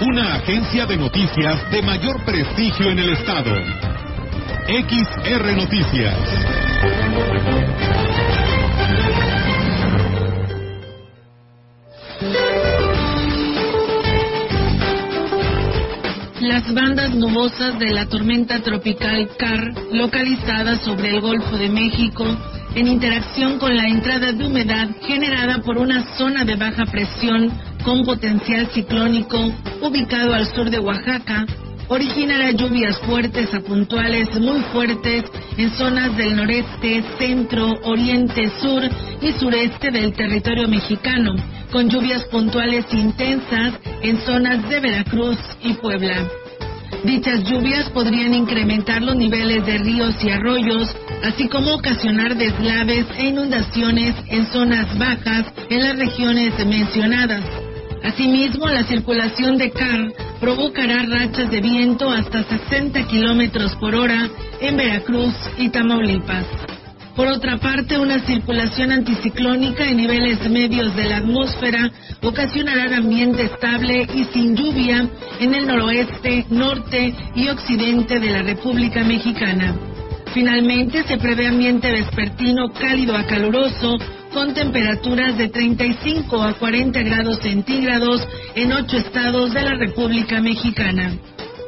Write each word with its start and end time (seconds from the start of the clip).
una 0.00 0.36
agencia 0.36 0.86
de 0.86 0.96
noticias 0.96 1.70
de 1.70 1.82
mayor 1.82 2.24
prestigio 2.24 2.90
en 2.90 2.98
el 3.00 3.10
estado. 3.10 3.54
XR 4.66 5.56
Noticias. 5.56 6.16
Las 16.40 16.72
bandas 16.72 17.14
nubosas 17.14 17.78
de 17.78 17.90
la 17.90 18.06
tormenta 18.06 18.60
tropical 18.60 19.28
CAR, 19.36 19.74
localizada 19.92 20.78
sobre 20.78 21.10
el 21.10 21.20
Golfo 21.20 21.58
de 21.58 21.68
México, 21.68 22.24
en 22.74 22.86
interacción 22.86 23.58
con 23.58 23.76
la 23.76 23.86
entrada 23.86 24.32
de 24.32 24.46
humedad 24.46 24.88
generada 25.06 25.58
por 25.58 25.76
una 25.76 26.16
zona 26.16 26.44
de 26.44 26.56
baja 26.56 26.84
presión 26.86 27.52
con 27.84 28.04
potencial 28.04 28.68
ciclónico 28.72 29.52
ubicado 29.80 30.34
al 30.34 30.46
sur 30.54 30.70
de 30.70 30.78
Oaxaca, 30.78 31.46
originará 31.88 32.52
lluvias 32.52 32.98
fuertes 33.00 33.52
a 33.52 33.60
puntuales 33.60 34.28
muy 34.40 34.60
fuertes 34.72 35.24
en 35.56 35.70
zonas 35.70 36.16
del 36.16 36.36
noreste, 36.36 37.02
centro, 37.18 37.78
oriente, 37.84 38.50
sur 38.60 38.82
y 39.20 39.32
sureste 39.32 39.90
del 39.90 40.12
territorio 40.12 40.68
mexicano, 40.68 41.34
con 41.72 41.88
lluvias 41.88 42.24
puntuales 42.24 42.86
intensas 42.92 43.74
en 44.02 44.18
zonas 44.20 44.68
de 44.68 44.80
Veracruz 44.80 45.38
y 45.62 45.74
Puebla. 45.74 46.28
Dichas 47.04 47.44
lluvias 47.44 47.88
podrían 47.90 48.34
incrementar 48.34 49.02
los 49.02 49.16
niveles 49.16 49.64
de 49.64 49.78
ríos 49.78 50.14
y 50.22 50.30
arroyos, 50.30 50.94
así 51.24 51.48
como 51.48 51.74
ocasionar 51.74 52.36
deslaves 52.36 53.06
e 53.16 53.28
inundaciones 53.28 54.14
en 54.28 54.46
zonas 54.46 54.86
bajas 54.98 55.46
en 55.70 55.82
las 55.82 55.98
regiones 55.98 56.54
mencionadas. 56.66 57.69
Asimismo, 58.02 58.68
la 58.68 58.84
circulación 58.84 59.58
de 59.58 59.70
CAR 59.70 60.12
provocará 60.40 61.02
rachas 61.02 61.50
de 61.50 61.60
viento 61.60 62.10
hasta 62.10 62.42
60 62.44 63.06
kilómetros 63.06 63.74
por 63.76 63.94
hora 63.94 64.28
en 64.60 64.76
Veracruz 64.76 65.34
y 65.58 65.68
Tamaulipas. 65.68 66.46
Por 67.14 67.26
otra 67.26 67.58
parte, 67.58 67.98
una 67.98 68.20
circulación 68.20 68.92
anticiclónica 68.92 69.84
en 69.84 69.98
niveles 69.98 70.48
medios 70.48 70.96
de 70.96 71.04
la 71.04 71.18
atmósfera 71.18 71.90
ocasionará 72.22 72.96
ambiente 72.96 73.42
estable 73.42 74.06
y 74.14 74.24
sin 74.32 74.56
lluvia 74.56 75.06
en 75.38 75.54
el 75.54 75.66
noroeste, 75.66 76.46
norte 76.48 77.14
y 77.34 77.48
occidente 77.48 78.18
de 78.18 78.30
la 78.30 78.42
República 78.42 79.04
Mexicana. 79.04 79.76
Finalmente, 80.32 81.02
se 81.02 81.18
prevé 81.18 81.48
ambiente 81.48 81.90
vespertino 81.90 82.72
cálido 82.72 83.16
a 83.16 83.26
caluroso 83.26 83.98
con 84.32 84.54
temperaturas 84.54 85.36
de 85.36 85.48
35 85.48 86.42
a 86.42 86.54
40 86.54 87.02
grados 87.02 87.38
centígrados 87.38 88.26
en 88.54 88.72
ocho 88.72 88.96
estados 88.96 89.52
de 89.52 89.62
la 89.62 89.74
República 89.74 90.40
Mexicana. 90.40 91.12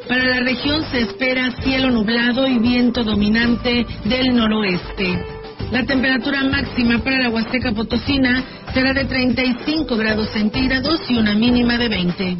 Para 0.08 0.24
la 0.24 0.40
región 0.40 0.84
se 0.90 1.00
espera 1.00 1.50
cielo 1.62 1.90
nublado 1.90 2.46
y 2.46 2.58
viento 2.58 3.02
dominante 3.02 3.86
del 4.04 4.34
noroeste. 4.34 5.24
La 5.70 5.84
temperatura 5.84 6.44
máxima 6.44 6.98
para 6.98 7.22
la 7.22 7.30
Huasteca 7.30 7.72
Potosina 7.72 8.44
será 8.74 8.92
de 8.92 9.04
35 9.04 9.96
grados 9.96 10.28
centígrados 10.30 11.00
y 11.08 11.16
una 11.16 11.34
mínima 11.34 11.78
de 11.78 11.88
20. 11.88 12.36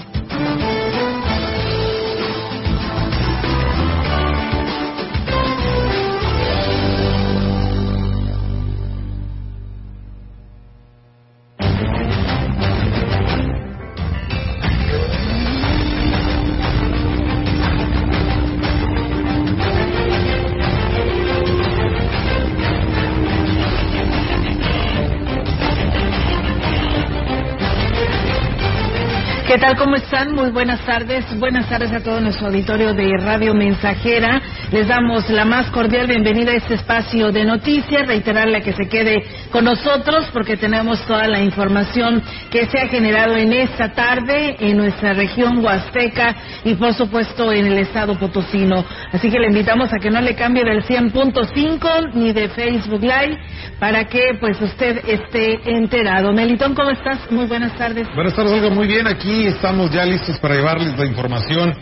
Tal? 29.62 29.76
¿Cómo 29.76 29.94
están? 29.94 30.34
Muy 30.34 30.50
buenas 30.50 30.84
tardes. 30.84 31.24
Buenas 31.38 31.68
tardes 31.68 31.92
a 31.92 32.00
todo 32.00 32.20
nuestro 32.20 32.48
auditorio 32.48 32.94
de 32.94 33.16
Radio 33.18 33.54
Mensajera. 33.54 34.42
Les 34.72 34.88
damos 34.88 35.30
la 35.30 35.44
más 35.44 35.70
cordial 35.70 36.08
bienvenida 36.08 36.50
a 36.50 36.56
este 36.56 36.74
espacio 36.74 37.30
de 37.30 37.44
noticias. 37.44 38.08
Reiterarle 38.08 38.60
que 38.62 38.72
se 38.72 38.88
quede 38.88 39.22
con 39.52 39.64
nosotros 39.64 40.28
porque 40.32 40.56
tenemos 40.56 41.00
toda 41.06 41.28
la 41.28 41.40
información 41.40 42.20
que 42.50 42.66
se 42.66 42.80
ha 42.80 42.88
generado 42.88 43.36
en 43.36 43.52
esta 43.52 43.92
tarde 43.92 44.56
en 44.58 44.78
nuestra 44.78 45.12
región 45.12 45.64
huasteca 45.64 46.34
y 46.64 46.74
por 46.74 46.94
supuesto 46.94 47.52
en 47.52 47.66
el 47.66 47.78
estado 47.78 48.18
potosino. 48.18 48.84
Así 49.12 49.30
que 49.30 49.38
le 49.38 49.46
invitamos 49.46 49.92
a 49.92 49.98
que 49.98 50.10
no 50.10 50.20
le 50.20 50.34
cambie 50.34 50.64
del 50.64 50.82
100.5 50.82 52.14
ni 52.14 52.32
de 52.32 52.48
Facebook 52.48 53.02
Live 53.02 53.38
para 53.78 54.06
que 54.06 54.36
pues 54.40 54.60
usted 54.60 55.02
esté 55.06 55.60
enterado. 55.76 56.32
Melitón, 56.32 56.74
¿cómo 56.74 56.90
estás? 56.90 57.30
Muy 57.30 57.46
buenas 57.46 57.76
tardes. 57.76 58.08
Buenas 58.16 58.34
tardes, 58.34 58.52
Olga. 58.54 58.70
Muy 58.70 58.88
bien, 58.88 59.06
aquí 59.06 59.51
estamos 59.52 59.90
ya 59.90 60.04
listos 60.04 60.38
para 60.38 60.54
llevarles 60.54 60.98
la 60.98 61.06
información 61.06 61.74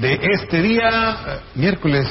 de 0.00 0.20
este 0.32 0.62
día, 0.62 1.40
miércoles 1.54 2.08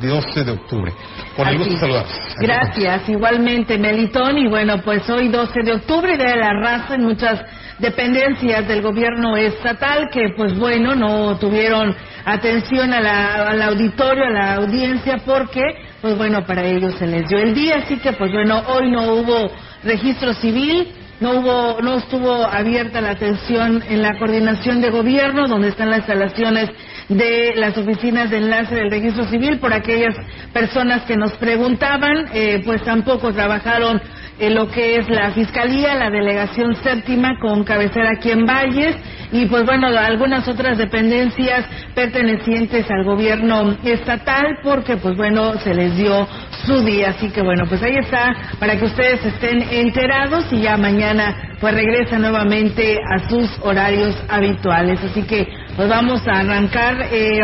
12 0.00 0.44
de 0.44 0.52
octubre. 0.52 0.92
Por 1.36 1.48
el 1.48 1.58
gusto 1.58 1.74
de 1.74 1.80
saludar. 1.80 2.06
Gracias, 2.40 3.08
igualmente, 3.08 3.78
Melitón. 3.78 4.38
Y 4.38 4.48
bueno, 4.48 4.80
pues 4.82 5.08
hoy 5.10 5.28
12 5.28 5.62
de 5.62 5.72
octubre, 5.72 6.16
de 6.16 6.36
la 6.36 6.52
raza 6.60 6.94
en 6.94 7.04
muchas 7.04 7.40
dependencias 7.78 8.66
del 8.66 8.82
gobierno 8.82 9.36
estatal 9.36 10.08
que 10.12 10.30
pues 10.36 10.58
bueno 10.58 10.96
no 10.96 11.38
tuvieron 11.38 11.94
atención 12.24 12.92
a 12.92 13.00
la, 13.00 13.50
al 13.50 13.62
auditorio, 13.62 14.24
a 14.24 14.30
la 14.30 14.54
audiencia 14.54 15.18
porque 15.24 15.62
pues 16.00 16.16
bueno 16.18 16.44
para 16.44 16.64
ellos 16.64 16.96
se 16.98 17.06
les 17.06 17.28
dio 17.28 17.38
el 17.38 17.54
día 17.54 17.76
así 17.76 17.98
que 17.98 18.12
pues 18.14 18.32
bueno 18.32 18.64
hoy 18.66 18.90
no 18.90 19.12
hubo 19.12 19.52
registro 19.84 20.34
civil 20.34 20.88
no 21.20 21.32
hubo, 21.32 21.80
no 21.82 21.98
estuvo 21.98 22.32
abierta 22.44 23.00
la 23.00 23.10
atención 23.10 23.82
en 23.88 24.02
la 24.02 24.18
coordinación 24.18 24.80
de 24.80 24.90
gobierno, 24.90 25.48
donde 25.48 25.68
están 25.68 25.90
las 25.90 26.00
instalaciones 26.00 26.70
de 27.08 27.54
las 27.56 27.76
oficinas 27.76 28.30
de 28.30 28.38
enlace 28.38 28.74
del 28.74 28.90
registro 28.90 29.24
civil, 29.24 29.58
por 29.58 29.72
aquellas 29.72 30.14
personas 30.52 31.02
que 31.04 31.16
nos 31.16 31.32
preguntaban, 31.34 32.28
eh, 32.32 32.62
pues 32.64 32.82
tampoco 32.84 33.32
trabajaron 33.32 34.00
en 34.38 34.54
lo 34.54 34.68
que 34.68 34.96
es 34.96 35.08
la 35.08 35.30
fiscalía, 35.32 35.94
la 35.94 36.10
delegación 36.10 36.76
séptima 36.76 37.38
con 37.40 37.64
cabecera 37.64 38.10
aquí 38.16 38.30
en 38.30 38.46
Valles 38.46 38.96
y 39.32 39.46
pues 39.46 39.66
bueno, 39.66 39.88
algunas 39.88 40.46
otras 40.48 40.78
dependencias 40.78 41.66
pertenecientes 41.94 42.90
al 42.90 43.04
gobierno 43.04 43.76
estatal 43.84 44.58
porque 44.62 44.96
pues 44.96 45.16
bueno, 45.16 45.54
se 45.58 45.74
les 45.74 45.96
dio 45.96 46.26
su 46.64 46.84
día, 46.84 47.10
así 47.10 47.30
que 47.30 47.42
bueno, 47.42 47.64
pues 47.68 47.82
ahí 47.82 47.96
está 47.96 48.34
para 48.58 48.78
que 48.78 48.84
ustedes 48.84 49.24
estén 49.24 49.62
enterados 49.70 50.46
y 50.52 50.62
ya 50.62 50.76
mañana 50.76 51.56
pues 51.60 51.74
regresa 51.74 52.18
nuevamente 52.18 52.98
a 53.10 53.28
sus 53.28 53.50
horarios 53.62 54.16
habituales, 54.28 55.02
así 55.02 55.22
que 55.24 55.48
pues 55.78 55.88
vamos 55.88 56.26
a 56.26 56.40
arrancar 56.40 57.02
eh, 57.02 57.38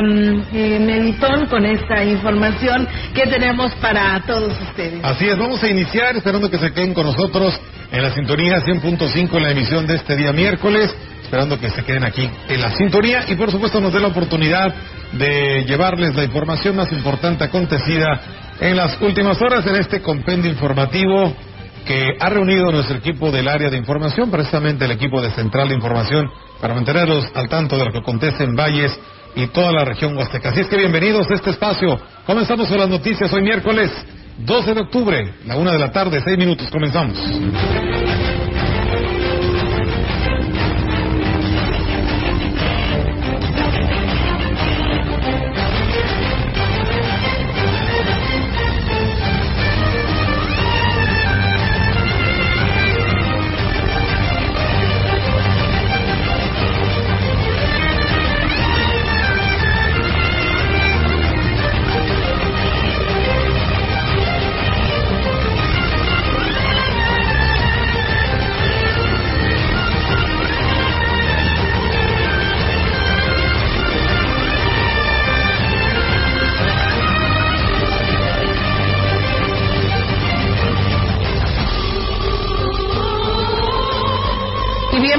eh, 0.53 0.79
Melitón 0.81 1.47
con 1.47 1.65
esta 1.65 2.03
información 2.03 2.85
que 3.15 3.29
tenemos 3.29 3.73
para 3.77 4.21
todos 4.27 4.61
ustedes. 4.61 5.05
Así 5.05 5.29
es, 5.29 5.39
vamos 5.39 5.63
a 5.63 5.69
iniciar 5.69 6.17
esperando 6.17 6.51
que 6.51 6.59
se 6.59 6.73
queden 6.73 6.95
con 6.95 7.07
nosotros 7.07 7.55
en 7.93 8.03
la 8.03 8.11
sintonía 8.11 8.57
100.5 8.57 9.37
en 9.37 9.43
la 9.45 9.53
emisión 9.53 9.87
de 9.87 9.95
este 9.95 10.17
día 10.17 10.33
miércoles, 10.33 10.93
esperando 11.23 11.61
que 11.61 11.71
se 11.71 11.85
queden 11.85 12.03
aquí 12.03 12.29
en 12.49 12.61
la 12.61 12.73
sintonía 12.73 13.25
y 13.29 13.37
por 13.37 13.53
supuesto 13.53 13.81
nos 13.81 13.93
dé 13.93 14.01
la 14.01 14.09
oportunidad 14.09 14.75
de 15.13 15.65
llevarles 15.65 16.17
la 16.17 16.25
información 16.25 16.75
más 16.75 16.91
importante 16.91 17.45
acontecida 17.45 18.21
en 18.59 18.77
las 18.77 19.01
últimas 19.01 19.41
horas 19.41 19.65
en 19.65 19.77
este 19.77 20.03
compendio 20.03 20.51
informativo 20.51 21.33
que 21.87 22.17
ha 22.19 22.31
reunido 22.31 22.73
nuestro 22.73 22.97
equipo 22.97 23.31
del 23.31 23.47
área 23.47 23.71
de 23.71 23.77
información, 23.77 24.29
precisamente 24.29 24.87
el 24.87 24.91
equipo 24.91 25.23
de 25.23 25.31
Central 25.31 25.69
de 25.69 25.75
Información, 25.75 26.29
para 26.65 26.77
mantenerlos 26.77 27.27
al 27.35 27.47
tanto 27.47 27.77
de 27.77 27.85
lo 27.85 27.93
que 27.93 27.99
acontece 27.99 28.43
en 28.43 28.57
Valles 28.57 28.99
y 29.37 29.49
toda 29.49 29.71
la 29.71 29.85
región 29.85 30.17
huasteca. 30.17 30.49
Así 30.49 30.61
es 30.61 30.67
que 30.67 30.79
bienvenidos 30.79 31.31
a 31.31 31.35
este 31.35 31.51
espacio. 31.51 32.01
Comenzamos 32.25 32.67
con 32.69 32.79
las 32.79 32.89
noticias 32.89 33.31
hoy 33.35 33.43
miércoles 33.43 33.91
12 34.39 34.73
de 34.73 34.81
octubre, 34.81 35.35
la 35.45 35.57
una 35.57 35.73
de 35.73 35.79
la 35.79 35.93
tarde, 35.93 36.23
seis 36.25 36.39
minutos. 36.39 36.71
Comenzamos. 36.71 37.19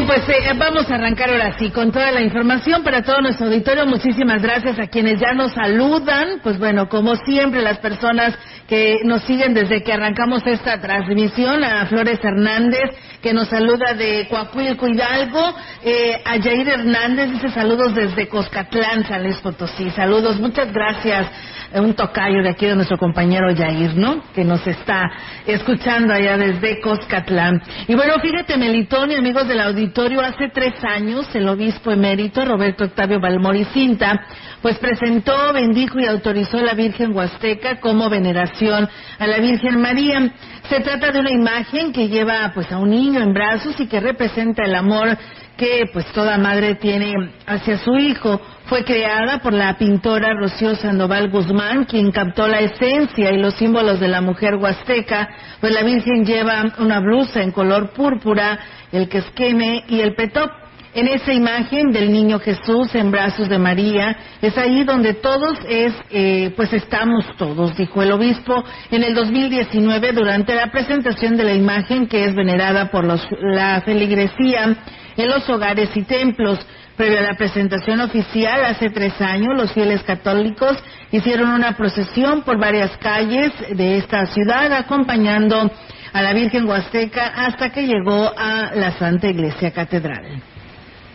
Pues 0.06 0.22
eh, 0.30 0.54
vamos 0.56 0.90
a 0.92 0.96
arrancar 0.96 1.32
ahora 1.32 1.58
sí 1.58 1.72
con 1.72 1.92
toda 1.92 2.12
la 2.12 2.22
información 2.22 2.84
para 2.84 3.02
todo 3.02 3.22
nuestro 3.22 3.48
auditorio. 3.48 3.88
Muchísimas 3.88 4.40
gracias 4.40 4.78
a 4.78 4.86
quienes 4.86 5.20
ya 5.20 5.34
nos 5.34 5.54
saludan. 5.54 6.42
Pues 6.44 6.60
bueno, 6.60 6.88
como 6.90 7.16
siempre, 7.16 7.64
las 7.64 7.80
personas 7.80 8.38
que 8.68 8.98
nos 9.04 9.24
siguen 9.24 9.56
desde 9.56 9.82
que 9.82 9.94
arrancamos 9.94 10.46
esta 10.46 10.80
transmisión, 10.80 11.64
a 11.64 11.88
Flores 11.88 12.20
Hernández, 12.24 12.84
que 13.26 13.34
nos 13.34 13.48
saluda 13.50 13.96
de 13.96 14.28
Coahuilco 14.30 14.88
Hidalgo, 14.88 15.56
eh, 15.84 16.22
a 16.24 16.40
Jair 16.40 16.70
Hernández, 16.70 17.32
dice 17.32 17.50
saludos 17.50 17.96
desde 17.96 18.28
Coscatlán, 18.28 19.04
San 19.08 19.24
Luis 19.24 19.38
Potosí. 19.38 19.90
Saludos, 19.90 20.40
muchas 20.40 20.72
gracias 20.72 21.26
un 21.74 21.94
tocayo 21.94 22.42
de 22.44 22.50
aquí 22.50 22.68
de 22.68 22.76
nuestro 22.76 22.98
compañero 22.98 23.52
Yair, 23.52 23.96
¿no? 23.96 24.24
Que 24.34 24.44
nos 24.44 24.66
está 24.68 25.10
escuchando 25.46 26.14
allá 26.14 26.38
desde 26.38 26.80
Coscatlán. 26.80 27.62
Y 27.88 27.96
bueno, 27.96 28.14
fíjate, 28.22 28.58
Melitón 28.58 29.12
y 29.12 29.16
amigos 29.16 29.48
del 29.48 29.60
auditorio, 29.60 30.22
hace 30.22 30.50
tres 30.54 30.76
años 30.84 31.28
el 31.34 31.48
obispo 31.50 31.92
emérito 31.92 32.46
Roberto 32.46 32.86
Octavio 32.86 33.20
Balmori 33.20 33.66
Cinta, 33.74 34.22
pues 34.66 34.80
presentó, 34.80 35.54
bendijo 35.54 36.00
y 36.00 36.08
autorizó 36.08 36.58
a 36.58 36.64
la 36.64 36.74
Virgen 36.74 37.16
Huasteca 37.16 37.80
como 37.80 38.10
veneración 38.10 38.90
a 39.20 39.28
la 39.28 39.38
Virgen 39.38 39.80
María. 39.80 40.34
Se 40.68 40.80
trata 40.80 41.12
de 41.12 41.20
una 41.20 41.30
imagen 41.30 41.94
que 41.94 42.08
lleva 42.08 42.52
pues 42.52 42.72
a 42.72 42.80
un 42.80 42.90
niño 42.90 43.22
en 43.22 43.32
brazos 43.32 43.80
y 43.80 43.86
que 43.86 44.00
representa 44.00 44.64
el 44.64 44.74
amor 44.74 45.16
que 45.56 45.84
pues 45.94 46.08
toda 46.14 46.40
madre 46.40 46.74
tiene 46.74 47.14
hacia 47.46 47.78
su 47.78 47.96
hijo. 47.96 48.42
Fue 48.66 48.84
creada 48.84 49.38
por 49.38 49.54
la 49.54 49.78
pintora 49.78 50.34
Rocío 50.34 50.74
Sandoval 50.74 51.30
Guzmán, 51.30 51.86
quien 51.86 52.10
captó 52.10 52.48
la 52.48 52.62
esencia 52.62 53.32
y 53.32 53.38
los 53.38 53.54
símbolos 53.54 54.00
de 54.00 54.08
la 54.08 54.22
mujer 54.22 54.56
huasteca, 54.56 55.30
pues 55.62 55.74
la 55.74 55.84
Virgen 55.84 56.26
lleva 56.26 56.74
una 56.80 57.02
blusa 57.02 57.44
en 57.44 57.52
color 57.52 57.92
púrpura, 57.92 58.58
el 58.92 59.10
quesqueme 59.10 59.84
y 59.90 60.00
el 60.00 60.16
petop. 60.16 60.65
En 60.96 61.10
esa 61.10 61.34
imagen 61.34 61.92
del 61.92 62.10
niño 62.10 62.40
Jesús 62.40 62.96
en 62.96 63.12
brazos 63.12 63.50
de 63.50 63.60
María, 63.60 64.16
es 64.42 64.58
ahí 64.58 64.86
donde 64.86 65.14
todos 65.14 65.58
es, 65.68 65.92
eh, 66.10 66.54
pues 66.56 66.72
estamos 66.72 67.26
todos, 67.36 67.76
dijo 67.76 68.02
el 68.02 68.14
obispo 68.14 68.64
en 68.92 69.04
el 69.04 69.14
2019 69.14 70.14
durante 70.14 70.56
la 70.56 70.72
presentación 70.72 71.36
de 71.36 71.44
la 71.44 71.54
imagen 71.54 72.08
que 72.08 72.24
es 72.24 72.34
venerada 72.34 72.92
por 72.92 73.04
los, 73.04 73.28
la 73.42 73.82
feligresía 73.82 74.74
en 75.18 75.28
los 75.28 75.50
hogares 75.50 75.90
y 75.96 76.04
templos. 76.04 76.66
Previo 76.96 77.20
a 77.20 77.24
la 77.24 77.34
presentación 77.34 78.00
oficial, 78.00 78.64
hace 78.64 78.90
tres 78.90 79.20
años, 79.20 79.50
los 79.54 79.74
fieles 79.74 80.02
católicos 80.04 80.82
hicieron 81.12 81.50
una 81.50 81.76
procesión 81.76 82.44
por 82.44 82.58
varias 82.58 82.96
calles 83.00 83.52
de 83.70 83.98
esta 83.98 84.26
ciudad, 84.28 84.72
acompañando 84.72 85.70
a 86.14 86.22
la 86.22 86.32
Virgen 86.32 86.66
Huasteca 86.70 87.34
hasta 87.36 87.74
que 87.74 87.86
llegó 87.86 88.32
a 88.38 88.72
la 88.76 88.94
Santa 88.94 89.28
Iglesia 89.28 89.72
Catedral. 89.72 90.55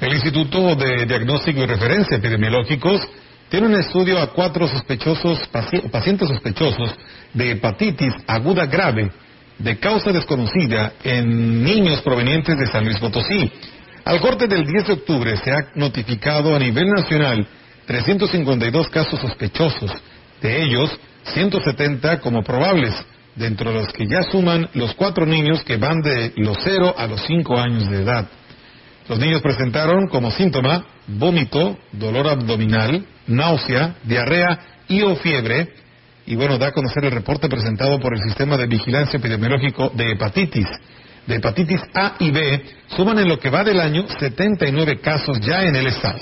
El 0.01 0.15
Instituto 0.15 0.75
de 0.77 1.05
Diagnóstico 1.05 1.61
y 1.61 1.67
Referencia 1.67 2.17
Epidemiológicos 2.17 3.07
tiene 3.51 3.67
un 3.67 3.75
estudio 3.75 4.19
a 4.19 4.29
cuatro 4.29 4.67
sospechosos, 4.67 5.47
pacientes 5.93 6.27
sospechosos 6.27 6.95
de 7.35 7.51
hepatitis 7.51 8.15
aguda 8.27 8.65
grave 8.65 9.11
de 9.59 9.79
causa 9.79 10.11
desconocida 10.11 10.95
en 11.05 11.63
niños 11.63 12.01
provenientes 12.01 12.57
de 12.57 12.67
San 12.69 12.87
Luis 12.87 12.99
Potosí. 12.99 13.53
Al 14.07 14.21
corte 14.21 14.47
del 14.47 14.65
10 14.65 14.87
de 14.87 14.93
octubre 14.95 15.37
se 15.37 15.53
ha 15.53 15.69
notificado 15.75 16.57
a 16.57 16.59
nivel 16.59 16.89
nacional 16.89 17.47
352 17.85 18.89
casos 18.89 19.21
sospechosos, 19.21 19.93
de 20.41 20.63
ellos 20.63 20.99
170 21.25 22.21
como 22.21 22.43
probables, 22.43 22.95
dentro 23.37 23.71
de 23.71 23.81
los 23.81 23.93
que 23.93 24.07
ya 24.07 24.23
suman 24.23 24.67
los 24.73 24.95
cuatro 24.95 25.27
niños 25.27 25.63
que 25.63 25.77
van 25.77 26.01
de 26.01 26.33
los 26.37 26.57
0 26.65 26.95
a 26.97 27.07
los 27.07 27.21
5 27.27 27.59
años 27.59 27.91
de 27.91 27.99
edad. 27.99 28.29
Los 29.09 29.19
niños 29.19 29.43
presentaron 29.43 30.09
como 30.09 30.31
síntoma 30.31 30.85
vómito, 31.07 31.79
dolor 31.93 32.29
abdominal, 32.29 33.05
náusea, 33.27 33.97
diarrea 34.05 34.61
y 34.89 35.03
o 35.03 35.17
fiebre. 35.17 35.75
Y 36.27 36.37
bueno, 36.37 36.59
da 36.59 36.69
a 36.69 36.73
conocer 36.73 37.05
el 37.05 37.13
reporte 37.13 37.49
presentado 37.49 37.99
por 37.99 38.15
el 38.15 38.23
Sistema 38.23 38.57
de 38.57 38.67
Vigilancia 38.67 39.19
Epidemiológico 39.19 39.91
de 39.95 40.13
Hepatitis 40.13 40.69
de 41.27 41.37
hepatitis 41.37 41.81
A 41.95 42.15
y 42.19 42.31
B 42.31 42.65
suman 42.97 43.19
en 43.19 43.29
lo 43.29 43.39
que 43.39 43.51
va 43.51 43.63
del 43.63 43.81
año 43.81 44.07
79 44.19 45.01
casos 45.01 45.41
ya 45.41 45.63
en 45.63 45.77
el 45.77 45.87
estado. 45.87 46.19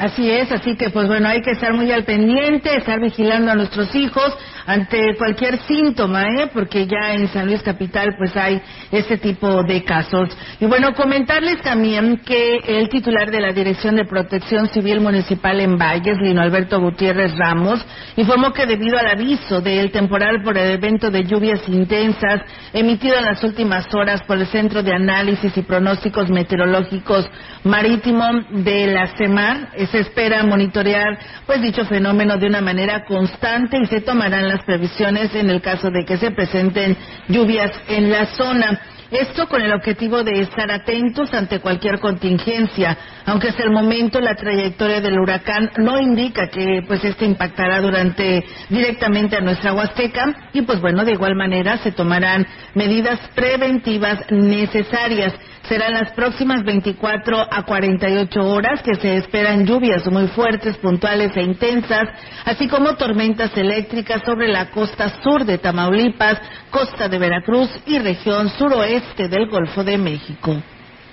Así 0.00 0.30
es, 0.30 0.50
así 0.50 0.76
que 0.76 0.88
pues 0.88 1.08
bueno, 1.08 1.28
hay 1.28 1.42
que 1.42 1.50
estar 1.50 1.74
muy 1.74 1.92
al 1.92 2.04
pendiente, 2.04 2.74
estar 2.74 2.98
vigilando 2.98 3.50
a 3.50 3.54
nuestros 3.54 3.94
hijos 3.94 4.34
ante 4.64 5.14
cualquier 5.18 5.58
síntoma, 5.64 6.24
¿eh? 6.38 6.50
porque 6.54 6.86
ya 6.86 7.12
en 7.12 7.28
San 7.28 7.46
Luis 7.46 7.62
Capital 7.62 8.14
pues 8.16 8.34
hay 8.34 8.62
ese 8.90 9.18
tipo 9.18 9.62
de 9.62 9.84
casos. 9.84 10.30
Y 10.58 10.64
bueno, 10.64 10.94
comentarles 10.94 11.60
también 11.60 12.22
que 12.24 12.60
el 12.66 12.88
titular 12.88 13.30
de 13.30 13.42
la 13.42 13.52
Dirección 13.52 13.96
de 13.96 14.06
Protección 14.06 14.68
Civil 14.68 15.00
Municipal 15.00 15.60
en 15.60 15.76
Valles, 15.76 16.16
Lino 16.22 16.40
Alberto 16.40 16.80
Gutiérrez 16.80 17.36
Ramos, 17.36 17.84
informó 18.16 18.54
que 18.54 18.64
debido 18.64 18.96
al 18.96 19.08
aviso 19.08 19.60
del 19.60 19.90
temporal 19.90 20.42
por 20.42 20.56
el 20.56 20.70
evento 20.70 21.10
de 21.10 21.24
lluvias 21.24 21.60
intensas 21.68 22.40
emitido 22.72 23.18
en 23.18 23.26
las 23.26 23.44
últimas 23.44 23.86
horas 23.94 24.22
por 24.22 24.38
el 24.38 24.46
Centro 24.46 24.82
de 24.82 24.94
Análisis 24.94 25.54
y 25.58 25.60
Pronósticos 25.60 26.30
Meteorológicos 26.30 27.28
Marítimo 27.64 28.24
de 28.50 28.86
la 28.86 29.08
CEMAR, 29.18 29.68
se 29.90 30.00
espera 30.00 30.42
monitorear 30.42 31.18
pues 31.46 31.60
dicho 31.62 31.84
fenómeno 31.84 32.36
de 32.36 32.46
una 32.46 32.60
manera 32.60 33.04
constante 33.04 33.78
y 33.78 33.86
se 33.86 34.00
tomarán 34.00 34.48
las 34.48 34.64
previsiones 34.64 35.34
en 35.34 35.50
el 35.50 35.60
caso 35.60 35.90
de 35.90 36.04
que 36.04 36.16
se 36.16 36.30
presenten 36.30 36.96
lluvias 37.28 37.72
en 37.88 38.10
la 38.10 38.26
zona. 38.26 38.80
Esto 39.10 39.48
con 39.48 39.60
el 39.60 39.72
objetivo 39.72 40.22
de 40.22 40.40
estar 40.40 40.70
atentos 40.70 41.34
ante 41.34 41.58
cualquier 41.58 41.98
contingencia, 41.98 42.96
aunque 43.26 43.48
hasta 43.48 43.64
el 43.64 43.72
momento 43.72 44.20
la 44.20 44.36
trayectoria 44.36 45.00
del 45.00 45.18
huracán 45.18 45.68
no 45.78 45.98
indica 45.98 46.48
que 46.48 46.84
pues 46.86 47.04
este 47.04 47.24
impactará 47.24 47.80
durante 47.80 48.44
directamente 48.68 49.36
a 49.36 49.40
nuestra 49.40 49.72
Huasteca 49.72 50.50
y 50.52 50.62
pues 50.62 50.80
bueno, 50.80 51.04
de 51.04 51.12
igual 51.12 51.34
manera 51.34 51.78
se 51.78 51.90
tomarán 51.90 52.46
medidas 52.74 53.18
preventivas 53.34 54.20
necesarias. 54.30 55.34
Serán 55.70 55.94
las 55.94 56.10
próximas 56.14 56.64
24 56.64 57.46
a 57.48 57.62
48 57.62 58.40
horas 58.40 58.82
que 58.82 58.96
se 58.96 59.18
esperan 59.18 59.64
lluvias 59.64 60.04
muy 60.10 60.26
fuertes, 60.26 60.76
puntuales 60.78 61.30
e 61.36 61.42
intensas, 61.42 62.08
así 62.44 62.66
como 62.66 62.96
tormentas 62.96 63.56
eléctricas 63.56 64.20
sobre 64.26 64.48
la 64.48 64.72
costa 64.72 65.22
sur 65.22 65.44
de 65.44 65.58
Tamaulipas, 65.58 66.40
costa 66.72 67.08
de 67.08 67.20
Veracruz 67.20 67.70
y 67.86 68.00
región 68.00 68.50
suroeste 68.58 69.28
del 69.28 69.48
Golfo 69.48 69.84
de 69.84 69.96
México. 69.96 70.60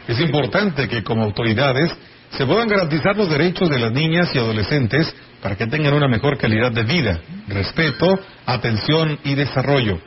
Es 0.08 0.20
importante 0.20 0.88
que 0.88 1.04
como 1.04 1.22
autoridades 1.22 1.96
se 2.32 2.44
puedan 2.48 2.68
garantizar 2.68 3.16
los 3.16 3.30
derechos 3.30 3.70
de 3.70 3.78
las 3.78 3.92
niñas 3.92 4.34
y 4.34 4.40
adolescentes 4.40 5.16
para 5.40 5.56
que 5.56 5.68
tengan 5.68 5.94
una 5.94 6.08
mejor 6.08 6.36
calidad 6.36 6.72
de 6.72 6.82
vida, 6.82 7.20
respeto, 7.48 8.08
atención 8.48 9.20
y 9.24 9.36
desarrollo. 9.36 10.00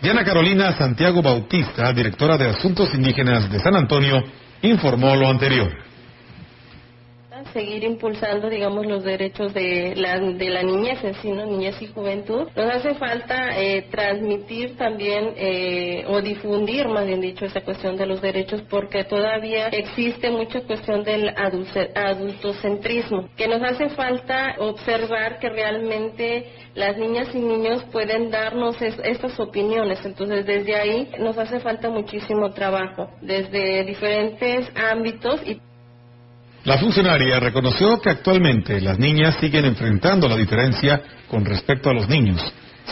Diana 0.00 0.24
Carolina 0.24 0.76
Santiago 0.76 1.22
Bautista, 1.22 1.92
directora 1.92 2.36
de 2.36 2.50
Asuntos 2.50 2.92
Indígenas 2.94 3.50
de 3.50 3.58
San 3.60 3.74
Antonio, 3.74 4.22
informó 4.62 5.16
lo 5.16 5.28
anterior 5.28 5.86
seguir 7.56 7.84
impulsando, 7.84 8.50
digamos, 8.50 8.84
los 8.84 9.02
derechos 9.02 9.54
de 9.54 9.94
la, 9.96 10.20
de 10.20 10.50
la 10.50 10.62
niñez 10.62 11.02
en 11.02 11.14
sí, 11.14 11.30
niñez 11.30 11.80
y 11.80 11.86
juventud. 11.86 12.48
Nos 12.54 12.70
hace 12.70 12.94
falta 12.96 13.58
eh, 13.58 13.86
transmitir 13.90 14.76
también 14.76 15.32
eh, 15.36 16.04
o 16.06 16.20
difundir, 16.20 16.86
más 16.88 17.06
bien 17.06 17.22
dicho, 17.22 17.46
esa 17.46 17.62
cuestión 17.62 17.96
de 17.96 18.04
los 18.04 18.20
derechos 18.20 18.60
porque 18.68 19.04
todavía 19.04 19.68
existe 19.68 20.30
mucha 20.30 20.60
cuestión 20.64 21.02
del 21.02 21.32
adultocentrismo, 21.94 23.30
que 23.38 23.48
nos 23.48 23.62
hace 23.62 23.88
falta 23.88 24.56
observar 24.58 25.38
que 25.38 25.48
realmente 25.48 26.52
las 26.74 26.98
niñas 26.98 27.34
y 27.34 27.38
niños 27.38 27.82
pueden 27.90 28.30
darnos 28.30 28.76
estas 28.82 29.40
opiniones. 29.40 30.04
Entonces, 30.04 30.44
desde 30.44 30.76
ahí 30.76 31.08
nos 31.18 31.38
hace 31.38 31.58
falta 31.60 31.88
muchísimo 31.88 32.50
trabajo, 32.52 33.08
desde 33.22 33.82
diferentes 33.84 34.70
ámbitos 34.76 35.40
y 35.46 35.58
la 36.66 36.78
funcionaria 36.78 37.38
reconoció 37.38 38.00
que 38.00 38.10
actualmente 38.10 38.80
las 38.80 38.98
niñas 38.98 39.36
siguen 39.40 39.66
enfrentando 39.66 40.28
la 40.28 40.36
diferencia 40.36 41.00
con 41.28 41.44
respecto 41.44 41.90
a 41.90 41.94
los 41.94 42.08
niños. 42.08 42.42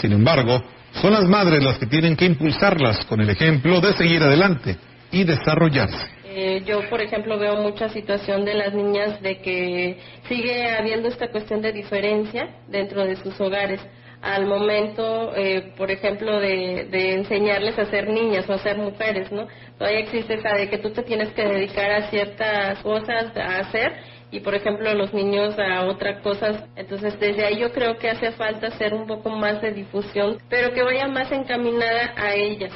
Sin 0.00 0.12
embargo, 0.12 0.62
son 1.02 1.12
las 1.12 1.24
madres 1.24 1.62
las 1.62 1.78
que 1.78 1.86
tienen 1.86 2.16
que 2.16 2.24
impulsarlas 2.24 3.04
con 3.06 3.20
el 3.20 3.28
ejemplo 3.30 3.80
de 3.80 3.92
seguir 3.94 4.22
adelante 4.22 4.76
y 5.10 5.24
desarrollarse. 5.24 6.06
Eh, 6.24 6.62
yo, 6.64 6.88
por 6.88 7.00
ejemplo, 7.00 7.36
veo 7.36 7.62
mucha 7.62 7.88
situación 7.88 8.44
de 8.44 8.54
las 8.54 8.72
niñas 8.74 9.20
de 9.20 9.40
que 9.40 9.98
sigue 10.28 10.70
habiendo 10.70 11.08
esta 11.08 11.28
cuestión 11.32 11.60
de 11.60 11.72
diferencia 11.72 12.48
dentro 12.68 13.04
de 13.04 13.16
sus 13.16 13.40
hogares 13.40 13.80
al 14.24 14.46
momento, 14.46 15.36
eh, 15.36 15.74
por 15.76 15.90
ejemplo, 15.90 16.40
de, 16.40 17.12
enseñarles 17.12 17.78
a 17.78 17.84
ser 17.86 18.08
niñas 18.08 18.48
o 18.48 18.54
a 18.54 18.58
ser 18.58 18.78
mujeres, 18.78 19.30
¿no? 19.30 19.46
Todavía 19.78 20.00
existe 20.00 20.34
esa 20.34 20.54
de 20.54 20.70
que 20.70 20.78
tú 20.78 20.90
te 20.90 21.02
tienes 21.02 21.28
que 21.34 21.46
dedicar 21.46 21.90
a 21.90 22.08
ciertas 22.08 22.78
cosas 22.78 23.36
a 23.36 23.58
hacer 23.58 23.92
y, 24.30 24.40
por 24.40 24.54
ejemplo, 24.54 24.94
los 24.94 25.12
niños 25.12 25.54
a 25.58 25.84
otras 25.84 26.22
cosas. 26.22 26.64
Entonces, 26.74 27.20
desde 27.20 27.44
ahí 27.44 27.58
yo 27.58 27.70
creo 27.72 27.98
que 27.98 28.08
hace 28.08 28.32
falta 28.32 28.68
hacer 28.68 28.94
un 28.94 29.06
poco 29.06 29.28
más 29.28 29.60
de 29.60 29.72
difusión, 29.72 30.38
pero 30.48 30.72
que 30.72 30.82
vaya 30.82 31.06
más 31.06 31.30
encaminada 31.30 32.14
a 32.16 32.34
ellas. 32.34 32.72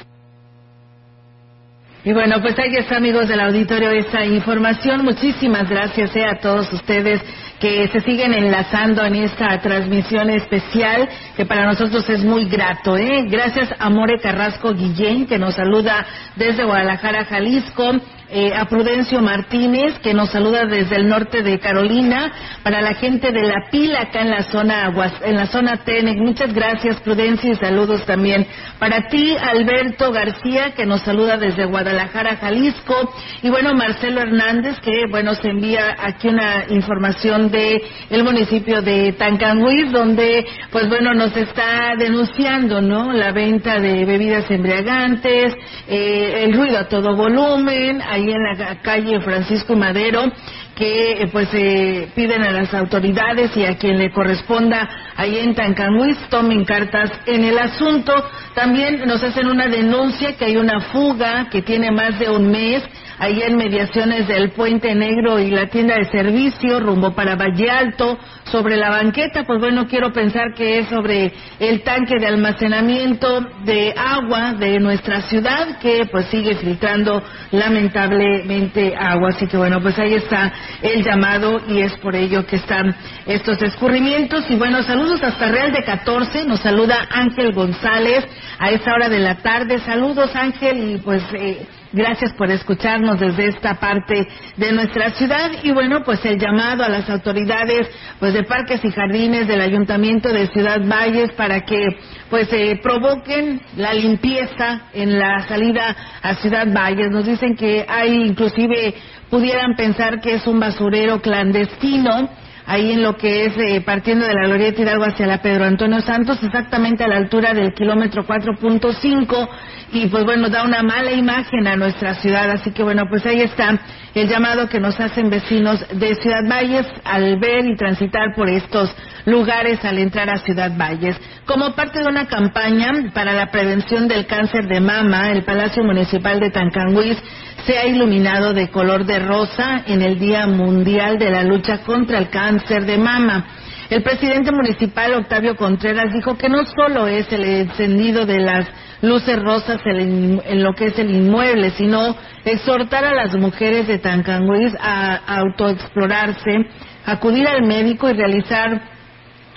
Y 2.05 2.13
bueno, 2.13 2.39
pues 2.41 2.57
ahí 2.59 2.75
está, 2.75 2.97
amigos 2.97 3.27
del 3.27 3.39
auditorio, 3.39 3.89
esa 3.89 4.23
información. 4.23 5.03
Muchísimas 5.03 5.67
gracias 5.67 6.15
eh, 6.15 6.25
a 6.25 6.39
todos 6.39 6.71
ustedes 6.71 7.21
que 7.59 7.87
se 7.89 8.01
siguen 8.01 8.33
enlazando 8.33 9.05
en 9.05 9.15
esta 9.15 9.59
transmisión 9.61 10.29
especial 10.29 11.09
que 11.35 11.45
para 11.45 11.65
nosotros 11.65 12.09
es 12.09 12.23
muy 12.23 12.45
grato. 12.45 12.97
¿eh? 12.97 13.25
Gracias 13.27 13.69
a 13.77 13.89
More 13.89 14.19
Carrasco 14.19 14.73
Guillén 14.73 15.27
que 15.27 15.37
nos 15.37 15.55
saluda 15.55 16.05
desde 16.35 16.63
Guadalajara, 16.63 17.25
Jalisco. 17.25 17.99
Eh, 18.31 18.53
a 18.53 18.65
Prudencio 18.65 19.21
Martínez, 19.21 19.97
que 20.03 20.13
nos 20.13 20.29
saluda 20.29 20.65
desde 20.65 20.97
el 20.97 21.09
norte 21.09 21.41
de 21.41 21.57
Carolina, 21.59 22.31
para 22.61 22.79
la 22.79 22.93
gente 22.93 23.31
de 23.31 23.41
La 23.41 23.71
Pila, 23.71 24.01
acá 24.01 24.21
en 24.21 24.29
la 24.29 24.43
zona 24.43 24.93
en 25.23 25.35
la 25.35 25.47
zona 25.47 25.77
Tenec. 25.77 26.19
Muchas 26.19 26.53
gracias, 26.53 26.99
Prudencio, 27.01 27.51
y 27.51 27.55
saludos 27.55 28.05
también 28.05 28.45
para 28.77 29.07
ti, 29.07 29.35
Alberto 29.35 30.11
García, 30.11 30.75
que 30.75 30.85
nos 30.85 31.01
saluda 31.01 31.37
desde 31.37 31.65
Guadalajara, 31.65 32.35
Jalisco, 32.35 33.13
y 33.41 33.49
bueno, 33.49 33.73
Marcelo 33.73 34.21
Hernández, 34.21 34.79
que 34.81 35.05
bueno, 35.09 35.33
se 35.33 35.49
envía 35.49 35.95
aquí 35.99 36.27
una 36.27 36.65
información 36.69 37.49
de 37.49 37.81
el 38.11 38.23
municipio 38.23 38.83
de 38.83 39.13
Tancanhuiz, 39.13 39.91
donde 39.91 40.45
pues 40.71 40.87
bueno, 40.87 41.15
nos 41.15 41.35
está 41.35 41.95
denunciando, 41.97 42.79
¿no? 42.79 43.11
La 43.11 43.31
venta 43.31 43.79
de 43.79 44.05
bebidas 44.05 44.49
embriagantes, 44.51 45.55
eh, 45.87 46.43
el 46.43 46.53
ruido 46.53 46.77
a 46.77 46.87
todo 46.87 47.15
volumen, 47.15 48.01
ahí 48.19 48.31
en 48.31 48.43
la 48.43 48.75
calle 48.81 49.19
Francisco 49.21 49.75
Madero, 49.75 50.31
que 50.75 51.23
eh, 51.23 51.27
pues 51.31 51.49
eh, 51.53 52.09
piden 52.15 52.43
a 52.43 52.51
las 52.51 52.73
autoridades 52.73 53.55
y 53.55 53.65
a 53.65 53.77
quien 53.77 53.97
le 53.97 54.11
corresponda 54.11 54.89
ahí 55.15 55.37
en 55.39 55.55
Tancanhuiz 55.55 56.17
tomen 56.29 56.65
cartas 56.65 57.11
en 57.25 57.43
el 57.43 57.57
asunto. 57.57 58.13
También 58.55 59.05
nos 59.05 59.23
hacen 59.23 59.47
una 59.47 59.67
denuncia 59.67 60.33
que 60.37 60.45
hay 60.45 60.57
una 60.57 60.79
fuga 60.79 61.47
que 61.49 61.61
tiene 61.61 61.91
más 61.91 62.19
de 62.19 62.29
un 62.29 62.49
mes 62.49 62.83
ahí 63.19 63.41
en 63.41 63.57
mediaciones 63.57 64.27
del 64.27 64.51
Puente 64.51 64.95
Negro 64.95 65.39
y 65.39 65.51
la 65.51 65.67
tienda 65.67 65.95
de 65.95 66.05
servicio 66.05 66.79
rumbo 66.79 67.13
para 67.13 67.35
Valle 67.35 67.69
Alto, 67.69 68.17
sobre 68.51 68.77
la 68.77 68.89
banqueta, 68.89 69.43
pues 69.43 69.59
bueno, 69.59 69.87
quiero 69.87 70.11
pensar 70.11 70.53
que 70.55 70.79
es 70.79 70.87
sobre 70.87 71.31
el 71.59 71.81
tanque 71.81 72.15
de 72.19 72.27
almacenamiento 72.27 73.41
de 73.63 73.93
agua 73.95 74.53
de 74.53 74.79
nuestra 74.79 75.21
ciudad 75.21 75.77
que 75.79 76.07
pues 76.11 76.27
sigue 76.27 76.55
filtrando 76.55 77.21
lamentablemente 77.51 78.95
agua. 78.95 79.29
Así 79.29 79.47
que 79.47 79.57
bueno, 79.57 79.81
pues 79.81 79.97
ahí 79.99 80.15
está 80.15 80.51
el 80.81 81.03
llamado 81.03 81.61
y 81.67 81.81
es 81.81 81.93
por 81.97 82.15
ello 82.15 82.45
que 82.45 82.55
están 82.55 82.95
estos 83.25 83.61
escurrimientos. 83.61 84.49
Y 84.49 84.55
bueno, 84.55 84.81
saludos 84.83 85.21
hasta 85.23 85.47
Real 85.47 85.71
de 85.71 85.83
14, 85.83 86.45
nos 86.45 86.61
saluda 86.61 87.07
Ángel 87.11 87.53
González 87.53 88.25
a 88.57 88.71
esta 88.71 88.93
hora 88.93 89.09
de 89.09 89.19
la 89.19 89.35
tarde. 89.35 89.79
Saludos 89.79 90.35
Ángel 90.35 90.95
y 90.95 90.97
pues... 90.97 91.23
Eh, 91.33 91.65
Gracias 91.91 92.33
por 92.33 92.51
escucharnos 92.51 93.19
desde 93.19 93.47
esta 93.47 93.79
parte 93.79 94.27
de 94.57 94.71
nuestra 94.73 95.09
ciudad 95.11 95.49
y 95.63 95.71
bueno, 95.71 96.03
pues 96.03 96.23
el 96.23 96.37
llamado 96.37 96.83
a 96.83 96.89
las 96.89 97.09
autoridades 97.09 97.89
pues 98.19 98.33
de 98.33 98.43
parques 98.43 98.85
y 98.85 98.91
jardines 98.91 99.47
del 99.47 99.59
Ayuntamiento 99.59 100.29
de 100.29 100.45
Ciudad 100.47 100.81
Valles 100.87 101.31
para 101.31 101.61
que 101.61 101.87
pues 102.29 102.47
eh, 102.53 102.79
provoquen 102.83 103.59
la 103.75 103.95
limpieza 103.95 104.81
en 104.93 105.17
la 105.17 105.47
salida 105.47 105.95
a 106.21 106.35
Ciudad 106.35 106.67
Valles. 106.71 107.09
Nos 107.09 107.25
dicen 107.25 107.55
que 107.55 107.83
hay 107.89 108.13
inclusive 108.23 108.93
pudieran 109.31 109.75
pensar 109.75 110.21
que 110.21 110.35
es 110.35 110.45
un 110.45 110.59
basurero 110.59 111.19
clandestino 111.21 112.29
ahí 112.69 112.91
en 112.91 113.01
lo 113.01 113.17
que 113.17 113.45
es 113.45 113.57
eh, 113.57 113.81
partiendo 113.81 114.27
de 114.27 114.33
la 114.35 114.45
Glorieta 114.45 114.83
Hidalgo 114.83 115.03
hacia 115.03 115.25
la 115.25 115.41
Pedro 115.41 115.65
Antonio 115.65 116.01
Santos, 116.01 116.37
exactamente 116.43 117.03
a 117.03 117.07
la 117.07 117.17
altura 117.17 117.51
del 117.51 117.73
kilómetro 117.73 118.27
4.5 118.27 119.49
y 119.91 120.05
pues 120.05 120.23
bueno, 120.23 120.49
da 120.49 120.63
una 120.63 120.83
mala 120.83 121.11
imagen 121.11 121.65
a 121.65 121.75
nuestra 121.75 122.13
ciudad. 122.13 122.47
Así 122.51 122.71
que 122.71 122.83
bueno, 122.83 123.05
pues 123.09 123.25
ahí 123.25 123.41
está 123.41 123.79
el 124.13 124.29
llamado 124.29 124.69
que 124.69 124.79
nos 124.79 124.99
hacen 124.99 125.31
vecinos 125.31 125.83
de 125.91 126.13
Ciudad 126.13 126.47
Valles 126.47 126.85
al 127.03 127.39
ver 127.39 127.65
y 127.65 127.75
transitar 127.75 128.35
por 128.35 128.47
estos 128.47 128.95
lugares 129.25 129.83
al 129.83 129.97
entrar 129.97 130.29
a 130.29 130.39
Ciudad 130.39 130.71
Valles. 130.77 131.15
Como 131.45 131.73
parte 131.75 131.99
de 131.99 132.07
una 132.07 132.27
campaña 132.27 132.91
para 133.13 133.33
la 133.33 133.47
prevención 133.51 134.07
del 134.07 134.25
cáncer 134.25 134.67
de 134.67 134.79
mama, 134.79 135.31
el 135.31 135.43
Palacio 135.43 135.83
Municipal 135.83 136.39
de 136.39 136.51
Tancanguis 136.51 137.17
se 137.65 137.77
ha 137.77 137.85
iluminado 137.85 138.53
de 138.53 138.69
color 138.69 139.05
de 139.05 139.19
rosa 139.19 139.83
en 139.85 140.01
el 140.01 140.17
Día 140.17 140.47
Mundial 140.47 141.17
de 141.17 141.29
la 141.29 141.43
Lucha 141.43 141.79
contra 141.79 142.17
el 142.17 142.29
Cáncer 142.29 142.85
de 142.85 142.97
Mama. 142.97 143.45
El 143.89 144.03
presidente 144.03 144.51
municipal, 144.51 145.15
Octavio 145.15 145.55
Contreras, 145.55 146.13
dijo 146.13 146.37
que 146.37 146.47
no 146.47 146.63
solo 146.65 147.07
es 147.07 147.31
el 147.33 147.43
encendido 147.43 148.25
de 148.25 148.39
las 148.39 148.67
luces 149.01 149.41
rosas 149.41 149.79
en, 149.85 150.63
lo 150.63 150.73
que 150.73 150.87
es 150.87 150.99
el 150.99 151.09
inmueble, 151.09 151.71
sino 151.71 152.15
exhortar 152.45 153.03
a 153.05 153.15
las 153.15 153.35
mujeres 153.35 153.87
de 153.87 153.97
Tancanguis 153.97 154.75
a, 154.79 155.15
autoexplorarse, 155.39 156.67
acudir 157.05 157.47
al 157.47 157.65
médico 157.65 158.09
y 158.09 158.13
realizar 158.13 158.98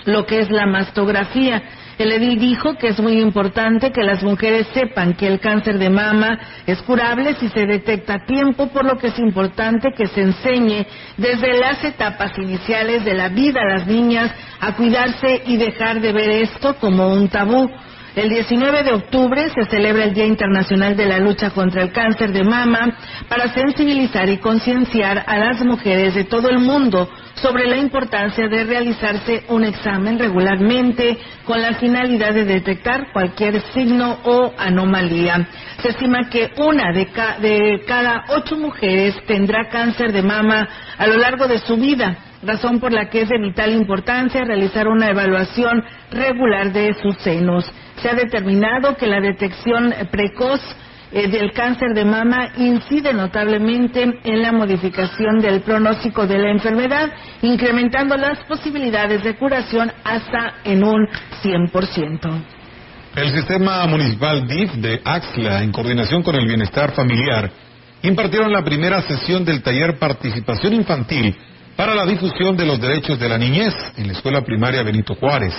lo 0.05 0.25
que 0.25 0.39
es 0.39 0.49
la 0.49 0.65
mastografía. 0.65 1.61
El 1.97 2.11
edil 2.11 2.39
dijo 2.39 2.75
que 2.75 2.87
es 2.87 2.99
muy 2.99 3.19
importante 3.19 3.91
que 3.91 4.03
las 4.03 4.23
mujeres 4.23 4.67
sepan 4.73 5.13
que 5.13 5.27
el 5.27 5.39
cáncer 5.39 5.77
de 5.77 5.89
mama 5.89 6.39
es 6.65 6.81
curable 6.81 7.35
si 7.35 7.49
se 7.49 7.67
detecta 7.67 8.15
a 8.15 8.25
tiempo, 8.25 8.67
por 8.67 8.83
lo 8.83 8.97
que 8.97 9.07
es 9.07 9.19
importante 9.19 9.93
que 9.95 10.07
se 10.07 10.21
enseñe 10.21 10.87
desde 11.17 11.59
las 11.59 11.83
etapas 11.83 12.31
iniciales 12.37 13.05
de 13.05 13.13
la 13.13 13.29
vida 13.29 13.61
a 13.61 13.77
las 13.77 13.87
niñas 13.87 14.31
a 14.59 14.75
cuidarse 14.75 15.43
y 15.45 15.57
dejar 15.57 16.01
de 16.01 16.13
ver 16.13 16.29
esto 16.29 16.75
como 16.75 17.13
un 17.13 17.27
tabú. 17.29 17.69
El 18.15 18.29
19 18.29 18.83
de 18.83 18.93
octubre 18.93 19.49
se 19.49 19.65
celebra 19.65 20.03
el 20.03 20.13
Día 20.13 20.27
Internacional 20.27 20.95
de 20.95 21.07
la 21.07 21.17
Lucha 21.17 21.49
contra 21.49 21.81
el 21.81 21.91
Cáncer 21.91 22.31
de 22.31 22.43
Mama 22.43 22.95
para 23.27 23.51
sensibilizar 23.51 24.29
y 24.29 24.37
concienciar 24.37 25.23
a 25.25 25.35
las 25.39 25.65
mujeres 25.65 26.13
de 26.13 26.23
todo 26.23 26.47
el 26.51 26.59
mundo 26.59 27.09
sobre 27.33 27.67
la 27.67 27.77
importancia 27.77 28.47
de 28.47 28.65
realizarse 28.65 29.45
un 29.47 29.63
examen 29.63 30.19
regularmente 30.19 31.17
con 31.43 31.59
la 31.59 31.73
finalidad 31.73 32.35
de 32.35 32.45
detectar 32.45 33.11
cualquier 33.11 33.59
signo 33.73 34.19
o 34.25 34.53
anomalía. 34.59 35.47
Se 35.81 35.89
estima 35.89 36.29
que 36.29 36.51
una 36.57 36.93
de, 36.93 37.81
cada 37.87 38.25
ocho 38.29 38.57
mujeres 38.57 39.15
tendrá 39.25 39.69
cáncer 39.69 40.11
de 40.11 40.21
mama 40.21 40.69
a 40.99 41.07
lo 41.07 41.17
largo 41.17 41.47
de 41.47 41.57
su 41.57 41.77
vida 41.77 42.15
razón 42.43 42.81
por 42.81 42.91
la 42.91 43.09
que 43.09 43.21
es 43.21 43.29
de 43.29 43.39
vital 43.39 43.71
importancia 43.71 44.43
realizar 44.43 44.89
una 44.89 45.09
evaluación 45.09 45.81
regular 46.11 46.73
de 46.73 46.93
sus 47.01 47.17
senos 47.19 47.71
se 48.01 48.09
ha 48.09 48.13
determinado 48.13 48.95
que 48.95 49.07
la 49.07 49.19
detección 49.19 49.93
precoz 50.11 50.61
eh, 51.11 51.27
del 51.27 51.51
cáncer 51.51 51.93
de 51.93 52.05
mama 52.05 52.53
incide 52.57 53.13
notablemente 53.13 54.19
en 54.23 54.41
la 54.41 54.51
modificación 54.51 55.39
del 55.39 55.61
pronóstico 55.61 56.25
de 56.25 56.39
la 56.39 56.49
enfermedad, 56.49 57.11
incrementando 57.43 58.17
las 58.17 58.39
posibilidades 58.45 59.23
de 59.23 59.35
curación 59.35 59.91
hasta 60.03 60.55
en 60.63 60.83
un 60.83 61.07
100%. 61.43 62.43
El 63.15 63.29
sistema 63.29 63.85
municipal 63.85 64.47
DIF 64.47 64.73
de 64.73 65.01
Axla, 65.05 65.61
en 65.61 65.71
coordinación 65.71 66.23
con 66.23 66.33
el 66.33 66.47
bienestar 66.47 66.93
familiar, 66.93 67.51
impartieron 68.01 68.51
la 68.51 68.63
primera 68.63 69.03
sesión 69.03 69.45
del 69.45 69.61
taller 69.61 69.99
Participación 69.99 70.73
Infantil 70.73 71.35
para 71.75 71.93
la 71.93 72.07
difusión 72.07 72.57
de 72.57 72.65
los 72.65 72.81
derechos 72.81 73.19
de 73.19 73.29
la 73.29 73.37
niñez 73.37 73.75
en 73.97 74.07
la 74.07 74.13
escuela 74.13 74.41
primaria 74.41 74.81
Benito 74.81 75.13
Juárez. 75.13 75.53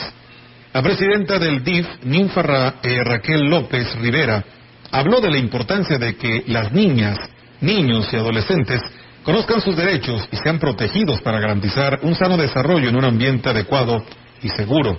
La 0.75 0.83
presidenta 0.83 1.39
del 1.39 1.63
DIF, 1.63 1.87
Ninfa 2.03 2.75
eh, 2.83 3.05
Raquel 3.05 3.43
López 3.49 3.95
Rivera, 3.95 4.45
habló 4.91 5.21
de 5.21 5.31
la 5.31 5.39
importancia 5.39 5.99
de 5.99 6.17
que 6.17 6.43
las 6.49 6.73
niñas, 6.73 7.17
niños 7.61 8.09
y 8.13 8.17
adolescentes 8.17 8.81
conozcan 9.23 9.61
sus 9.61 9.77
derechos 9.77 10.29
y 10.33 10.37
sean 10.37 10.59
protegidos 10.59 11.21
para 11.21 11.39
garantizar 11.39 12.01
un 12.03 12.17
sano 12.17 12.37
desarrollo 12.37 12.89
en 12.89 12.97
un 12.97 13.05
ambiente 13.05 13.51
adecuado 13.51 14.05
y 14.43 14.49
seguro. 14.49 14.99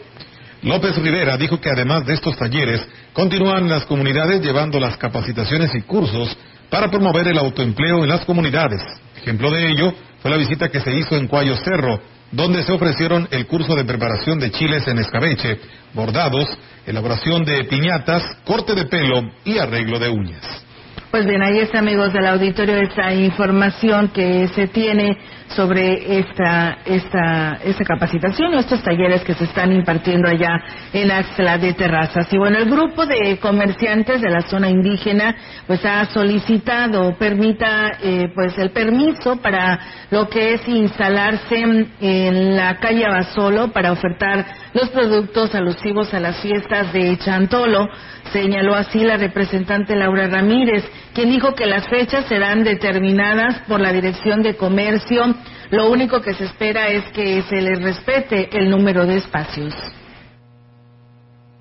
López 0.61 0.95
Rivera 0.95 1.35
dijo 1.35 1.59
que 1.59 1.69
además 1.69 2.05
de 2.05 2.13
estos 2.13 2.37
talleres, 2.37 2.87
continúan 3.11 3.67
las 3.67 3.85
comunidades 3.85 4.41
llevando 4.41 4.79
las 4.79 4.95
capacitaciones 4.95 5.75
y 5.75 5.81
cursos 5.81 6.37
para 6.69 6.89
promover 6.89 7.27
el 7.27 7.37
autoempleo 7.37 8.01
en 8.01 8.09
las 8.11 8.23
comunidades. 8.23 8.81
Ejemplo 9.17 9.51
de 9.51 9.71
ello 9.71 9.93
fue 10.21 10.31
la 10.31 10.37
visita 10.37 10.69
que 10.69 10.79
se 10.79 10.95
hizo 10.95 11.17
en 11.17 11.27
Cuayo 11.27 11.57
Cerro, 11.57 11.99
donde 12.35 12.63
se 12.63 12.73
ofrecieron 12.73 13.27
el 13.31 13.47
curso 13.47 13.75
de 13.75 13.85
preparación 13.85 14.39
de 14.39 14.51
chiles 14.51 14.85
en 14.87 14.99
escabeche, 14.99 15.57
bordados, 15.93 16.45
elaboración 16.85 17.45
de 17.45 17.63
piñatas, 17.63 18.23
corte 18.43 18.75
de 18.75 18.85
pelo 18.85 19.21
y 19.45 19.57
arreglo 19.57 19.97
de 19.99 20.09
uñas. 20.09 20.65
Pues 21.11 21.25
bien, 21.25 21.41
ahí 21.41 21.59
está, 21.59 21.79
amigos 21.79 22.11
del 22.11 22.27
auditorio, 22.27 22.75
esta 22.77 23.13
información 23.13 24.09
que 24.09 24.49
se 24.49 24.67
tiene 24.67 25.17
sobre 25.49 26.19
esta, 26.19 26.79
esta, 26.85 27.59
esta 27.63 27.83
capacitación 27.83 28.53
o 28.53 28.59
estos 28.59 28.81
talleres 28.83 29.23
que 29.23 29.35
se 29.35 29.45
están 29.45 29.71
impartiendo 29.71 30.27
allá 30.27 30.61
en 30.91 31.11
Axla 31.11 31.57
de 31.57 31.73
Terrazas. 31.73 32.31
Y 32.31 32.37
bueno, 32.37 32.57
el 32.57 32.69
grupo 32.69 33.05
de 33.05 33.37
comerciantes 33.37 34.21
de 34.21 34.29
la 34.29 34.41
zona 34.41 34.69
indígena 34.69 35.35
pues 35.67 35.83
ha 35.85 36.05
solicitado 36.05 37.15
permita 37.17 37.97
eh, 38.01 38.29
pues 38.33 38.57
el 38.57 38.71
permiso 38.71 39.37
para 39.37 39.79
lo 40.11 40.29
que 40.29 40.53
es 40.53 40.67
instalarse 40.67 41.63
en 42.01 42.55
la 42.55 42.77
calle 42.79 43.05
Abasolo 43.05 43.71
para 43.71 43.91
ofertar 43.91 44.45
los 44.75 44.89
productos 44.89 45.55
alusivos 45.55 46.13
a 46.13 46.19
las 46.19 46.37
fiestas 46.41 46.91
de 46.93 47.17
Chantolo. 47.17 47.87
Señaló 48.31 48.75
así 48.75 48.99
la 48.99 49.17
representante 49.17 49.95
Laura 49.95 50.27
Ramírez 50.27 50.83
quien 51.13 51.29
dijo 51.29 51.55
que 51.55 51.65
las 51.65 51.87
fechas 51.87 52.25
serán 52.25 52.63
determinadas 52.63 53.61
por 53.69 53.79
la 53.79 53.93
Dirección 53.93 54.43
de 54.43 54.57
Comercio. 54.57 55.33
Lo 55.71 55.89
único 55.89 56.21
que 56.21 56.33
se 56.33 56.43
espera 56.43 56.89
es 56.89 57.05
que 57.13 57.41
se 57.43 57.61
les 57.61 57.81
respete 57.81 58.49
el 58.51 58.69
número 58.69 59.05
de 59.05 59.17
espacios 59.17 59.73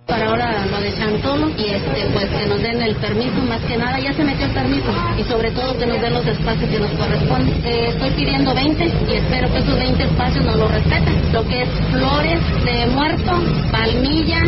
para 0.07 0.27
ahora 0.27 0.67
lo 0.71 0.81
de 0.81 0.93
Chantolo 0.95 1.49
y 1.57 1.65
este 1.65 2.07
pues 2.13 2.29
que 2.29 2.47
nos 2.47 2.61
den 2.63 2.83
el 2.83 2.95
permiso 2.97 3.41
más 3.49 3.61
que 3.63 3.77
nada. 3.77 3.99
Ya 3.99 4.13
se 4.13 4.25
metió 4.25 4.47
el 4.47 4.53
permiso 4.53 4.93
y 5.19 5.25
sobre 5.25 5.51
todo 5.53 5.77
que 5.79 5.87
nos 5.87 6.01
den 6.01 6.13
los 6.13 6.27
espacios 6.27 6.69
que 6.69 6.79
nos 6.79 6.91
corresponden. 6.93 7.65
Eh, 7.65 7.89
estoy 7.89 8.11
pidiendo 8.11 8.55
20 8.55 8.85
y 8.85 9.15
espero 9.15 9.51
que 9.53 9.59
esos 9.59 9.79
20 9.79 10.03
espacios 10.03 10.45
nos 10.45 10.57
lo 10.57 10.69
respeten. 10.69 11.33
Lo 11.33 11.47
que 11.47 11.63
es 11.63 11.69
flores 11.91 12.41
de 12.65 12.87
muerto 12.87 13.33
palmilla 13.73 14.43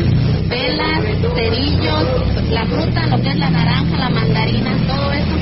velas 0.49 1.01
cerillos 1.35 2.05
la 2.51 2.65
fruta 2.67 3.07
lo 3.09 3.21
que 3.21 3.31
es 3.31 3.37
la 3.37 3.51
naranja 3.51 3.99
la 3.99 4.09
mandarina 4.11 4.71
todo 4.87 5.13
eso 5.13 5.35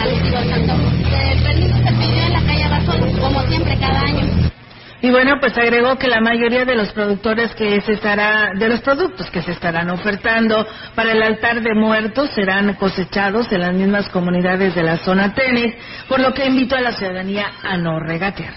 al 0.00 0.48
Chantolo 0.50 0.82
el 1.30 1.42
permiso 1.44 1.76
se 1.76 1.92
pidió 1.92 2.22
en 2.24 2.32
la 2.32 2.42
calle 2.42 2.64
Abasol 2.64 3.20
como 3.20 3.40
siempre 3.42 3.78
cada 3.78 4.00
año 4.00 4.57
y 5.00 5.10
bueno, 5.10 5.36
pues 5.38 5.56
agregó 5.56 5.96
que 5.96 6.08
la 6.08 6.20
mayoría 6.20 6.64
de 6.64 6.74
los 6.74 6.92
productores 6.92 7.54
que 7.54 7.80
se 7.82 7.92
estará, 7.92 8.50
de 8.54 8.68
los 8.68 8.80
productos 8.80 9.30
que 9.30 9.42
se 9.42 9.52
estarán 9.52 9.90
ofertando 9.90 10.66
para 10.96 11.12
el 11.12 11.22
altar 11.22 11.62
de 11.62 11.72
muertos 11.74 12.30
serán 12.34 12.74
cosechados 12.74 13.50
en 13.52 13.60
las 13.60 13.74
mismas 13.74 14.08
comunidades 14.08 14.74
de 14.74 14.82
la 14.82 14.96
zona 14.96 15.34
Tenec, 15.34 15.78
por 16.08 16.18
lo 16.18 16.34
que 16.34 16.46
invito 16.46 16.74
a 16.74 16.80
la 16.80 16.92
ciudadanía 16.92 17.46
a 17.62 17.76
no 17.76 18.00
regatear. 18.00 18.54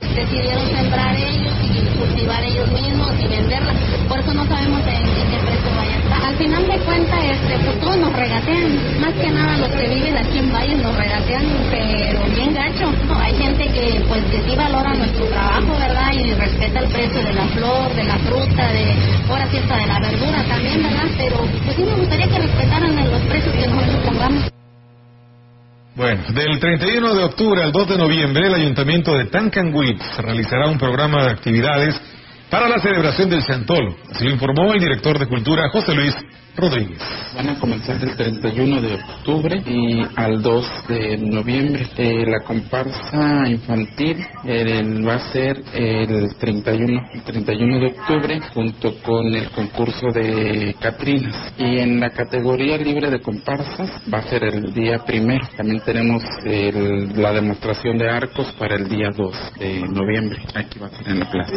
Decidieron 0.00 0.66
sembrar 0.68 1.16
ellos 1.16 1.54
y 1.62 1.98
cultivar 1.98 2.42
ellos 2.42 2.68
mismos 2.70 3.12
y 3.18 3.28
venderla, 3.28 3.72
por 4.08 4.18
eso 4.18 4.34
no 4.34 4.44
sabemos 4.46 4.80
en 4.80 5.30
qué 5.30 5.38
precio 5.46 5.70
vaya 5.74 5.94
a 5.94 5.98
estar. 5.98 6.05
Al 6.24 6.36
final 6.36 6.66
de 6.66 6.78
cuentas, 6.78 7.18
este, 7.24 7.58
pues 7.64 7.80
todos 7.80 7.96
nos 7.98 8.12
regatean, 8.12 9.00
más 9.00 9.12
que 9.14 9.30
nada 9.30 9.56
los 9.56 9.68
que 9.70 9.88
viven 9.88 10.16
aquí 10.16 10.38
en 10.38 10.52
Valle 10.52 10.76
nos 10.76 10.96
regatean, 10.96 11.44
pero 11.70 12.20
bien 12.34 12.54
gacho. 12.54 12.92
hay 13.20 13.34
gente 13.34 13.68
que 13.68 14.00
pues 14.08 14.22
sí 14.30 14.56
valora 14.56 14.94
nuestro 14.94 15.26
trabajo, 15.26 15.78
¿verdad? 15.78 16.12
Y 16.12 16.32
respeta 16.34 16.80
el 16.80 16.88
precio 16.88 17.22
de 17.22 17.32
la 17.32 17.46
flor, 17.48 17.94
de 17.94 18.04
la 18.04 18.18
fruta, 18.18 18.72
de 18.72 18.94
ahora 19.28 19.48
sí 19.50 19.58
de 19.58 19.86
la 19.86 20.00
verdura 20.00 20.44
también, 20.48 20.82
¿verdad? 20.82 21.08
Pero 21.16 21.36
pues 21.64 21.76
sí 21.76 21.82
me 21.82 21.94
gustaría 21.94 22.28
que 22.28 22.38
respetaran 22.38 23.10
los 23.10 23.22
precios 23.22 23.54
que 23.54 23.66
nosotros 23.66 24.04
pongamos. 24.04 24.56
Bueno, 25.96 26.22
del 26.34 26.60
31 26.60 27.14
de 27.14 27.24
octubre 27.24 27.62
al 27.62 27.72
2 27.72 27.88
de 27.88 27.96
noviembre, 27.96 28.46
el 28.46 28.54
Ayuntamiento 28.54 29.16
de 29.16 29.24
Tancanwitz 29.26 30.18
realizará 30.18 30.68
un 30.68 30.76
programa 30.76 31.24
de 31.24 31.30
actividades 31.30 31.98
para 32.50 32.68
la 32.68 32.78
celebración 32.78 33.28
del 33.30 33.44
Chantolo. 33.44 33.96
Así 34.10 34.24
lo 34.24 34.30
informó 34.30 34.72
el 34.72 34.80
director 34.80 35.18
de 35.18 35.26
Cultura, 35.26 35.68
José 35.70 35.94
Luis 35.94 36.14
Rodríguez. 36.56 36.98
Van 37.34 37.50
a 37.50 37.58
comenzar 37.58 37.98
del 38.00 38.16
31 38.16 38.80
de 38.80 38.94
octubre 38.94 39.62
y 39.66 40.02
al 40.16 40.40
2 40.40 40.88
de 40.88 41.18
noviembre. 41.18 41.86
Eh, 41.96 42.24
la 42.26 42.40
comparsa 42.40 43.46
infantil 43.46 44.26
va 45.06 45.14
a 45.14 45.32
ser 45.32 45.62
el 45.74 46.34
31, 46.38 47.02
31 47.26 47.78
de 47.78 47.86
octubre 47.86 48.40
junto 48.54 48.94
con 49.02 49.26
el 49.34 49.50
concurso 49.50 50.06
de 50.14 50.74
Catrinas. 50.80 51.52
Y 51.58 51.78
en 51.78 52.00
la 52.00 52.10
categoría 52.10 52.78
libre 52.78 53.10
de 53.10 53.20
comparsas 53.20 53.90
va 54.12 54.18
a 54.18 54.22
ser 54.22 54.44
el 54.44 54.72
día 54.72 55.04
primero. 55.04 55.46
También 55.56 55.80
tenemos 55.84 56.22
la 56.44 57.32
demostración 57.32 57.98
de 57.98 58.08
arcos 58.08 58.50
para 58.58 58.76
el 58.76 58.88
día 58.88 59.10
2 59.14 59.52
de 59.58 59.80
noviembre. 59.88 60.38
Aquí 60.54 60.78
va 60.78 60.86
a 60.86 60.90
ser 60.90 61.08
en 61.08 61.20
la 61.20 61.30
plaza. 61.30 61.52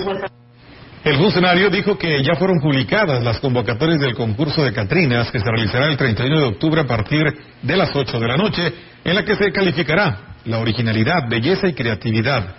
El 1.04 1.16
funcionario 1.16 1.70
dijo 1.70 1.98
que 1.98 2.22
ya 2.24 2.36
fueron 2.36 2.60
publicadas 2.60 3.24
las 3.24 3.40
convocatorias 3.40 4.02
del 4.02 4.16
concurso 4.16 4.64
de 4.64 4.74
Catrinas 4.74 5.32
que 5.32 5.40
se 5.40 5.50
realizará 5.50 5.86
el 5.88 5.96
31 5.96 6.40
de 6.42 6.48
octubre 6.48 6.82
a 6.82 6.88
partir 6.88 7.24
de 7.62 7.78
las 7.78 7.96
8 7.96 8.20
de 8.20 8.28
la 8.28 8.36
noche, 8.36 8.74
en 9.06 9.16
la 9.16 9.24
que 9.24 9.36
se 9.36 9.50
calificará 9.52 10.36
la 10.44 10.60
originalidad, 10.60 11.30
belleza 11.30 11.70
y 11.70 11.74
creatividad. 11.74 12.54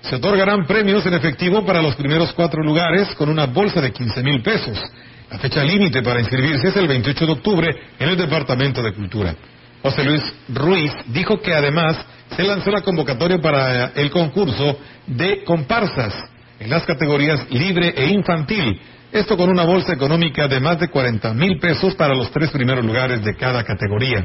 Se 0.00 0.16
otorgarán 0.16 0.66
premios 0.66 1.04
en 1.04 1.14
efectivo 1.14 1.66
para 1.66 1.82
los 1.82 1.94
primeros 1.94 2.32
cuatro 2.32 2.62
lugares 2.62 3.08
con 3.14 3.28
una 3.28 3.44
bolsa 3.44 3.82
de 3.82 3.92
15 3.92 4.22
mil 4.22 4.42
pesos. 4.42 4.80
La 5.30 5.38
fecha 5.38 5.62
límite 5.62 6.02
para 6.02 6.20
inscribirse 6.20 6.68
es 6.68 6.76
el 6.76 6.88
28 6.88 7.26
de 7.26 7.32
octubre 7.32 7.76
en 7.98 8.08
el 8.08 8.16
Departamento 8.16 8.82
de 8.82 8.94
Cultura. 8.94 9.34
José 9.82 10.02
Luis 10.04 10.22
Ruiz 10.48 10.92
dijo 11.08 11.40
que 11.42 11.52
además 11.52 11.98
se 12.34 12.42
lanzó 12.42 12.70
la 12.70 12.80
convocatoria 12.80 13.38
para 13.38 13.92
el 13.94 14.10
concurso 14.10 14.78
de 15.06 15.44
comparsas 15.44 16.31
en 16.62 16.70
las 16.70 16.84
categorías 16.84 17.50
libre 17.50 17.92
e 17.96 18.06
infantil. 18.06 18.80
Esto 19.10 19.36
con 19.36 19.50
una 19.50 19.64
bolsa 19.64 19.92
económica 19.92 20.48
de 20.48 20.60
más 20.60 20.78
de 20.78 20.88
40 20.88 21.34
mil 21.34 21.58
pesos 21.58 21.94
para 21.94 22.14
los 22.14 22.30
tres 22.30 22.50
primeros 22.50 22.84
lugares 22.84 23.22
de 23.22 23.34
cada 23.36 23.64
categoría. 23.64 24.24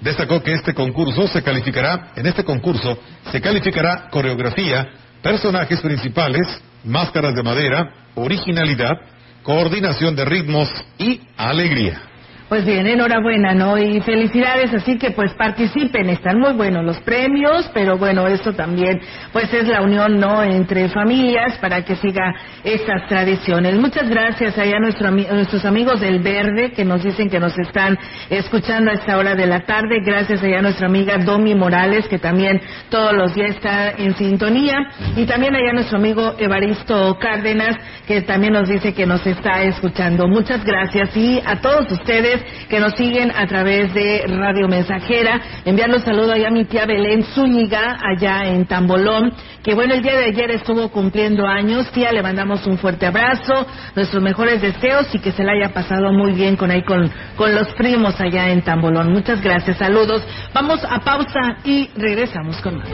Destacó 0.00 0.42
que 0.42 0.52
este 0.52 0.74
concurso 0.74 1.26
se 1.28 1.42
calificará, 1.42 2.12
en 2.14 2.26
este 2.26 2.44
concurso 2.44 2.98
se 3.30 3.40
calificará 3.40 4.08
coreografía, 4.10 4.88
personajes 5.22 5.80
principales, 5.80 6.46
máscaras 6.84 7.34
de 7.34 7.42
madera, 7.42 7.90
originalidad, 8.14 8.94
coordinación 9.42 10.14
de 10.14 10.24
ritmos 10.24 10.68
y 10.98 11.20
alegría. 11.36 12.02
Pues 12.48 12.64
bien, 12.64 12.86
enhorabuena, 12.86 13.52
¿no? 13.52 13.76
Y 13.76 14.00
felicidades, 14.00 14.72
así 14.72 14.96
que 14.96 15.10
pues 15.10 15.34
participen, 15.34 16.08
están 16.08 16.38
muy 16.38 16.54
buenos 16.54 16.82
los 16.82 16.98
premios, 17.00 17.70
pero 17.74 17.98
bueno, 17.98 18.26
eso 18.26 18.54
también 18.54 18.98
pues 19.34 19.52
es 19.52 19.68
la 19.68 19.82
unión, 19.82 20.18
¿no? 20.18 20.42
Entre 20.42 20.88
familias 20.88 21.58
para 21.58 21.84
que 21.84 21.96
siga 21.96 22.34
estas 22.64 23.06
tradiciones. 23.06 23.78
Muchas 23.78 24.08
gracias 24.08 24.56
allá 24.56 24.78
a, 24.78 24.80
nuestro, 24.80 25.10
nuestros 25.10 25.66
amigos 25.66 26.00
del 26.00 26.20
Verde 26.20 26.72
que 26.72 26.86
nos 26.86 27.02
dicen 27.02 27.28
que 27.28 27.38
nos 27.38 27.52
están 27.58 27.98
escuchando 28.30 28.92
a 28.92 28.94
esta 28.94 29.18
hora 29.18 29.34
de 29.34 29.46
la 29.46 29.66
tarde. 29.66 30.00
Gracias 30.02 30.42
allá 30.42 30.60
a 30.60 30.62
nuestra 30.62 30.86
amiga 30.86 31.18
Domi 31.18 31.54
Morales 31.54 32.08
que 32.08 32.18
también 32.18 32.62
todos 32.88 33.12
los 33.12 33.34
días 33.34 33.56
está 33.56 33.90
en 33.90 34.16
sintonía. 34.16 34.74
Y 35.16 35.26
también 35.26 35.54
allá 35.54 35.68
a 35.68 35.74
nuestro 35.74 35.98
amigo 35.98 36.34
Evaristo 36.38 37.18
Cárdenas 37.20 37.76
que 38.06 38.22
también 38.22 38.54
nos 38.54 38.70
dice 38.70 38.94
que 38.94 39.04
nos 39.04 39.26
está 39.26 39.64
escuchando. 39.64 40.26
Muchas 40.28 40.64
gracias 40.64 41.14
y 41.14 41.42
a 41.44 41.60
todos 41.60 41.92
ustedes 41.92 42.37
que 42.68 42.80
nos 42.80 42.94
siguen 42.94 43.30
a 43.30 43.46
través 43.46 43.92
de 43.94 44.24
Radio 44.26 44.68
Mensajera. 44.68 45.40
Enviar 45.64 45.88
los 45.88 46.02
saludos 46.02 46.32
allá 46.32 46.48
a 46.48 46.50
mi 46.50 46.64
tía 46.64 46.86
Belén 46.86 47.22
Zúñiga, 47.34 47.98
allá 48.00 48.46
en 48.46 48.66
Tambolón, 48.66 49.32
que 49.62 49.74
bueno, 49.74 49.94
el 49.94 50.02
día 50.02 50.16
de 50.16 50.26
ayer 50.26 50.50
estuvo 50.50 50.88
cumpliendo 50.90 51.46
años. 51.46 51.90
Tía, 51.92 52.12
le 52.12 52.22
mandamos 52.22 52.66
un 52.66 52.78
fuerte 52.78 53.06
abrazo, 53.06 53.66
nuestros 53.94 54.22
mejores 54.22 54.62
deseos 54.62 55.14
y 55.14 55.18
que 55.18 55.32
se 55.32 55.44
la 55.44 55.52
haya 55.52 55.72
pasado 55.72 56.12
muy 56.12 56.32
bien 56.32 56.56
con 56.56 56.70
ahí 56.70 56.82
con, 56.82 57.10
con 57.36 57.54
los 57.54 57.68
primos 57.74 58.20
allá 58.20 58.50
en 58.50 58.62
Tambolón. 58.62 59.12
Muchas 59.12 59.40
gracias, 59.42 59.78
saludos. 59.78 60.22
Vamos 60.54 60.84
a 60.88 61.00
pausa 61.00 61.58
y 61.64 61.90
regresamos 61.96 62.60
con 62.60 62.78
más. 62.78 62.88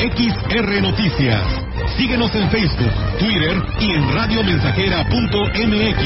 XR 0.00 0.82
Noticias. 0.82 1.46
Síguenos 1.96 2.34
en 2.34 2.50
Facebook, 2.50 2.90
Twitter 3.20 3.62
y 3.78 3.92
en 3.92 4.12
radiomensajera.mx. 4.12 6.02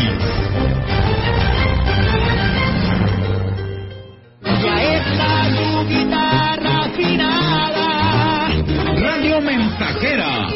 Ya 4.63 4.95
está 4.95 5.49
tu 5.57 5.89
guitarra 5.89 6.85
afinada. 6.85 7.89
Radio 9.01 9.41
Mensajera 9.41 10.56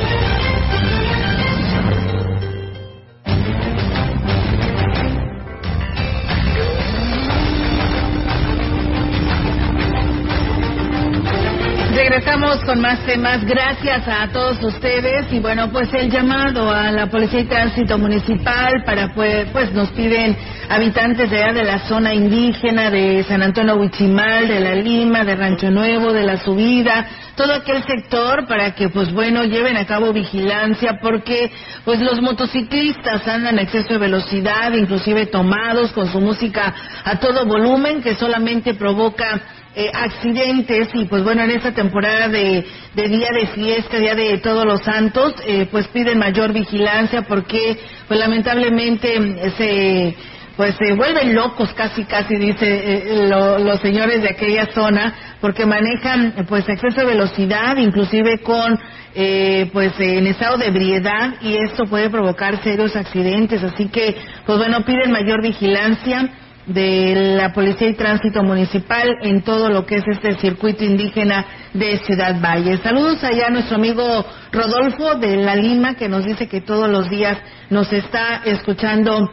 Regresamos 12.01 12.57
con 12.65 12.81
más 12.81 12.97
temas. 13.05 13.45
Gracias 13.45 14.07
a 14.07 14.27
todos 14.29 14.57
ustedes. 14.63 15.31
Y 15.31 15.37
bueno, 15.37 15.71
pues 15.71 15.93
el 15.93 16.09
llamado 16.09 16.71
a 16.71 16.91
la 16.91 17.05
Policía 17.05 17.41
y 17.41 17.45
Tránsito 17.45 17.99
Municipal 17.99 18.83
para, 18.83 19.13
pues, 19.13 19.47
pues 19.51 19.71
nos 19.71 19.91
piden 19.91 20.35
habitantes 20.67 21.29
de 21.29 21.43
allá 21.43 21.53
de 21.53 21.63
la 21.63 21.77
zona 21.87 22.11
indígena 22.15 22.89
de 22.89 23.23
San 23.25 23.43
Antonio 23.43 23.75
Huichimal, 23.75 24.47
de 24.47 24.59
La 24.61 24.73
Lima, 24.73 25.23
de 25.23 25.35
Rancho 25.35 25.69
Nuevo, 25.69 26.11
de 26.11 26.23
La 26.23 26.37
Subida, 26.37 27.05
todo 27.35 27.53
aquel 27.53 27.83
sector 27.83 28.47
para 28.47 28.73
que, 28.73 28.89
pues 28.89 29.13
bueno, 29.13 29.43
lleven 29.43 29.77
a 29.77 29.85
cabo 29.85 30.11
vigilancia 30.11 30.97
porque, 31.03 31.51
pues 31.85 31.99
los 32.01 32.19
motociclistas 32.19 33.27
andan 33.27 33.59
a 33.59 33.61
exceso 33.61 33.93
de 33.93 33.99
velocidad, 33.99 34.73
inclusive 34.73 35.27
tomados 35.27 35.91
con 35.91 36.11
su 36.11 36.19
música 36.19 36.73
a 37.03 37.19
todo 37.19 37.45
volumen 37.45 38.01
que 38.01 38.15
solamente 38.15 38.73
provoca 38.73 39.39
eh, 39.75 39.89
accidentes 39.93 40.89
y 40.93 41.05
pues 41.05 41.23
bueno 41.23 41.43
en 41.43 41.51
esta 41.51 41.71
temporada 41.73 42.27
de, 42.27 42.65
día 42.95 43.29
de 43.33 43.47
fiesta 43.53 43.97
día 43.97 44.15
de 44.15 44.37
todos 44.39 44.65
los 44.65 44.81
santos 44.83 45.33
eh, 45.45 45.67
pues 45.71 45.87
piden 45.87 46.19
mayor 46.19 46.53
vigilancia 46.53 47.21
porque 47.23 47.77
pues 48.07 48.19
lamentablemente 48.19 49.15
eh, 49.15 49.51
se 49.57 50.15
pues 50.57 50.75
se 50.75 50.93
vuelven 50.93 51.33
locos 51.33 51.69
casi 51.73 52.03
casi 52.03 52.35
dice 52.35 52.65
eh, 52.67 53.27
lo- 53.29 53.59
los 53.59 53.79
señores 53.79 54.21
de 54.21 54.29
aquella 54.29 54.65
zona 54.73 55.37
porque 55.39 55.65
manejan 55.65 56.33
pues 56.49 56.67
exceso 56.67 57.01
de 57.01 57.05
velocidad 57.07 57.77
inclusive 57.77 58.39
con 58.39 58.77
eh, 59.15 59.69
pues 59.73 59.93
en 59.99 60.27
estado 60.27 60.57
de 60.57 60.67
ebriedad 60.67 61.33
y 61.41 61.55
esto 61.57 61.85
puede 61.85 62.09
provocar 62.09 62.61
serios 62.63 62.95
accidentes. 62.95 63.61
Así 63.63 63.89
que 63.89 64.15
pues 64.45 64.57
bueno 64.57 64.85
piden 64.85 65.11
mayor 65.11 65.41
vigilancia 65.41 66.29
de 66.65 67.35
la 67.37 67.53
Policía 67.53 67.89
y 67.89 67.95
Tránsito 67.95 68.43
Municipal 68.43 69.17
en 69.21 69.41
todo 69.41 69.69
lo 69.69 69.85
que 69.85 69.95
es 69.95 70.03
este 70.07 70.35
circuito 70.35 70.83
indígena 70.83 71.45
de 71.73 71.97
Ciudad 71.99 72.39
Valle. 72.41 72.77
Saludos 72.77 73.23
allá 73.23 73.47
a 73.47 73.51
nuestro 73.51 73.77
amigo 73.77 74.25
Rodolfo 74.51 75.15
de 75.15 75.37
La 75.37 75.55
Lima 75.55 75.95
que 75.95 76.09
nos 76.09 76.25
dice 76.25 76.47
que 76.47 76.61
todos 76.61 76.89
los 76.89 77.09
días 77.09 77.37
nos 77.69 77.91
está 77.91 78.41
escuchando 78.45 79.29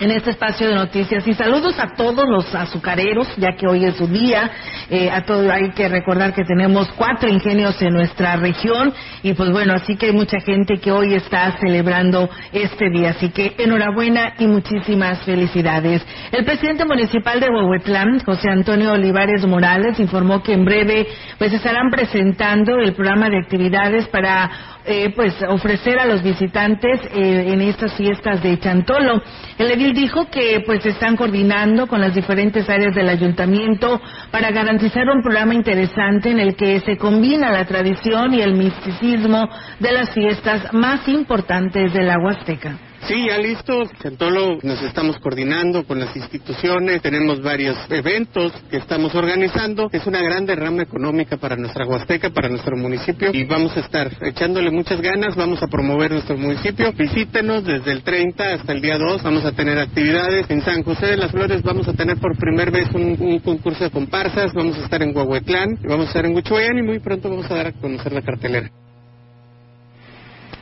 en 0.00 0.10
este 0.10 0.30
espacio 0.30 0.66
de 0.66 0.74
noticias. 0.74 1.26
Y 1.26 1.34
saludos 1.34 1.78
a 1.78 1.94
todos 1.94 2.26
los 2.28 2.52
azucareros 2.54 3.28
ya 3.36 3.52
que 3.52 3.66
hoy 3.66 3.84
es 3.84 3.96
su 3.96 4.06
día. 4.06 4.50
Eh, 4.88 5.10
a 5.10 5.22
todos 5.24 5.48
hay 5.50 5.70
que 5.70 5.88
recordar 5.88 6.34
que 6.34 6.42
tenemos 6.44 6.90
cuatro 6.96 7.28
ingenios 7.28 7.80
en 7.82 7.92
nuestra 7.92 8.36
región. 8.36 8.92
Y 9.22 9.34
pues 9.34 9.50
bueno 9.50 9.74
así 9.74 9.96
que 9.96 10.06
hay 10.06 10.12
mucha 10.12 10.40
gente 10.40 10.78
que 10.78 10.90
hoy 10.90 11.14
está 11.14 11.56
celebrando 11.60 12.28
este 12.52 12.90
día. 12.90 13.10
Así 13.10 13.28
que 13.28 13.54
enhorabuena 13.58 14.34
y 14.38 14.46
muchísimas 14.46 15.20
felicidades. 15.24 16.02
El 16.32 16.44
presidente 16.44 16.86
municipal 16.86 17.38
de 17.38 17.50
Huehuetlán 17.50 18.20
José 18.20 18.48
Antonio 18.50 18.92
Olivares 18.92 19.46
Morales 19.46 20.00
informó 20.00 20.42
que 20.42 20.54
en 20.54 20.64
breve 20.64 21.06
pues 21.38 21.52
estarán 21.52 21.90
presentando 21.90 22.78
el 22.78 22.94
programa 22.94 23.28
de 23.28 23.38
actividades 23.38 24.08
para 24.08 24.50
eh, 24.90 25.12
pues 25.14 25.34
ofrecer 25.48 25.98
a 25.98 26.06
los 26.06 26.22
visitantes 26.22 27.00
eh, 27.12 27.52
en 27.52 27.60
estas 27.60 27.94
fiestas 27.94 28.42
de 28.42 28.58
Chantolo. 28.58 29.22
El 29.58 29.70
edil 29.70 29.94
dijo 29.94 30.28
que 30.30 30.62
pues 30.66 30.84
están 30.84 31.16
coordinando 31.16 31.86
con 31.86 32.00
las 32.00 32.14
diferentes 32.14 32.68
áreas 32.68 32.94
del 32.94 33.08
ayuntamiento 33.08 34.00
para 34.30 34.50
garantizar 34.50 35.08
un 35.08 35.22
programa 35.22 35.54
interesante 35.54 36.30
en 36.30 36.40
el 36.40 36.56
que 36.56 36.80
se 36.80 36.96
combina 36.96 37.50
la 37.50 37.64
tradición 37.64 38.34
y 38.34 38.40
el 38.40 38.54
misticismo 38.54 39.48
de 39.78 39.92
las 39.92 40.10
fiestas 40.10 40.72
más 40.72 41.06
importantes 41.08 41.92
de 41.92 42.02
la 42.02 42.18
Huasteca. 42.18 42.89
Sí, 43.08 43.26
ya 43.26 43.38
listo. 43.38 43.84
Chantolo 44.02 44.58
nos 44.62 44.82
estamos 44.82 45.18
coordinando 45.18 45.84
con 45.84 45.98
las 45.98 46.14
instituciones, 46.14 47.02
tenemos 47.02 47.42
varios 47.42 47.76
eventos 47.88 48.52
que 48.70 48.76
estamos 48.76 49.14
organizando. 49.14 49.88
Es 49.92 50.06
una 50.06 50.22
gran 50.22 50.46
derrama 50.46 50.82
económica 50.82 51.36
para 51.36 51.56
nuestra 51.56 51.86
Huasteca, 51.86 52.30
para 52.30 52.48
nuestro 52.48 52.76
municipio 52.76 53.30
y 53.32 53.44
vamos 53.44 53.76
a 53.76 53.80
estar 53.80 54.10
echándole 54.22 54.70
muchas 54.70 55.00
ganas, 55.00 55.34
vamos 55.34 55.62
a 55.62 55.66
promover 55.66 56.12
nuestro 56.12 56.36
municipio. 56.36 56.92
Visítenos 56.92 57.64
desde 57.64 57.92
el 57.92 58.02
30 58.02 58.54
hasta 58.54 58.72
el 58.72 58.80
día 58.80 58.98
2, 58.98 59.22
vamos 59.22 59.44
a 59.44 59.52
tener 59.52 59.78
actividades. 59.78 60.50
En 60.50 60.62
San 60.62 60.82
José 60.82 61.06
de 61.06 61.16
las 61.16 61.30
Flores 61.30 61.62
vamos 61.62 61.88
a 61.88 61.94
tener 61.94 62.18
por 62.18 62.36
primera 62.36 62.70
vez 62.70 62.88
un, 62.94 63.16
un 63.20 63.38
concurso 63.40 63.84
de 63.84 63.90
comparsas, 63.90 64.52
vamos 64.52 64.76
a 64.78 64.84
estar 64.84 65.02
en 65.02 65.16
Huehuetlán, 65.16 65.78
vamos 65.84 66.06
a 66.06 66.08
estar 66.08 66.26
en 66.26 66.34
Huichuayán 66.34 66.78
y 66.78 66.82
muy 66.82 66.98
pronto 66.98 67.30
vamos 67.30 67.50
a 67.50 67.54
dar 67.54 67.66
a 67.68 67.72
conocer 67.72 68.12
la 68.12 68.22
cartelera. 68.22 68.70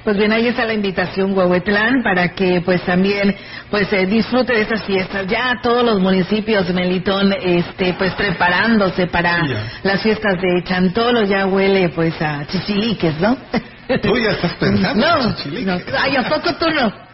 Pues 0.04 0.16
bien, 0.16 0.32
ahí 0.32 0.46
está 0.46 0.64
la 0.64 0.72
invitación 0.72 1.36
Huehuetlán 1.36 2.02
para 2.02 2.28
que 2.34 2.62
pues 2.64 2.82
también 2.84 3.34
pues 3.70 3.92
eh, 3.92 4.06
disfrute 4.06 4.54
de 4.54 4.62
estas 4.62 4.82
fiestas. 4.84 5.26
Ya 5.26 5.58
todos 5.62 5.84
los 5.84 6.00
municipios, 6.00 6.72
Melitón, 6.72 7.34
este 7.42 7.94
pues 7.94 8.14
preparándose 8.14 9.06
para 9.08 9.42
las 9.82 10.00
fiestas 10.02 10.40
de 10.40 10.62
Chantolo, 10.64 11.24
ya 11.24 11.46
huele 11.46 11.90
pues 11.90 12.14
a 12.22 12.46
chichiliques, 12.46 13.18
¿no? 13.20 13.36
Tú 14.02 14.16
ya 14.18 14.30
estás 14.30 14.54
pensando 14.54 15.06
No, 15.18 15.22
en 15.28 15.34
chichiliques. 15.36 15.86
no. 15.92 15.98
Ay, 15.98 16.16
¿a 16.16 16.22
poco 16.28 16.54
tú 16.54 16.66
no? 16.70 17.07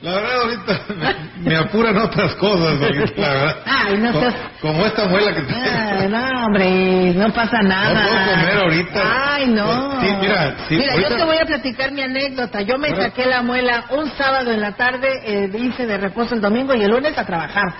La 0.00 0.12
verdad, 0.12 0.42
ahorita 0.42 0.80
me, 0.94 1.50
me 1.50 1.56
apuran 1.56 1.96
otras 1.98 2.34
cosas, 2.36 2.80
ahorita, 2.80 3.20
la 3.20 3.28
verdad. 3.28 3.56
Ay, 3.66 3.96
no 3.98 4.12
seas... 4.12 4.34
Como 4.60 4.86
esta 4.86 5.06
muela 5.06 5.34
que 5.34 5.40
te... 5.42 5.52
Ay, 5.54 6.08
no, 6.08 6.46
hombre, 6.46 7.14
no 7.14 7.32
pasa 7.32 7.62
nada. 7.62 7.94
No 7.94 8.08
puedo 8.08 8.30
comer 8.30 8.58
ahorita. 8.58 9.34
Ay, 9.34 9.46
no. 9.48 10.00
Sí, 10.00 10.06
mira, 10.20 10.56
sí, 10.68 10.76
Mira, 10.76 10.92
ahorita- 10.92 11.10
yo 11.10 11.16
te 11.16 11.24
voy 11.24 11.36
a 11.38 11.44
platicar 11.46 11.90
mi 11.92 12.02
anécdota. 12.02 12.60
Yo 12.62 12.78
me 12.78 12.94
saqué 12.94 13.26
la 13.26 13.42
muela 13.42 13.86
un 13.90 14.08
sábado 14.12 14.52
en 14.52 14.60
la 14.60 14.72
tarde, 14.76 15.08
eh, 15.24 15.50
hice 15.58 15.84
de 15.86 15.98
reposo 15.98 16.34
el 16.36 16.40
domingo 16.40 16.74
y 16.76 16.82
el 16.84 16.90
lunes 16.92 17.18
a 17.18 17.24
trabajar. 17.26 17.74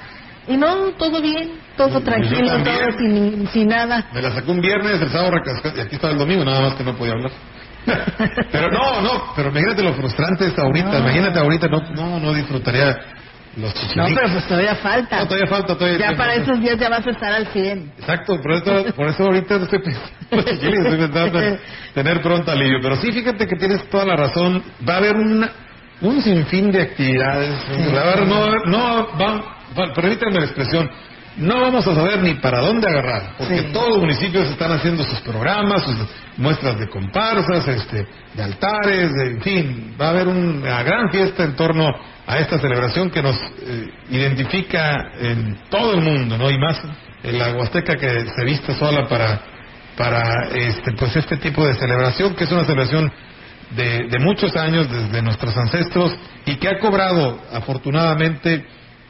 Y 0.49 0.57
no, 0.57 0.93
todo 0.99 1.21
bien, 1.23 1.61
todo 1.77 2.01
tranquilo, 2.01 2.49
todo 2.65 2.99
sin, 2.99 3.47
sin 3.53 3.69
nada. 3.69 4.07
Me 4.13 4.23
la 4.23 4.33
sacó 4.33 4.51
un 4.51 4.61
viernes, 4.61 5.01
el 5.01 5.11
sábado 5.11 5.33
recascado, 5.33 5.77
y 5.77 5.81
aquí 5.83 5.95
estaba 5.95 6.13
el 6.15 6.19
domingo, 6.19 6.45
nada 6.45 6.63
más 6.63 6.75
que 6.75 6.83
no 6.83 6.95
podía 6.97 7.13
hablar. 7.13 7.31
Pero 8.53 8.71
no, 8.71 9.01
no, 9.01 9.33
pero 9.37 9.51
imagínate 9.51 9.83
lo 9.83 9.95
frustrante 9.95 10.47
es 10.47 10.59
ahorita, 10.59 10.93
No. 10.93 10.99
imagínate 10.99 11.39
ahorita, 11.39 11.69
no, 11.69 11.81
no, 11.95 12.21
no 12.21 12.33
disfrutaría 12.35 12.97
los 13.57 13.75
No, 13.75 13.81
chichilitos. 13.81 14.13
pero 14.15 14.29
pues 14.33 14.45
todavía 14.47 14.75
falta. 14.77 15.19
No, 15.19 15.27
todavía 15.27 15.47
falta, 15.49 15.75
todavía 15.79 15.99
Ya 16.11 16.17
para 16.17 16.35
esos 16.35 16.61
días 16.61 16.79
ya 16.79 16.89
vas 16.89 17.07
a 17.07 17.11
estar 17.11 17.33
al 17.33 17.47
100. 17.49 17.93
Exacto, 17.99 18.41
por 18.41 18.53
eso, 18.53 18.95
por 18.95 19.09
eso 19.09 19.25
ahorita 19.25 19.57
estoy 19.57 19.79
pensando 19.81 20.09
estoy 20.31 20.97
pensando 20.99 21.41
en 21.41 21.61
tener 21.95 22.21
pronto 22.23 22.51
alivio. 22.51 22.79
Pero 22.83 22.97
sí, 22.97 23.11
fíjate 23.13 23.47
que 23.47 23.57
tienes 23.57 23.89
toda 23.91 24.05
la 24.05 24.17
razón. 24.17 24.63
Va 24.89 24.95
a 24.95 24.97
haber 24.99 25.17
una, 25.17 25.51
un 26.03 26.23
sinfín 26.23 26.71
de 26.71 26.83
actividades. 26.83 27.51
Va 27.95 28.01
a 28.01 28.13
haber, 28.13 28.27
no, 28.27 28.51
no, 28.67 29.09
va, 29.19 29.43
va- 29.79 29.93
permítanme 29.95 30.39
la 30.41 30.45
expresión, 30.47 30.89
no 31.39 31.61
vamos 31.61 31.87
a 31.87 31.95
saber 31.95 32.19
ni 32.23 32.35
para 32.35 32.61
dónde 32.61 32.89
agarrar, 32.89 33.35
porque 33.39 33.59
Sí. 33.59 33.67
todos 33.73 33.89
los 33.91 33.99
municipios 33.99 34.49
están 34.51 34.73
haciendo 34.73 35.05
sus 35.05 35.21
programas, 35.21 35.83
sus 35.85 35.97
muestras 36.37 36.79
de 36.79 36.89
comparsas, 36.89 37.67
este, 37.69 38.07
de 38.35 38.43
altares, 38.43 39.13
de- 39.13 39.31
en 39.33 39.41
fin, 39.43 39.95
va 40.01 40.07
a 40.07 40.11
haber 40.11 40.29
una 40.29 40.83
gran 40.83 41.11
fiesta 41.11 41.45
en 41.45 41.55
torno 41.57 41.89
a 42.27 42.39
esta 42.39 42.59
celebración 42.59 43.11
que 43.11 43.23
nos 43.23 43.37
eh, 43.37 43.89
identifica 44.11 45.13
en 45.21 45.59
todo 45.71 45.95
el 45.95 46.01
mundo, 46.03 46.37
¿no? 46.37 46.51
Y 46.51 46.59
más 46.59 46.81
en 47.23 47.39
la 47.39 47.53
Huasteca 47.55 47.95
que 47.97 48.27
se 48.37 48.45
viste 48.45 48.75
sola 48.75 49.09
para, 49.09 49.41
para 49.97 50.49
este, 50.55 50.93
pues 50.93 51.17
este 51.17 51.37
tipo 51.39 51.67
de 51.67 51.75
celebración, 51.75 52.35
que 52.35 52.45
es 52.45 52.53
una 52.53 52.65
celebración 52.65 53.11
de, 53.71 54.09
de 54.09 54.19
muchos 54.21 54.57
años 54.57 54.89
desde 54.91 55.21
nuestros 55.23 55.57
ancestros 55.57 56.15
y 56.47 56.57
que 56.57 56.69
ha 56.69 56.79
cobrado 56.79 57.41
afortunadamente 57.53 58.65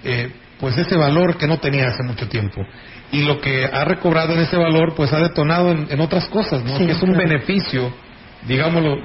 eh, 0.04 0.32
pues 0.60 0.76
ese 0.76 0.96
valor 0.96 1.36
que 1.36 1.46
no 1.46 1.58
tenía 1.58 1.88
hace 1.88 2.02
mucho 2.02 2.28
tiempo 2.28 2.60
y 3.12 3.22
lo 3.22 3.40
que 3.40 3.64
ha 3.64 3.84
recobrado 3.84 4.32
en 4.34 4.40
ese 4.40 4.56
valor 4.56 4.94
pues 4.94 5.12
ha 5.12 5.18
detonado 5.20 5.70
en, 5.72 5.86
en 5.90 6.00
otras 6.00 6.26
cosas 6.26 6.62
¿no? 6.64 6.76
Sí, 6.78 6.86
que 6.86 6.92
es 6.92 7.02
un 7.02 7.12
claro. 7.12 7.28
beneficio 7.28 7.92
digámoslo 8.46 8.96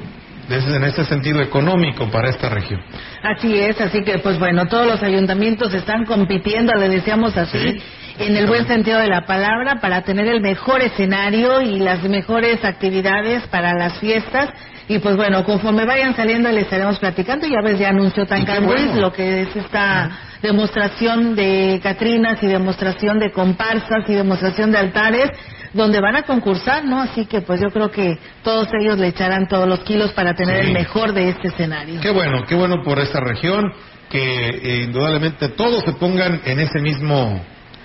desde- 0.50 0.76
en 0.76 0.84
este 0.84 1.06
sentido 1.06 1.42
económico 1.42 2.10
para 2.12 2.30
esta 2.30 2.50
región 2.50 2.82
Así 3.24 3.58
es, 3.58 3.80
así 3.80 4.04
que 4.04 4.20
pues 4.20 4.38
bueno, 4.40 4.66
todos 4.68 4.86
los 4.86 5.02
ayuntamientos 5.02 5.74
están 5.74 6.06
compitiendo, 6.06 6.74
le 6.76 6.90
decíamos 6.90 7.38
así, 7.38 7.82
en 8.20 8.36
el 8.36 8.48
buen 8.48 8.68
sentido 8.68 9.00
de 9.00 9.08
la 9.08 9.26
palabra, 9.26 9.80
para 9.82 10.02
tener 10.04 10.28
el 10.28 10.42
mejor 10.42 10.82
escenario 10.82 11.62
y 11.62 11.80
las 11.80 12.04
mejores 12.04 12.64
actividades 12.64 13.48
para 13.48 13.74
las 13.74 13.98
fiestas. 14.00 14.50
Y 14.88 15.00
pues 15.00 15.16
bueno, 15.16 15.44
conforme 15.46 15.86
vayan 15.86 16.16
saliendo 16.16 16.52
les 16.52 16.64
estaremos 16.66 17.00
platicando. 17.00 17.48
Ya 17.48 17.62
ves, 17.64 17.80
ya 17.80 17.90
anunció 17.90 18.26
Tancan 18.26 18.66
bueno. 18.66 18.96
Lo 19.00 19.14
que 19.14 19.44
es 19.44 19.56
esta 19.56 20.12
demostración 20.42 21.36
de 21.36 21.80
Catrinas 21.82 22.42
y 22.44 22.48
demostración 22.48 23.18
de 23.18 23.32
comparsas 23.32 24.08
y 24.08 24.14
demostración 24.14 24.72
de 24.72 24.78
altares 24.78 25.30
donde 25.72 26.00
van 26.02 26.16
a 26.18 26.24
concursar, 26.24 26.84
¿no? 26.86 27.02
Así 27.02 27.26
que 27.26 27.42
pues 27.42 27.60
yo 27.60 27.70
creo 27.70 27.90
que 27.90 28.20
todos 28.44 28.68
ellos 28.80 29.00
le 29.00 29.08
echarán 29.08 29.48
todos 29.48 29.68
los 29.68 29.80
kilos 29.80 30.12
para 30.12 30.36
tener 30.36 30.62
Sí. 30.62 30.68
el 30.68 30.74
mejor 30.74 31.14
de 31.14 31.30
este 31.30 31.48
escenario. 31.48 32.00
Qué 32.02 32.12
bueno, 32.12 32.44
qué 32.48 32.54
bueno 32.54 32.84
por 32.84 33.00
esta 33.00 33.20
región, 33.22 33.74
que 34.10 34.50
eh, 34.50 34.84
indudablemente 34.84 35.48
todos 35.50 35.84
se 35.84 35.94
pongan 35.94 36.42
en 36.46 36.60
ese 36.60 36.80
mismo 36.80 37.42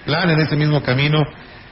plan, 0.08 0.30
en 0.30 0.40
ese 0.40 0.56
mismo 0.56 0.82
camino 0.82 1.22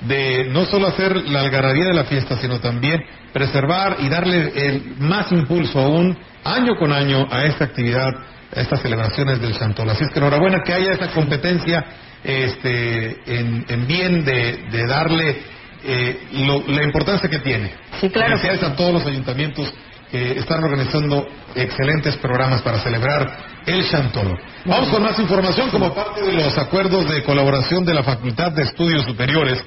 de 0.02 0.44
no 0.50 0.66
solo 0.66 0.88
hacer 0.88 1.16
la 1.16 1.40
algarabía 1.40 1.86
de 1.86 1.94
la 1.94 2.04
fiesta, 2.04 2.36
sino 2.36 2.60
también 2.60 3.00
preservar 3.32 3.96
y 4.00 4.10
darle 4.10 4.52
el 4.54 4.94
más 4.98 5.32
impulso 5.32 5.78
aún, 5.80 6.14
año 6.44 6.74
con 6.78 6.92
año, 6.92 7.26
a 7.30 7.44
esta 7.46 7.64
actividad, 7.64 8.10
a 8.54 8.60
estas 8.60 8.82
celebraciones 8.82 9.40
del 9.40 9.56
Chantol. 9.58 9.88
Así 9.88 10.04
es 10.04 10.10
que 10.10 10.18
enhorabuena 10.18 10.58
que 10.62 10.74
haya 10.74 10.92
esta 10.92 11.08
competencia 11.12 11.82
este, 12.22 13.38
en, 13.38 13.64
en 13.68 13.86
bien 13.86 14.22
de, 14.24 14.66
de 14.70 14.86
darle 14.86 15.36
eh, 15.84 16.18
lo- 16.46 16.62
la 16.68 16.82
importancia 16.84 17.30
que 17.30 17.38
tiene. 17.38 17.70
Sí, 18.00 18.10
claro. 18.10 18.36
Felicidades 18.38 18.62
a 18.64 18.76
todos 18.76 18.92
los 18.92 19.06
ayuntamientos 19.06 19.72
que 20.10 20.38
están 20.38 20.62
organizando 20.62 21.26
excelentes 21.54 22.16
programas 22.18 22.60
para 22.62 22.78
celebrar 22.80 23.55
el 23.66 23.88
Chantolo. 23.88 24.38
Vamos 24.64 24.88
con 24.88 25.02
más 25.02 25.18
información 25.18 25.70
como 25.70 25.92
parte 25.92 26.22
de 26.22 26.32
los 26.32 26.56
acuerdos 26.56 27.08
de 27.08 27.22
colaboración 27.22 27.84
de 27.84 27.94
la 27.94 28.02
Facultad 28.02 28.52
de 28.52 28.62
Estudios 28.62 29.04
Superiores 29.04 29.62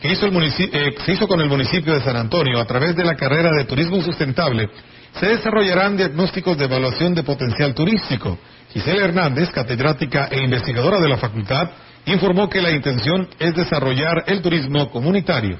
que 0.00 0.12
eh, 0.12 0.94
se 1.04 1.12
hizo 1.12 1.28
con 1.28 1.40
el 1.40 1.48
municipio 1.48 1.92
de 1.92 2.00
San 2.00 2.16
Antonio 2.16 2.58
a 2.58 2.64
través 2.64 2.96
de 2.96 3.04
la 3.04 3.16
carrera 3.16 3.50
de 3.52 3.64
Turismo 3.64 4.00
Sustentable. 4.00 4.70
Se 5.18 5.26
desarrollarán 5.26 5.96
diagnósticos 5.96 6.56
de 6.56 6.64
evaluación 6.64 7.14
de 7.14 7.22
potencial 7.22 7.74
turístico. 7.74 8.38
Gisela 8.72 9.04
Hernández, 9.04 9.50
catedrática 9.50 10.28
e 10.30 10.42
investigadora 10.42 11.00
de 11.00 11.08
la 11.08 11.18
facultad, 11.18 11.70
informó 12.06 12.48
que 12.48 12.62
la 12.62 12.70
intención 12.70 13.28
es 13.38 13.54
desarrollar 13.54 14.24
el 14.26 14.40
turismo 14.40 14.90
comunitario. 14.90 15.58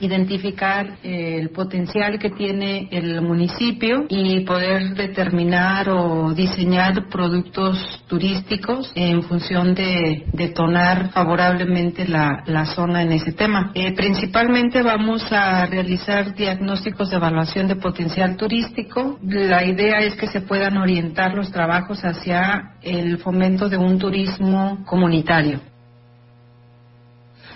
Identificar 0.00 0.98
eh, 1.02 1.38
el 1.40 1.50
potencial 1.50 2.18
que 2.18 2.30
tiene 2.30 2.88
el 2.90 3.20
municipio 3.20 4.06
y 4.08 4.40
poder 4.40 4.94
determinar 4.94 5.88
o 5.88 6.32
diseñar 6.34 7.08
productos 7.08 8.04
turísticos 8.06 8.90
en 8.94 9.22
función 9.22 9.74
de 9.74 10.24
detonar 10.32 11.10
favorablemente 11.10 12.06
la, 12.06 12.42
la 12.46 12.64
zona 12.66 13.02
en 13.02 13.12
ese 13.12 13.32
tema. 13.32 13.70
Eh, 13.74 13.92
principalmente 13.94 14.82
vamos 14.82 15.24
a 15.30 15.66
realizar 15.66 16.34
diagnósticos 16.34 17.10
de 17.10 17.16
evaluación 17.16 17.68
de 17.68 17.76
potencial 17.76 18.36
turístico. 18.36 19.18
La 19.22 19.64
idea 19.64 20.00
es 20.00 20.14
que 20.14 20.26
se 20.26 20.40
puedan 20.40 20.76
orientar 20.76 21.34
los 21.34 21.50
trabajos 21.50 22.04
hacia 22.04 22.74
el 22.82 23.18
fomento 23.18 23.68
de 23.68 23.76
un 23.76 23.98
turismo 23.98 24.84
comunitario. 24.86 25.60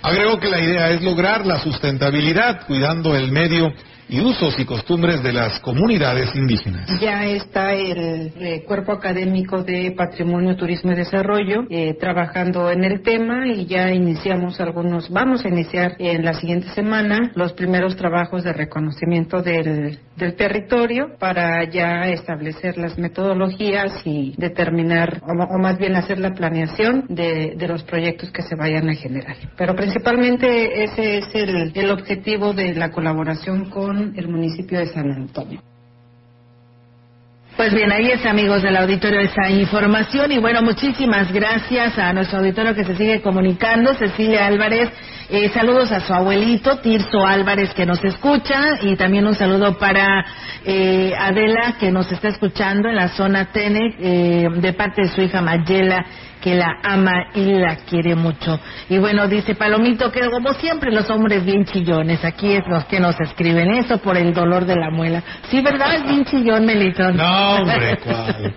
Agregó 0.02 0.38
que 0.40 0.48
la 0.48 0.60
idea 0.60 0.90
es 0.90 1.02
lograr 1.02 1.46
la 1.46 1.60
sustentabilidad 1.60 2.66
cuidando 2.66 3.14
el 3.14 3.30
medio 3.30 3.72
y 4.08 4.20
usos 4.20 4.58
y 4.58 4.64
costumbres 4.64 5.22
de 5.22 5.32
las 5.32 5.60
comunidades 5.60 6.34
indígenas. 6.34 6.88
Ya 7.00 7.24
está 7.24 7.72
el 7.72 8.32
eh, 8.38 8.64
Cuerpo 8.66 8.92
Académico 8.92 9.62
de 9.62 9.92
Patrimonio, 9.96 10.56
Turismo 10.56 10.92
y 10.92 10.96
Desarrollo 10.96 11.64
eh, 11.70 11.94
trabajando 11.98 12.70
en 12.70 12.84
el 12.84 13.02
tema 13.02 13.46
y 13.48 13.66
ya 13.66 13.90
iniciamos 13.90 14.60
algunos, 14.60 15.10
vamos 15.10 15.44
a 15.44 15.48
iniciar 15.48 15.94
en 15.98 16.24
la 16.24 16.34
siguiente 16.34 16.68
semana 16.74 17.32
los 17.34 17.52
primeros 17.52 17.96
trabajos 17.96 18.44
de 18.44 18.52
reconocimiento 18.52 19.42
del, 19.42 19.98
del 20.16 20.34
territorio 20.34 21.16
para 21.18 21.64
ya 21.70 22.08
establecer 22.08 22.78
las 22.78 22.98
metodologías 22.98 24.02
y 24.04 24.34
determinar, 24.36 25.20
o, 25.22 25.32
o 25.32 25.58
más 25.58 25.78
bien 25.78 25.96
hacer 25.96 26.18
la 26.18 26.32
planeación 26.32 27.04
de, 27.08 27.54
de 27.56 27.68
los 27.68 27.82
proyectos 27.84 28.30
que 28.30 28.42
se 28.42 28.56
vayan 28.56 28.88
a 28.88 28.94
generar. 28.94 29.36
Pero 29.56 29.74
principalmente 29.74 30.84
ese 30.84 31.18
es 31.18 31.26
el, 31.34 31.72
el 31.74 31.90
objetivo 31.90 32.52
de 32.52 32.74
la 32.74 32.90
colaboración 32.90 33.70
con 33.70 34.01
el 34.16 34.28
municipio 34.28 34.78
de 34.78 34.86
San 34.86 35.10
Antonio. 35.10 35.60
Pues 37.56 37.74
bien, 37.74 37.92
ahí 37.92 38.10
es, 38.10 38.24
amigos 38.24 38.62
del 38.62 38.76
auditorio, 38.76 39.20
esa 39.20 39.50
información. 39.50 40.32
Y 40.32 40.38
bueno, 40.38 40.62
muchísimas 40.62 41.30
gracias 41.30 41.98
a 41.98 42.12
nuestro 42.12 42.38
auditorio 42.38 42.74
que 42.74 42.84
se 42.84 42.96
sigue 42.96 43.20
comunicando. 43.20 43.92
Cecilia 43.94 44.46
Álvarez, 44.46 44.88
eh, 45.28 45.50
saludos 45.50 45.92
a 45.92 46.00
su 46.00 46.14
abuelito, 46.14 46.78
Tirso 46.78 47.26
Álvarez, 47.26 47.74
que 47.74 47.84
nos 47.84 48.02
escucha. 48.02 48.78
Y 48.80 48.96
también 48.96 49.26
un 49.26 49.34
saludo 49.34 49.78
para 49.78 50.24
eh, 50.64 51.12
Adela, 51.16 51.76
que 51.78 51.92
nos 51.92 52.10
está 52.10 52.28
escuchando 52.28 52.88
en 52.88 52.96
la 52.96 53.08
zona 53.08 53.52
Tenec, 53.52 53.96
eh, 54.00 54.48
de 54.56 54.72
parte 54.72 55.02
de 55.02 55.08
su 55.08 55.20
hija 55.20 55.42
Mayela 55.42 56.06
que 56.42 56.54
la 56.54 56.78
ama 56.82 57.28
y 57.34 57.54
la 57.54 57.76
quiere 57.76 58.14
mucho. 58.14 58.58
Y 58.88 58.98
bueno, 58.98 59.28
dice 59.28 59.54
Palomito 59.54 60.10
que 60.10 60.28
como 60.28 60.52
siempre 60.54 60.92
los 60.92 61.08
hombres 61.08 61.44
bien 61.44 61.64
chillones, 61.64 62.24
aquí 62.24 62.52
es 62.52 62.66
los 62.66 62.84
que 62.86 63.00
nos 63.00 63.18
escriben 63.20 63.70
eso 63.72 63.98
por 63.98 64.16
el 64.16 64.34
dolor 64.34 64.66
de 64.66 64.76
la 64.76 64.90
muela. 64.90 65.22
Sí, 65.48 65.60
¿verdad? 65.62 65.94
Es 65.94 66.04
bien 66.04 66.24
chillón, 66.24 66.66
Melitón. 66.66 67.16
No, 67.16 67.56
hombre, 67.56 67.96
¿cuál? 68.04 68.54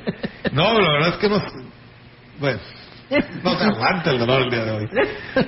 No, 0.52 0.80
la 0.80 0.91
verdad 0.93 1.10
es 1.10 1.15
que 1.17 1.30
no. 1.30 1.41
Bueno, 2.39 2.60
no 3.44 3.58
te 3.58 3.63
aguanta 3.63 4.12
el 4.12 4.20
dolor 4.20 4.41
el 4.44 4.50
día 4.50 4.65
de 4.65 4.72
hoy. 4.72 4.89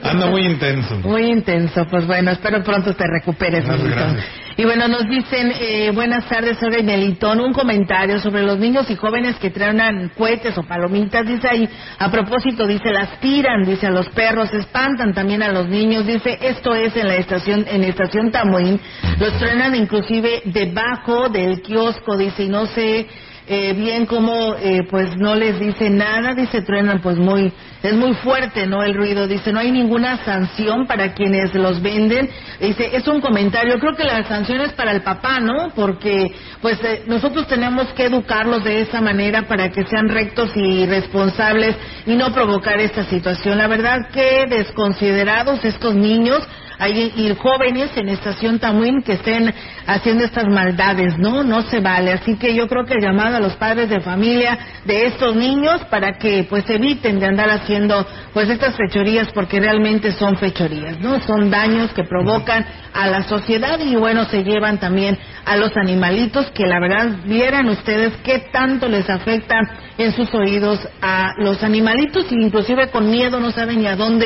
Anda 0.04 0.28
muy 0.28 0.46
intenso. 0.46 0.96
Muy 1.00 1.26
intenso, 1.32 1.86
pues 1.90 2.06
bueno, 2.06 2.32
espero 2.32 2.64
pronto 2.64 2.94
te 2.94 3.06
recuperes, 3.08 3.66
Melitón. 3.66 4.18
Y 4.58 4.64
bueno, 4.66 4.88
nos 4.88 5.08
dicen, 5.08 5.54
eh, 5.60 5.92
buenas 5.94 6.28
tardes, 6.28 6.58
soy 6.58 6.82
Melitón, 6.82 7.40
un 7.40 7.54
comentario 7.54 8.20
sobre 8.20 8.42
los 8.42 8.58
niños 8.58 8.90
y 8.90 8.96
jóvenes 8.96 9.36
que 9.36 9.52
traen 9.52 10.10
cohetes 10.18 10.58
o 10.58 10.64
palomitas, 10.64 11.28
dice 11.28 11.48
ahí, 11.48 11.70
a 12.00 12.10
propósito, 12.10 12.66
dice, 12.66 12.92
las 12.92 13.20
tiran, 13.20 13.64
dice, 13.64 13.86
a 13.86 13.92
los 13.92 14.10
perros, 14.10 14.52
espantan 14.54 15.14
también 15.14 15.44
a 15.44 15.52
los 15.52 15.68
niños, 15.68 16.08
dice, 16.08 16.40
esto 16.42 16.74
es 16.74 16.96
en 16.96 17.08
la 17.08 17.18
estación, 17.18 17.66
en 17.70 17.82
la 17.82 17.88
estación 17.88 18.32
Tamuín, 18.32 18.80
los 19.20 19.38
truenan 19.38 19.76
inclusive 19.76 20.42
debajo 20.46 21.30
del 21.30 21.62
kiosco, 21.62 22.18
dice, 22.18 22.46
y 22.46 22.50
no 22.50 22.66
sé 22.66 23.08
eh, 23.48 23.74
bien 23.74 24.06
cómo, 24.06 24.56
eh, 24.56 24.86
pues 24.90 25.16
no 25.16 25.34
les 25.34 25.58
dice 25.60 25.90
nada, 25.90 26.34
dice, 26.34 26.62
truenan 26.64 27.02
pues 27.02 27.18
muy, 27.18 27.54
es 27.82 27.94
muy 27.94 28.14
fuerte, 28.16 28.68
¿no? 28.68 28.84
El 28.84 28.94
ruido, 28.94 29.26
dice, 29.26 29.54
no 29.54 29.60
hay 29.60 29.72
ninguna 29.72 30.24
sanción 30.26 30.86
para 30.86 31.14
quienes 31.14 31.54
los 31.56 31.82
venden, 31.82 32.30
dice, 32.60 32.90
es 32.94 33.08
un 33.08 33.22
comentario, 33.22 33.80
creo 33.80 33.96
que 33.96 34.04
la 34.04 34.24
sanción 34.26 34.60
es 34.62 34.74
para 34.74 34.92
el 34.92 35.02
papá, 35.02 35.40
¿no? 35.40 35.72
Porque, 35.76 36.30
pues, 36.62 36.78
eh, 36.84 37.04
nosotros 37.08 37.48
tenemos 37.48 37.88
que 37.94 38.06
educarlos 38.06 38.66
de 38.66 38.82
esa 38.82 39.00
manera 39.00 39.48
para 39.48 39.72
que 39.72 39.86
sean 39.86 40.10
rectos 40.10 40.52
y 40.56 40.86
responsables 40.86 41.76
y 42.06 42.16
no 42.16 42.34
provocar 42.34 42.80
esta 42.82 43.06
situación. 43.06 43.58
La 43.58 43.68
verdad 43.68 44.10
que 44.12 44.46
desconsiderados 44.50 45.64
estos 45.64 45.96
niños, 45.96 46.46
hay 46.80 47.36
jóvenes 47.40 47.92
en 47.96 48.10
Estación 48.10 48.60
Tamuín 48.60 49.02
que 49.02 49.14
estén 49.14 49.54
haciendo 49.86 50.24
estas 50.24 50.48
maldades, 50.48 51.18
¿no? 51.18 51.44
No 51.44 51.62
se 51.64 51.80
vale. 51.80 52.12
Así 52.12 52.36
que 52.38 52.54
yo 52.54 52.68
creo 52.68 52.86
que 52.86 52.94
el 52.94 53.02
llamado 53.02 53.38
a 53.38 53.40
los 53.40 53.54
padres 53.54 53.90
de 53.90 54.00
familia 54.02 54.58
de 54.86 55.08
estos 55.08 55.36
niños 55.36 55.84
para 55.90 56.18
que 56.18 56.46
pues 56.50 56.70
eviten 56.70 57.20
de 57.20 57.26
andar 57.26 57.50
haciendo 57.50 58.06
pues 58.34 58.50
estas 58.50 58.76
fechorías 58.76 59.30
porque 59.34 59.60
realmente 59.60 60.12
son 60.12 60.38
fechorías, 60.38 61.00
¿no? 61.00 61.20
Son 61.22 61.50
daños 61.50 61.92
que 61.94 62.04
provocan 62.04 62.66
a 62.94 63.08
la 63.08 63.24
sociedad 63.24 63.80
y 63.80 63.96
bueno, 63.96 64.26
se 64.26 64.44
llevan 64.44 64.80
también 64.80 65.18
a 65.46 65.58
los 65.58 65.76
animalitos 65.78 66.48
que 66.52 66.68
la 66.68 66.80
verdad 66.80 67.18
vieran 67.26 67.70
ustedes 67.70 68.14
qué 68.24 68.50
tanto 68.52 68.88
les 68.88 69.10
afecta 69.10 69.56
en 69.98 70.12
sus 70.14 70.34
oídos 70.34 70.80
a 71.02 71.34
los 71.40 71.64
animalitos 71.64 72.26
inclusive 72.32 72.90
con 72.90 73.10
miedo 73.10 73.40
no 73.40 73.52
saben 73.52 73.80
ni 73.80 73.88
a 73.88 73.96
dónde 73.96 74.26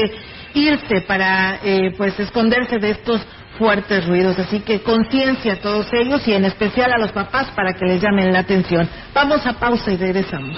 irse 0.53 1.01
para 1.01 1.59
eh, 1.63 1.93
pues 1.97 2.19
esconderse 2.19 2.79
de 2.79 2.91
estos 2.91 3.21
fuertes 3.57 4.07
ruidos. 4.07 4.39
Así 4.39 4.61
que 4.61 4.81
conciencia 4.81 5.53
a 5.53 5.57
todos 5.57 5.87
ellos 5.93 6.27
y 6.27 6.33
en 6.33 6.45
especial 6.45 6.91
a 6.93 6.97
los 6.97 7.11
papás 7.11 7.51
para 7.51 7.73
que 7.73 7.85
les 7.85 8.01
llamen 8.01 8.31
la 8.33 8.39
atención. 8.39 8.89
Vamos 9.13 9.45
a 9.45 9.53
pausa 9.53 9.91
y 9.91 9.97
regresamos. 9.97 10.57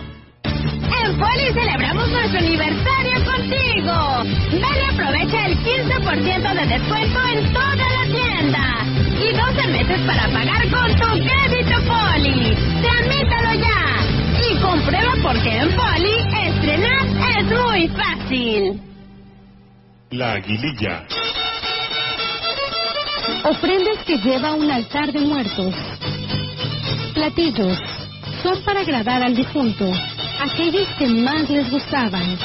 En 1.11 1.17
Poli 1.17 1.51
celebramos 1.53 2.09
nuestro 2.09 2.39
aniversario 2.39 3.25
contigo. 3.25 4.23
Ven 4.49 4.61
y 4.61 4.93
aprovecha 4.93 5.45
el 5.45 5.57
15% 5.57 6.53
de 6.53 6.65
descuento 6.67 7.19
en 7.33 7.53
toda 7.53 7.75
la 7.75 8.05
tienda. 8.05 8.85
Y 9.19 9.35
12 9.35 9.67
meses 9.67 9.99
para 10.07 10.29
pagar 10.29 10.69
con 10.69 10.95
tu 10.95 11.27
crédito 11.27 11.75
Poli. 11.85 12.55
Tramítalo 12.81 13.59
ya. 13.59 13.81
Y 14.49 14.61
comprueba 14.61 15.13
por 15.21 15.43
qué 15.43 15.57
en 15.57 15.75
Poli 15.75 16.15
estrenar 16.47 17.05
es 17.39 17.45
muy 17.59 17.87
fácil. 17.89 18.81
La 20.11 20.31
Aguililla. 20.35 21.07
Ofrendas 23.43 23.97
que 24.05 24.17
lleva 24.17 24.53
un 24.53 24.71
altar 24.71 25.11
de 25.11 25.19
muertos. 25.19 25.75
Platillos. 27.13 27.77
Son 28.41 28.63
para 28.63 28.79
agradar 28.79 29.21
al 29.21 29.35
difunto, 29.35 29.85
aquellos 30.41 30.87
que 30.97 31.07
más 31.07 31.49
les 31.49 31.69
gustaban. 31.69 32.37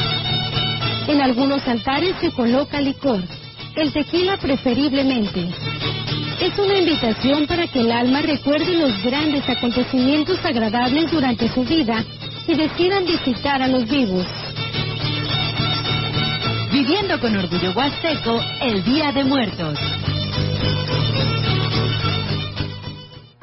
En 1.09 1.23
algunos 1.23 1.67
altares 1.67 2.15
se 2.21 2.31
coloca 2.31 2.81
licor, 2.81 3.23
el 3.77 3.93
tequila 3.93 4.37
preferiblemente. 4.37 5.49
Es 6.41 6.59
una 6.59 6.79
invitación 6.79 7.47
para 7.47 7.67
que 7.67 7.81
el 7.81 7.91
alma 7.91 8.21
recuerde 8.21 8.77
los 8.77 9.03
grandes 9.03 9.49
acontecimientos 9.49 10.45
agradables 10.45 11.11
durante 11.11 11.49
su 11.49 11.65
vida 11.65 12.05
y 12.47 12.55
decidan 12.55 13.07
visitar 13.07 13.63
a 13.63 13.69
los 13.69 13.89
vivos. 13.89 14.27
Viviendo 16.73 17.19
con 17.19 17.35
orgullo 17.35 17.73
huasteco 17.75 18.39
el 18.61 18.85
Día 18.85 19.13
de 19.13 19.25
Muertos. 19.25 19.79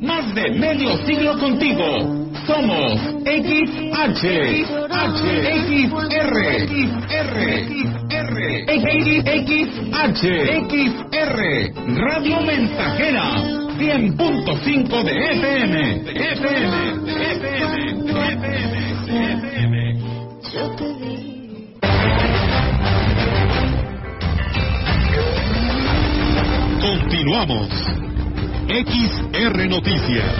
Más 0.00 0.34
de 0.34 0.50
medio 0.50 0.96
siglo 1.06 1.38
contigo. 1.38 1.84
Somos 2.46 3.00
XH, 3.24 4.22
XR, 4.66 5.96
XR, 5.96 7.16
XR, 10.68 11.72
Radio 11.96 12.40
Mensajera, 12.42 13.26
100.5 13.78 15.02
de 15.02 15.12
FM, 15.32 15.74
de 16.04 16.12
FM, 16.32 16.74
FM, 17.32 17.74
FM, 18.32 18.74
FM. 19.32 19.76
Continuamos. 26.80 27.68
XR 28.68 29.68
Noticias. 29.68 30.34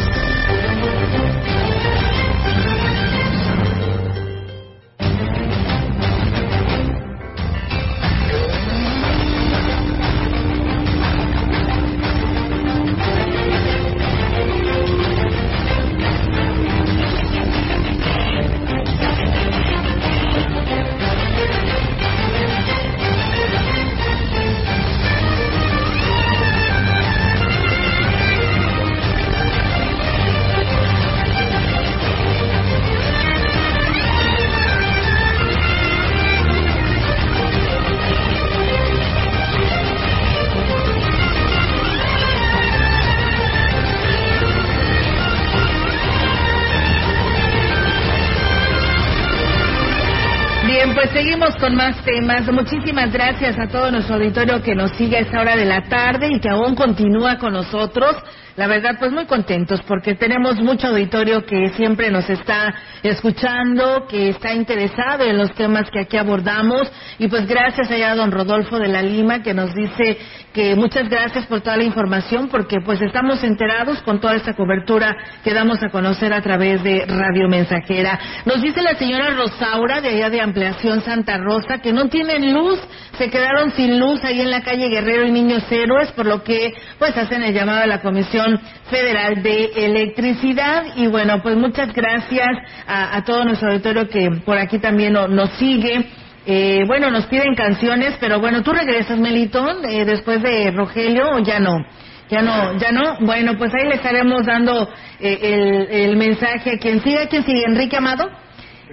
Con 51.67 51.75
más 51.75 51.96
temas. 52.07 52.47
Muchísimas 52.53 53.13
gracias 53.13 53.59
a 53.59 53.67
todo 53.67 53.91
nuestro 53.91 54.15
auditorio 54.15 54.63
que 54.63 54.77
nos 54.77 54.93
sigue 54.93 55.17
a 55.17 55.21
esta 55.21 55.41
hora 55.41 55.57
de 55.57 55.65
la 55.65 55.83
tarde 55.89 56.29
y 56.33 56.41
que 56.41 56.49
aún 56.49 56.77
continúa 56.77 57.37
con 57.37 57.53
nosotros. 57.53 58.17
la 58.57 58.69
verdad, 58.69 58.97
pues 58.99 59.13
muy 59.13 59.27
contentos 59.27 59.83
porque 59.83 60.15
tenemos 60.15 60.57
mucho 60.61 60.87
auditorio 60.87 61.45
que 61.45 61.69
siempre 61.77 62.11
nos 62.11 62.31
está 62.31 62.75
escuchando, 63.03 64.07
que 64.09 64.31
está 64.31 64.55
interesado 64.55 65.25
en 65.25 65.37
los 65.37 65.53
temas 65.53 65.91
que 65.91 66.01
aquí 66.01 66.17
abordamos 66.17 66.91
y 67.19 67.29
pues 67.29 67.47
gracias 67.47 67.91
allá 67.91 68.13
a 68.13 68.15
don 68.15 68.33
Rodolfo 68.33 68.79
de 68.79 68.89
la 68.89 69.03
Lima 69.03 69.43
que 69.43 69.53
nos 69.53 69.75
dice 69.75 70.17
que 70.55 70.75
muchas 70.75 71.11
gracias 71.11 71.45
por 71.47 71.61
toda 71.61 71.77
la 71.77 71.85
información 71.85 72.49
porque 72.49 72.81
pues 72.81 73.03
estamos 73.03 73.45
enterados 73.45 74.01
con 74.03 74.21
toda 74.21 74.37
esta 74.37 74.55
cobertura 74.55 75.15
que 75.45 75.53
damos 75.53 75.83
a 75.83 75.91
conocer 75.91 76.33
a 76.33 76.41
través 76.41 76.83
de 76.83 77.05
Radio 77.05 77.51
Mensajera. 77.51 78.19
Nos 78.47 78.63
dice 78.63 78.81
la 78.81 78.95
señora 78.95 79.33
Rosaura 79.33 80.01
de 80.01 80.09
allá 80.09 80.31
de 80.31 80.41
Ampliación 80.41 81.03
Santa 81.03 81.37
Rosa 81.37 81.83
que 81.83 81.93
no 81.97 82.09
tienen 82.09 82.53
luz, 82.53 82.79
se 83.19 83.31
quedaron 83.31 83.71
sin 83.73 83.99
luz 83.99 84.23
ahí 84.23 84.41
en 84.41 84.51
la 84.51 84.63
calle 84.63 84.89
Guerrero 84.89 85.27
y 85.27 85.33
Niños 85.33 85.65
Héroes, 85.71 86.13
por 86.13 86.27
lo 86.27 86.45
que 86.45 86.75
pues 86.99 87.17
hacen 87.17 87.43
el 87.43 87.55
llamado 87.55 87.83
a 87.83 87.87
la 87.87 88.03
Comisión 88.03 88.61
Federal 88.91 89.43
de 89.43 89.71
Electricidad 89.75 90.85
y 90.95 91.07
bueno, 91.07 91.43
pues 91.43 91.57
muchas 91.57 91.93
gracias 91.93 92.49
a, 92.87 93.17
a 93.17 93.25
todo 93.25 93.45
nuestro 93.45 93.71
auditorio 93.71 94.09
que 94.09 94.31
por 94.45 94.59
aquí 94.59 94.79
también 94.79 95.15
no, 95.15 95.27
nos 95.27 95.51
sigue. 95.59 96.07
Eh, 96.49 96.85
bueno, 96.87 97.11
nos 97.11 97.27
piden 97.27 97.57
canciones, 97.57 98.15
pero 98.21 98.39
bueno, 98.39 98.63
tú 98.63 98.73
regresas, 98.73 99.19
Melitón, 99.19 99.85
eh, 99.85 100.05
después 100.05 100.41
de 100.43 100.71
Rogelio, 100.71 101.31
o 101.31 101.39
ya 101.41 101.59
no. 101.59 101.85
Ya 102.29 102.43
no, 102.43 102.77
ya 102.79 102.93
no. 102.93 103.19
Bueno, 103.21 103.57
pues 103.57 103.73
ahí 103.75 103.89
le 103.89 103.97
estaremos 103.97 104.45
dando 104.47 104.89
eh, 105.21 105.39
el, 105.43 106.01
el, 106.11 106.17
mensaje 106.17 106.73
a 106.73 106.79
quien 106.79 107.01
siga. 107.03 107.27
¿Quién 107.27 107.45
sigue? 107.45 107.65
¿Enrique 107.67 107.97
Amado? 107.97 108.29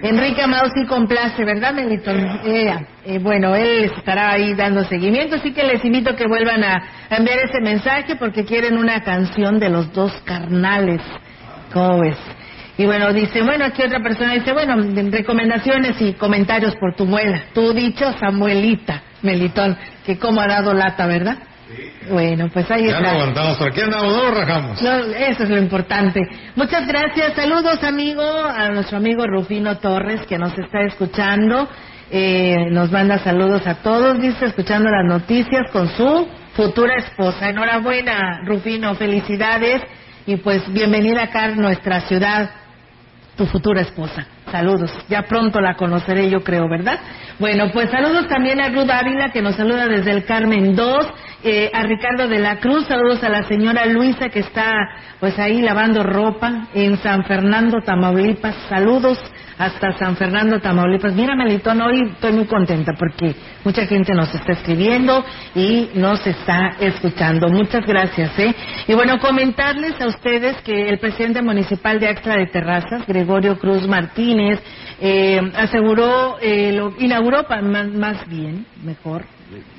Enrique 0.02 0.42
Amado 0.42 0.70
sí 0.74 0.84
complace, 0.86 1.44
¿verdad, 1.44 1.72
Melitón? 1.72 2.40
Eh, 2.44 3.18
bueno, 3.20 3.54
él 3.54 3.84
estará 3.96 4.32
ahí 4.32 4.54
dando 4.54 4.84
seguimiento, 4.84 5.36
así 5.36 5.52
que 5.52 5.62
les 5.62 5.84
invito 5.84 6.10
a 6.10 6.16
que 6.16 6.26
vuelvan 6.26 6.64
a, 6.64 6.82
a 7.10 7.16
enviar 7.16 7.38
ese 7.38 7.60
mensaje 7.60 8.16
porque 8.16 8.44
quieren 8.44 8.76
una 8.76 9.02
canción 9.02 9.58
de 9.58 9.70
los 9.70 9.92
dos 9.92 10.12
carnales. 10.24 11.00
¿Cómo 11.72 12.00
ves? 12.00 12.18
Y 12.76 12.86
bueno, 12.86 13.12
dice, 13.12 13.42
bueno, 13.42 13.64
aquí 13.66 13.82
otra 13.82 14.00
persona 14.00 14.34
dice, 14.34 14.52
bueno, 14.52 14.76
recomendaciones 15.10 16.00
y 16.00 16.14
comentarios 16.14 16.74
por 16.76 16.96
tu 16.96 17.06
muela. 17.06 17.44
Tú 17.54 17.72
dicho, 17.72 18.12
Samuelita, 18.18 19.02
Melitón, 19.22 19.76
que 20.04 20.18
como 20.18 20.40
ha 20.40 20.48
dado 20.48 20.74
lata, 20.74 21.06
¿verdad? 21.06 21.38
Bueno, 22.10 22.50
pues 22.52 22.70
ahí 22.70 22.84
ya 22.84 22.98
está. 22.98 23.00
no 23.00 23.08
aguantamos, 23.08 23.56
¿por 23.56 23.72
qué 23.72 23.82
andamos? 23.82 24.12
No 24.12 24.30
rajamos. 24.30 24.82
No, 24.82 24.96
eso 24.98 25.42
es 25.44 25.48
lo 25.48 25.58
importante. 25.58 26.20
Muchas 26.54 26.86
gracias. 26.86 27.34
Saludos, 27.34 27.82
amigo, 27.82 28.22
a 28.22 28.68
nuestro 28.68 28.98
amigo 28.98 29.26
Rufino 29.26 29.78
Torres, 29.78 30.20
que 30.26 30.38
nos 30.38 30.56
está 30.58 30.82
escuchando. 30.82 31.68
Eh, 32.10 32.68
nos 32.70 32.92
manda 32.92 33.18
saludos 33.18 33.66
a 33.66 33.76
todos, 33.76 34.20
dice, 34.20 34.46
escuchando 34.46 34.90
las 34.90 35.04
noticias 35.06 35.70
con 35.72 35.88
su 35.96 36.28
futura 36.54 36.96
esposa. 36.96 37.48
Enhorabuena, 37.48 38.42
Rufino, 38.44 38.94
felicidades. 38.94 39.82
Y 40.26 40.36
pues 40.36 40.70
bienvenida 40.72 41.24
acá 41.24 41.44
a 41.44 41.48
nuestra 41.48 42.02
ciudad, 42.02 42.50
tu 43.36 43.46
futura 43.46 43.80
esposa. 43.80 44.26
Saludos. 44.50 44.90
Ya 45.08 45.22
pronto 45.22 45.60
la 45.60 45.74
conoceré, 45.74 46.30
yo 46.30 46.44
creo, 46.44 46.68
¿verdad? 46.68 46.98
Bueno, 47.38 47.70
pues 47.72 47.90
saludos 47.90 48.28
también 48.28 48.60
a 48.60 48.68
Ruth 48.68 48.88
Ávila, 48.88 49.30
que 49.32 49.42
nos 49.42 49.56
saluda 49.56 49.88
desde 49.88 50.12
el 50.12 50.24
Carmen 50.24 50.76
2. 50.76 51.06
Eh, 51.46 51.70
a 51.74 51.82
Ricardo 51.82 52.26
de 52.26 52.38
la 52.38 52.58
Cruz, 52.58 52.86
saludos 52.86 53.22
a 53.22 53.28
la 53.28 53.42
señora 53.42 53.84
Luisa, 53.84 54.30
que 54.30 54.38
está 54.38 54.72
pues 55.20 55.38
ahí 55.38 55.60
lavando 55.60 56.02
ropa 56.02 56.68
en 56.72 56.96
San 56.96 57.22
Fernando, 57.26 57.82
Tamaulipas. 57.84 58.56
Saludos 58.66 59.18
hasta 59.58 59.92
San 59.98 60.16
Fernando, 60.16 60.58
Tamaulipas. 60.60 61.12
Mira, 61.12 61.36
Melitón, 61.36 61.82
hoy 61.82 62.00
estoy 62.14 62.32
muy 62.32 62.46
contenta 62.46 62.92
porque 62.98 63.34
mucha 63.62 63.84
gente 63.84 64.14
nos 64.14 64.34
está 64.34 64.52
escribiendo 64.52 65.22
y 65.54 65.90
nos 65.96 66.26
está 66.26 66.76
escuchando. 66.80 67.48
Muchas 67.48 67.84
gracias, 67.84 68.38
¿eh? 68.38 68.54
Y 68.88 68.94
bueno, 68.94 69.18
comentarles 69.18 70.00
a 70.00 70.06
ustedes 70.06 70.56
que 70.62 70.88
el 70.88 70.98
presidente 70.98 71.42
municipal 71.42 72.00
de 72.00 72.08
Axtra 72.08 72.38
de 72.38 72.46
Terrazas, 72.46 73.06
Gregorio 73.06 73.58
Cruz 73.58 73.86
Martínez, 73.86 74.60
eh, 74.98 75.42
aseguró, 75.56 76.38
eh, 76.40 76.72
lo, 76.72 76.94
inauguró 76.98 77.44
más 77.92 78.26
bien, 78.30 78.64
mejor, 78.82 79.26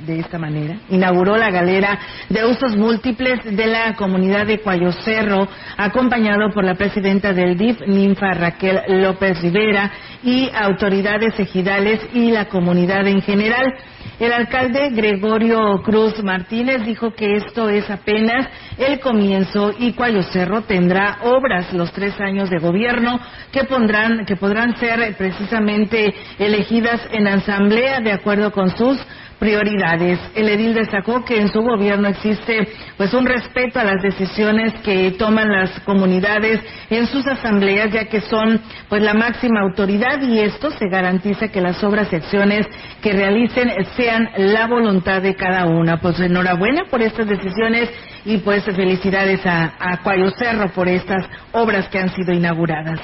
de 0.05 0.19
esta 0.19 0.37
manera. 0.37 0.77
Inauguró 0.89 1.37
la 1.37 1.49
galera 1.49 1.99
de 2.29 2.45
usos 2.45 2.75
múltiples 2.75 3.43
de 3.43 3.67
la 3.67 3.95
comunidad 3.95 4.45
de 4.45 4.59
Cuayo 4.59 4.91
Cerro, 4.91 5.47
acompañado 5.77 6.49
por 6.53 6.63
la 6.63 6.75
presidenta 6.75 7.33
del 7.33 7.57
DIF, 7.57 7.81
Ninfa 7.87 8.33
Raquel 8.33 8.81
López 9.01 9.41
Rivera, 9.41 9.91
y 10.23 10.49
autoridades 10.53 11.39
ejidales 11.39 11.99
y 12.13 12.31
la 12.31 12.45
comunidad 12.45 13.07
en 13.07 13.21
general. 13.21 13.73
El 14.19 14.31
alcalde 14.31 14.91
Gregorio 14.91 15.81
Cruz 15.83 16.23
Martínez 16.23 16.85
dijo 16.85 17.13
que 17.13 17.35
esto 17.35 17.69
es 17.69 17.89
apenas 17.89 18.47
el 18.77 18.99
comienzo 18.99 19.73
y 19.77 19.91
Cuayo 19.93 20.23
Cerro 20.23 20.61
tendrá 20.61 21.17
obras 21.23 21.73
los 21.73 21.91
tres 21.91 22.19
años 22.21 22.49
de 22.49 22.59
gobierno 22.59 23.19
que 23.51 23.65
pondrán, 23.65 24.25
que 24.25 24.37
podrán 24.37 24.77
ser 24.77 25.15
precisamente 25.17 26.13
elegidas 26.39 27.01
en 27.11 27.27
asamblea 27.27 27.99
de 27.99 28.13
acuerdo 28.13 28.51
con 28.51 28.69
sus 28.77 28.97
prioridades. 29.39 30.19
El 30.35 30.49
edil 30.49 30.73
destacó 30.73 31.23
que 31.25 31.39
en 31.39 31.49
su 31.49 31.61
gobierno 31.61 32.07
existe 32.07 32.67
pues 32.97 33.13
un 33.13 33.25
respeto 33.25 33.79
a 33.79 33.83
las 33.83 34.01
decisiones 34.01 34.73
que 34.83 35.11
toman 35.11 35.51
las 35.51 35.79
comunidades 35.81 36.59
en 36.89 37.05
sus 37.07 37.25
asambleas 37.27 37.91
ya 37.91 38.05
que 38.05 38.21
son 38.21 38.61
pues 38.89 39.01
la 39.01 39.13
máxima 39.13 39.61
autoridad 39.61 40.21
y 40.21 40.39
esto 40.39 40.71
se 40.71 40.87
garantiza 40.87 41.49
que 41.49 41.61
las 41.61 41.83
obras 41.83 42.11
y 42.11 42.15
acciones 42.15 42.67
que 43.01 43.13
realicen 43.13 43.71
sean 43.95 44.29
la 44.37 44.67
voluntad 44.67 45.21
de 45.21 45.35
cada 45.35 45.65
una. 45.65 45.97
Pues 45.97 46.19
enhorabuena 46.19 46.83
por 46.89 47.01
estas 47.01 47.27
decisiones 47.27 47.89
y 48.23 48.37
pues 48.37 48.63
felicidades 48.63 49.45
a, 49.45 49.73
a 49.79 49.99
Cerro 50.37 50.69
por 50.69 50.87
estas 50.87 51.25
obras 51.51 51.87
que 51.89 51.99
han 51.99 52.09
sido 52.09 52.33
inauguradas. 52.33 52.99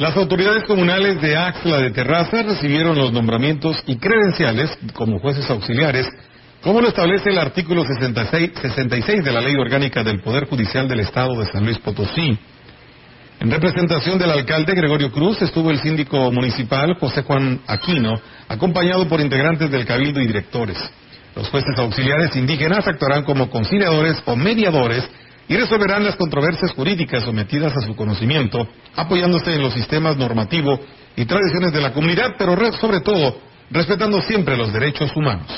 Las 0.00 0.16
autoridades 0.16 0.64
comunales 0.64 1.20
de 1.20 1.36
Axla 1.36 1.76
de 1.76 1.90
Terraza 1.90 2.42
recibieron 2.42 2.96
los 2.96 3.12
nombramientos 3.12 3.82
y 3.86 3.96
credenciales 3.96 4.70
como 4.94 5.18
jueces 5.18 5.50
auxiliares, 5.50 6.08
como 6.62 6.80
lo 6.80 6.88
establece 6.88 7.28
el 7.28 7.36
artículo 7.36 7.84
66, 7.84 8.52
66 8.62 9.22
de 9.22 9.30
la 9.30 9.42
Ley 9.42 9.56
Orgánica 9.56 10.02
del 10.02 10.22
Poder 10.22 10.46
Judicial 10.46 10.88
del 10.88 11.00
Estado 11.00 11.38
de 11.38 11.44
San 11.52 11.66
Luis 11.66 11.78
Potosí. 11.80 12.38
En 13.40 13.50
representación 13.50 14.18
del 14.18 14.30
alcalde 14.30 14.74
Gregorio 14.74 15.12
Cruz 15.12 15.42
estuvo 15.42 15.70
el 15.70 15.80
síndico 15.80 16.32
municipal 16.32 16.94
José 16.98 17.22
Juan 17.22 17.60
Aquino, 17.66 18.18
acompañado 18.48 19.06
por 19.06 19.20
integrantes 19.20 19.70
del 19.70 19.84
cabildo 19.84 20.22
y 20.22 20.26
directores. 20.26 20.78
Los 21.36 21.50
jueces 21.50 21.78
auxiliares 21.78 22.34
indígenas 22.36 22.88
actuarán 22.88 23.24
como 23.24 23.50
conciliadores 23.50 24.16
o 24.24 24.34
mediadores 24.34 25.06
y 25.50 25.56
resolverán 25.56 26.04
las 26.04 26.14
controversias 26.14 26.70
jurídicas 26.74 27.24
sometidas 27.24 27.76
a 27.76 27.80
su 27.80 27.96
conocimiento, 27.96 28.68
apoyándose 28.94 29.52
en 29.52 29.60
los 29.60 29.74
sistemas 29.74 30.16
normativos 30.16 30.78
y 31.16 31.24
tradiciones 31.24 31.72
de 31.72 31.80
la 31.80 31.92
comunidad, 31.92 32.36
pero 32.38 32.54
sobre 32.74 33.00
todo 33.00 33.36
respetando 33.68 34.22
siempre 34.22 34.56
los 34.56 34.72
derechos 34.72 35.10
humanos. 35.16 35.48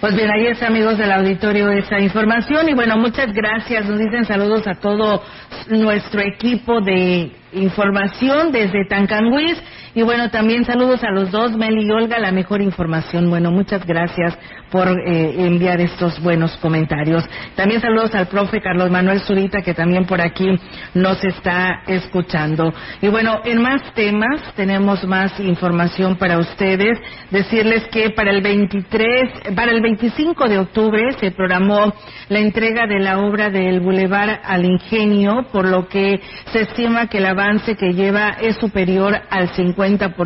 Pues 0.00 0.16
bien, 0.16 0.30
ahí 0.30 0.46
está, 0.46 0.68
amigos 0.68 0.96
del 0.96 1.12
auditorio, 1.12 1.70
esa 1.72 2.00
información. 2.00 2.66
Y 2.70 2.74
bueno, 2.74 2.96
muchas 2.96 3.34
gracias. 3.34 3.84
Nos 3.84 3.98
dicen 3.98 4.24
saludos 4.24 4.66
a 4.66 4.74
todo 4.76 5.22
nuestro 5.68 6.22
equipo 6.22 6.80
de 6.80 7.32
información 7.52 8.50
desde 8.50 8.86
Tancanguis. 8.88 9.62
Y 9.94 10.02
bueno, 10.02 10.30
también 10.30 10.64
saludos 10.64 11.04
a 11.04 11.10
los 11.10 11.30
dos, 11.30 11.56
Meli 11.56 11.86
y 11.86 11.90
Olga, 11.90 12.18
la 12.18 12.32
mejor 12.32 12.62
información. 12.62 13.28
Bueno, 13.28 13.50
muchas 13.50 13.86
gracias 13.86 14.38
por 14.74 14.88
eh, 14.88 15.46
enviar 15.46 15.80
estos 15.80 16.20
buenos 16.20 16.56
comentarios. 16.56 17.22
También 17.54 17.80
saludos 17.80 18.12
al 18.12 18.26
profe 18.26 18.60
Carlos 18.60 18.90
Manuel 18.90 19.20
Zurita, 19.20 19.62
que 19.62 19.72
también 19.72 20.04
por 20.04 20.20
aquí 20.20 20.48
nos 20.94 21.22
está 21.22 21.84
escuchando. 21.86 22.74
Y 23.00 23.06
bueno, 23.06 23.38
en 23.44 23.62
más 23.62 23.94
temas, 23.94 24.42
tenemos 24.56 25.04
más 25.04 25.38
información 25.38 26.16
para 26.16 26.38
ustedes. 26.38 26.98
Decirles 27.30 27.84
que 27.92 28.10
para 28.10 28.32
el 28.32 28.42
23, 28.42 29.54
para 29.54 29.70
el 29.70 29.80
25 29.80 30.48
de 30.48 30.58
octubre 30.58 31.12
se 31.20 31.30
programó 31.30 31.94
la 32.28 32.40
entrega 32.40 32.88
de 32.88 32.98
la 32.98 33.20
obra 33.20 33.50
del 33.50 33.78
Boulevard 33.78 34.40
al 34.42 34.64
Ingenio, 34.64 35.46
por 35.52 35.68
lo 35.68 35.86
que 35.86 36.20
se 36.50 36.62
estima 36.62 37.06
que 37.06 37.18
el 37.18 37.26
avance 37.26 37.76
que 37.76 37.92
lleva 37.92 38.30
es 38.40 38.56
superior 38.56 39.14
al 39.30 39.50
50 39.50 40.16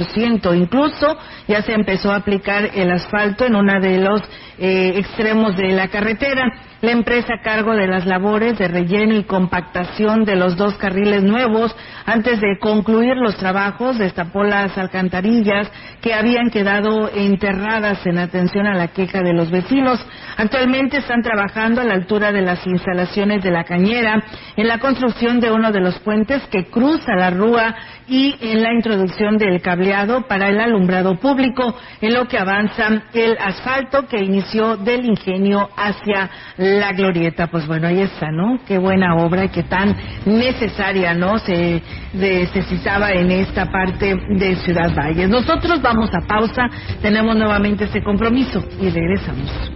Incluso 0.54 1.18
ya 1.46 1.60
se 1.60 1.74
empezó 1.74 2.12
a 2.12 2.16
aplicar 2.16 2.70
el 2.74 2.90
asfalto 2.90 3.44
en 3.44 3.54
uno 3.54 3.78
de 3.78 3.98
los 3.98 4.22
eh, 4.58 4.94
extremos 4.96 5.56
de 5.56 5.68
la 5.72 5.88
carretera. 5.88 6.52
La 6.80 6.92
empresa 6.92 7.34
a 7.34 7.42
cargo 7.42 7.74
de 7.74 7.88
las 7.88 8.06
labores 8.06 8.56
de 8.56 8.68
relleno 8.68 9.16
y 9.16 9.24
compactación 9.24 10.24
de 10.24 10.36
los 10.36 10.56
dos 10.56 10.74
carriles 10.74 11.24
nuevos, 11.24 11.74
antes 12.06 12.40
de 12.40 12.56
concluir 12.60 13.16
los 13.16 13.36
trabajos, 13.36 13.98
destapó 13.98 14.44
las 14.44 14.78
alcantarillas 14.78 15.68
que 16.00 16.14
habían 16.14 16.50
quedado 16.50 17.10
enterradas 17.12 18.06
en 18.06 18.18
atención 18.18 18.68
a 18.68 18.76
la 18.76 18.88
queja 18.88 19.22
de 19.22 19.32
los 19.32 19.50
vecinos. 19.50 20.06
Actualmente 20.36 20.98
están 20.98 21.20
trabajando 21.22 21.80
a 21.80 21.84
la 21.84 21.94
altura 21.94 22.30
de 22.30 22.42
las 22.42 22.64
instalaciones 22.64 23.42
de 23.42 23.50
la 23.50 23.64
cañera 23.64 24.22
en 24.56 24.68
la 24.68 24.78
construcción 24.78 25.40
de 25.40 25.50
uno 25.50 25.72
de 25.72 25.80
los 25.80 25.98
puentes 25.98 26.44
que 26.44 26.66
cruza 26.66 27.16
la 27.16 27.30
rúa 27.30 27.74
y 28.06 28.36
en 28.40 28.62
la 28.62 28.72
introducción 28.72 29.36
del 29.36 29.60
cableado 29.60 30.28
para 30.28 30.48
el 30.48 30.60
alumbrado 30.60 31.16
público, 31.16 31.74
en 32.00 32.14
lo 32.14 32.26
que 32.28 32.38
avanza 32.38 33.02
el 33.12 33.36
asfalto 33.36 34.06
que 34.06 34.22
inició 34.22 34.76
del 34.76 35.04
ingenio 35.04 35.68
hacia 35.76 36.30
la 36.56 36.67
glorieta. 36.94 37.46
Pues 37.48 37.66
bueno, 37.66 37.88
ahí 37.88 38.00
está, 38.00 38.30
¿no? 38.30 38.58
Qué 38.66 38.78
buena 38.78 39.16
obra 39.16 39.44
y 39.44 39.48
qué 39.48 39.62
tan 39.62 39.94
necesaria, 40.26 41.14
¿no? 41.14 41.38
Se 41.38 41.82
necesitaba 42.12 43.12
en 43.12 43.30
esta 43.30 43.66
parte 43.70 44.14
de 44.30 44.56
Ciudad 44.56 44.94
Valles. 44.94 45.28
Nosotros 45.28 45.80
vamos 45.82 46.10
a 46.14 46.26
pausa, 46.26 46.68
tenemos 47.02 47.36
nuevamente 47.36 47.84
este 47.84 48.02
compromiso 48.02 48.64
y 48.80 48.90
regresamos. 48.90 49.72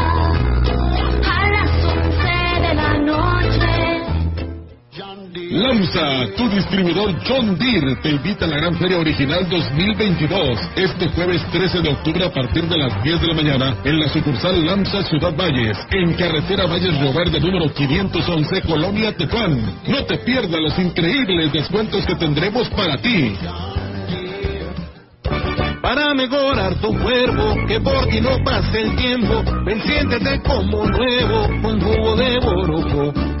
Lamsa, 5.61 6.25
tu 6.35 6.49
distribuidor 6.49 7.15
John 7.27 7.55
Deere, 7.55 7.95
te 7.97 8.09
invita 8.09 8.45
a 8.45 8.47
la 8.47 8.57
Gran 8.57 8.75
Feria 8.77 8.97
Original 8.97 9.47
2022. 9.47 10.59
Este 10.75 11.07
jueves 11.09 11.45
13 11.51 11.81
de 11.81 11.89
octubre 11.89 12.25
a 12.25 12.31
partir 12.31 12.63
de 12.67 12.77
las 12.77 13.03
10 13.03 13.21
de 13.21 13.27
la 13.27 13.33
mañana 13.35 13.75
en 13.83 13.99
la 13.99 14.09
sucursal 14.09 14.65
Lamsa 14.65 15.03
Ciudad 15.03 15.35
Valles, 15.35 15.77
en 15.91 16.13
carretera 16.13 16.65
Valles 16.65 16.97
Río 16.99 17.13
número 17.41 17.71
511, 17.71 18.61
Colonia 18.63 19.15
Tetuán. 19.15 19.81
No 19.87 20.03
te 20.05 20.17
pierdas 20.17 20.59
los 20.59 20.79
increíbles 20.79 21.53
descuentos 21.53 22.05
que 22.07 22.15
tendremos 22.15 22.67
para 22.69 22.97
ti. 22.97 23.35
Para 25.79 26.13
mejorar 26.15 26.73
tu 26.75 26.97
cuerpo, 26.97 27.55
que 27.67 27.79
por 27.81 28.07
ti 28.07 28.19
no 28.19 28.43
pase 28.43 28.81
el 28.81 28.95
tiempo, 28.95 29.43
ven 29.63 29.79
siéntete 29.83 30.41
como 30.41 30.87
nuevo 30.87 31.47
con 31.61 31.79
jugo 31.79 32.15
de 32.15 32.39
boroco. 32.39 33.40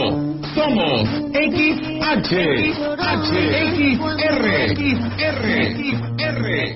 Somos 0.56 1.10
XH, 1.34 2.02
H, 2.02 2.32
XR, 3.68 4.44
XR, 4.74 5.44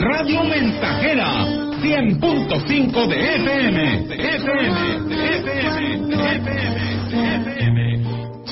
Radio 0.00 0.44
Mensajera, 0.44 1.46
100.5 1.80 3.06
de 3.06 3.34
FM, 3.36 3.78
de 4.08 4.14
FM, 4.14 4.76
de 5.08 5.16
FM, 5.36 6.06
de 6.06 6.36
FM, 6.36 6.78
de 7.08 7.18
FM. 7.36 7.80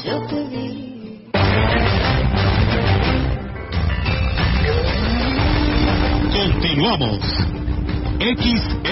Yo 0.04 0.14
te 0.28 0.60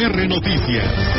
XR 0.09 0.29
Noticias. 0.29 1.19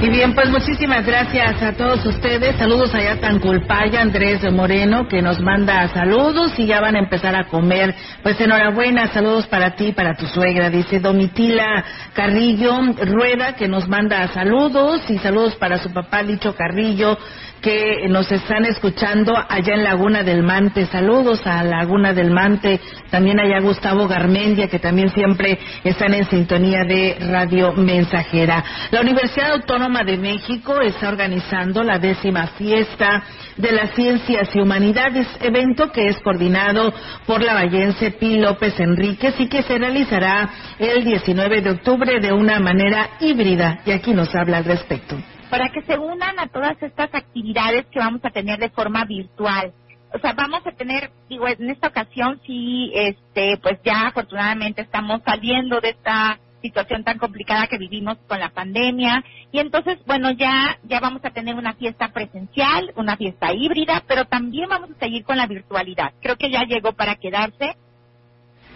Y 0.00 0.10
bien, 0.10 0.32
pues 0.32 0.48
muchísimas 0.50 1.04
gracias 1.04 1.60
a 1.60 1.72
todos 1.72 2.06
ustedes. 2.06 2.54
Saludos 2.56 2.94
allá 2.94 3.14
a 3.14 3.20
Tanculpaya, 3.20 4.00
Andrés 4.00 4.40
Moreno, 4.52 5.08
que 5.08 5.20
nos 5.22 5.40
manda 5.40 5.88
saludos 5.88 6.56
y 6.56 6.66
ya 6.66 6.80
van 6.80 6.94
a 6.94 7.00
empezar 7.00 7.34
a 7.34 7.48
comer. 7.48 7.92
Pues 8.22 8.40
enhorabuena, 8.40 9.08
saludos 9.08 9.48
para 9.48 9.74
ti, 9.74 9.90
para 9.92 10.14
tu 10.14 10.26
suegra. 10.26 10.70
Dice 10.70 11.00
Domitila 11.00 11.84
Carrillo 12.14 12.78
Rueda, 13.06 13.54
que 13.56 13.66
nos 13.66 13.88
manda 13.88 14.28
saludos 14.28 15.02
y 15.10 15.18
saludos 15.18 15.56
para 15.56 15.78
su 15.78 15.92
papá 15.92 16.22
Licho 16.22 16.54
Carrillo, 16.54 17.18
que 17.60 18.08
nos 18.08 18.30
están 18.30 18.64
escuchando 18.64 19.34
allá 19.36 19.74
en 19.74 19.84
Laguna 19.84 20.22
del 20.22 20.42
Mante. 20.42 20.86
Saludos 20.86 21.46
a 21.46 21.62
Laguna 21.64 22.12
del 22.12 22.30
Mante. 22.30 22.80
También 23.10 23.40
allá 23.40 23.60
Gustavo 23.60 24.06
Garmendia, 24.06 24.68
que 24.68 24.78
también 24.78 25.10
siempre 25.10 25.58
están 25.84 26.14
en 26.14 26.28
sintonía 26.28 26.84
de 26.84 27.16
Radio 27.20 27.72
Mensajera. 27.72 28.64
La 28.90 29.00
Universidad 29.00 29.52
Autónoma 29.52 30.04
de 30.04 30.16
México 30.16 30.80
está 30.80 31.08
organizando 31.08 31.82
la 31.82 31.98
décima 31.98 32.46
fiesta 32.48 33.22
de 33.56 33.72
las 33.72 33.90
ciencias 33.94 34.54
y 34.54 34.60
humanidades, 34.60 35.26
evento 35.40 35.90
que 35.90 36.08
es 36.08 36.18
coordinado 36.18 36.92
por 37.26 37.42
la 37.42 37.54
vallense 37.54 38.12
Pi 38.12 38.38
López 38.38 38.78
Enríquez 38.78 39.34
y 39.38 39.48
que 39.48 39.62
se 39.62 39.78
realizará 39.78 40.50
el 40.78 41.04
19 41.04 41.62
de 41.62 41.70
octubre 41.70 42.20
de 42.20 42.32
una 42.32 42.60
manera 42.60 43.10
híbrida. 43.20 43.80
Y 43.84 43.90
aquí 43.90 44.12
nos 44.12 44.34
habla 44.34 44.58
al 44.58 44.64
respecto. 44.64 45.16
Para 45.48 45.70
que 45.70 45.82
se 45.82 45.98
unan 45.98 46.38
a 46.38 46.48
todas 46.48 46.80
estas 46.82 47.14
actividades 47.14 47.86
que 47.86 47.98
vamos 47.98 48.24
a 48.24 48.30
tener 48.30 48.58
de 48.58 48.70
forma 48.70 49.04
virtual. 49.04 49.72
O 50.12 50.18
sea, 50.18 50.32
vamos 50.32 50.66
a 50.66 50.72
tener, 50.72 51.10
digo, 51.28 51.46
en 51.46 51.70
esta 51.70 51.88
ocasión 51.88 52.40
sí, 52.46 52.90
este, 52.94 53.58
pues 53.58 53.78
ya 53.84 54.08
afortunadamente 54.08 54.82
estamos 54.82 55.20
saliendo 55.24 55.80
de 55.80 55.90
esta 55.90 56.38
situación 56.62 57.04
tan 57.04 57.18
complicada 57.18 57.66
que 57.68 57.78
vivimos 57.78 58.18
con 58.26 58.40
la 58.40 58.48
pandemia 58.48 59.22
y 59.52 59.60
entonces, 59.60 59.98
bueno, 60.06 60.32
ya 60.32 60.78
ya 60.82 60.98
vamos 60.98 61.24
a 61.24 61.30
tener 61.30 61.54
una 61.54 61.74
fiesta 61.74 62.08
presencial, 62.08 62.92
una 62.96 63.16
fiesta 63.16 63.52
híbrida, 63.52 64.02
pero 64.08 64.24
también 64.24 64.68
vamos 64.68 64.90
a 64.90 64.98
seguir 64.98 65.24
con 65.24 65.36
la 65.36 65.46
virtualidad. 65.46 66.12
Creo 66.20 66.36
que 66.36 66.50
ya 66.50 66.64
llegó 66.64 66.92
para 66.92 67.16
quedarse 67.16 67.76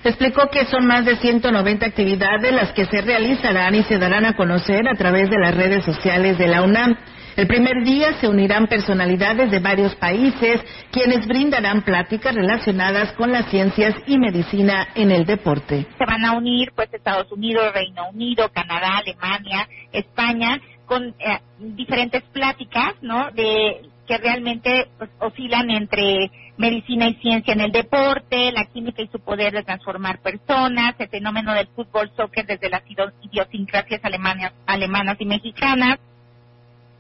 Explicó 0.05 0.49
que 0.51 0.65
son 0.67 0.87
más 0.87 1.05
de 1.05 1.17
190 1.17 1.87
actividades 1.87 2.53
las 2.53 2.73
que 2.73 2.87
se 2.87 3.03
realizarán 3.03 3.77
y 3.77 3.85
se 3.85 3.99
darán 3.99 4.27
a 4.27 4.35
conocer 4.35 4.89
a 4.89 4.97
través 4.97 5.31
de 5.31 5.39
las 5.39 5.55
redes 5.55 5.85
sociales 5.85 6.39
de 6.39 6.49
la 6.49 6.63
UNAM. 6.63 6.97
El 7.37 7.47
primer 7.47 7.85
día 7.85 8.13
se 8.21 8.29
unirán 8.29 8.67
personalidades 8.67 9.51
de 9.51 9.61
varios 9.61 9.95
países, 9.95 10.61
quienes 10.91 11.27
brindarán 11.27 11.83
pláticas 11.83 12.35
relacionadas 12.35 13.13
con 13.13 13.31
las 13.31 13.47
ciencias 13.47 13.95
y 14.07 14.19
medicina 14.19 14.89
en 14.95 15.13
el 15.13 15.25
deporte. 15.25 15.87
Se 15.97 16.05
van 16.05 16.25
a 16.25 16.33
unir 16.33 16.73
pues 16.75 16.93
Estados 16.93 17.31
Unidos, 17.31 17.73
Reino 17.73 18.09
Unido, 18.13 18.51
Canadá, 18.53 18.99
Alemania, 18.99 19.69
España, 19.93 20.61
con 20.85 21.05
eh, 21.05 21.39
diferentes 21.59 22.23
pláticas, 22.25 22.95
¿no? 23.01 23.31
De 23.31 23.92
que 24.07 24.19
realmente 24.19 24.89
pues, 24.99 25.11
oscilan 25.21 25.71
entre 25.71 26.31
medicina 26.57 27.09
y 27.09 27.15
ciencia 27.15 27.55
en 27.55 27.61
el 27.61 27.73
deporte, 27.73 28.53
la 28.53 28.67
química 28.67 29.03
y 29.03 29.09
su 29.09 29.21
poder 29.21 29.53
de 29.53 29.63
transformar 29.63 30.21
personas, 30.21 30.95
el 30.99 31.09
fenómeno 31.09 31.55
del 31.55 31.69
fútbol 31.69 32.11
soccer 32.17 32.47
desde 32.47 32.69
las 32.69 32.83
idiosincrasias 33.23 34.05
alemanas, 34.05 34.53
alemanas 34.67 35.17
y 35.21 35.25
mexicanas. 35.27 35.99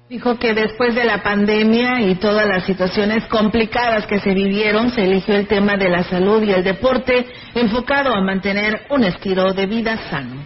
Dijo 0.08 0.38
que 0.38 0.52
después 0.52 0.94
de 0.94 1.04
la 1.04 1.22
pandemia 1.22 2.02
y 2.02 2.16
todas 2.16 2.46
las 2.46 2.66
situaciones 2.66 3.24
complicadas 3.28 4.06
que 4.06 4.20
se 4.20 4.34
vivieron, 4.34 4.90
se 4.90 5.04
eligió 5.04 5.34
el 5.34 5.46
tema 5.46 5.76
de 5.76 5.88
la 5.88 6.02
salud 6.02 6.42
y 6.42 6.52
el 6.52 6.62
deporte 6.62 7.26
enfocado 7.54 8.14
a 8.14 8.20
mantener 8.20 8.82
un 8.90 9.04
estilo 9.04 9.54
de 9.54 9.66
vida 9.66 9.96
sano. 10.10 10.44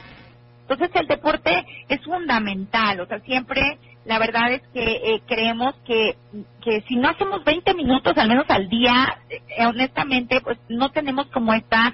Entonces 0.68 0.90
el 0.94 1.07
deporte 1.07 1.64
es 1.88 2.00
fundamental, 2.04 3.00
o 3.00 3.07
sea, 3.07 3.18
siempre 3.20 3.78
la 4.07 4.18
verdad 4.18 4.52
es 4.52 4.62
que 4.72 4.84
eh, 4.84 5.22
creemos 5.26 5.74
que, 5.84 6.16
que 6.62 6.82
si 6.82 6.96
no 6.96 7.09
hacemos 7.09 7.44
20 7.44 7.74
minutos 7.74 8.16
al 8.16 8.28
menos 8.28 8.46
al 8.48 8.68
día, 8.68 9.18
eh, 9.28 9.66
honestamente, 9.66 10.40
pues 10.40 10.59
no 10.68 10.90
tenemos 10.90 11.26
como 11.26 11.52
esta 11.52 11.92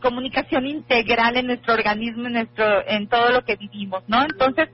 comunicación 0.00 0.66
integral 0.66 1.36
en 1.36 1.48
nuestro 1.48 1.74
organismo, 1.74 2.26
en 2.26 2.32
nuestro, 2.32 2.86
en 2.88 3.08
todo 3.08 3.30
lo 3.30 3.44
que 3.44 3.56
vivimos, 3.56 4.02
¿no? 4.08 4.22
Entonces 4.22 4.70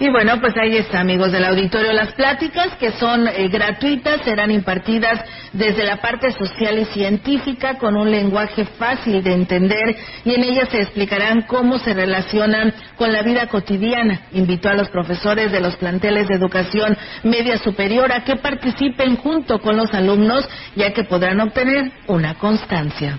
y 0.00 0.08
bueno, 0.08 0.40
pues 0.40 0.54
ahí 0.56 0.78
está, 0.78 1.00
amigos 1.00 1.30
del 1.30 1.44
auditorio. 1.44 1.92
Las 1.92 2.14
pláticas 2.14 2.74
que 2.80 2.90
son 2.92 3.28
eh, 3.28 3.48
gratuitas 3.48 4.22
serán 4.22 4.50
impartidas 4.50 5.20
desde 5.52 5.84
la 5.84 5.98
parte 5.98 6.32
social 6.32 6.78
y 6.78 6.86
científica 6.86 7.76
con 7.76 7.94
un 7.96 8.10
lenguaje 8.10 8.64
fácil 8.64 9.22
de 9.22 9.34
entender 9.34 9.94
y 10.24 10.34
en 10.34 10.42
ellas 10.42 10.70
se 10.70 10.80
explicarán 10.80 11.42
cómo 11.42 11.78
se 11.78 11.92
relacionan 11.92 12.72
con 12.96 13.12
la 13.12 13.20
vida 13.20 13.48
cotidiana. 13.48 14.22
Invitó 14.32 14.70
a 14.70 14.74
los 14.74 14.88
profesores 14.88 15.52
de 15.52 15.60
los 15.60 15.76
planteles 15.76 16.28
de 16.28 16.36
educación 16.36 16.96
media 17.22 17.58
superior 17.58 18.10
a 18.10 18.24
que 18.24 18.36
participen 18.36 19.16
junto 19.16 19.58
con 19.60 19.76
los 19.76 19.92
alumnos 19.92 20.48
ya 20.76 20.94
que 20.94 21.04
podrán 21.04 21.40
obtener 21.40 21.92
una 22.06 22.36
constancia. 22.36 23.18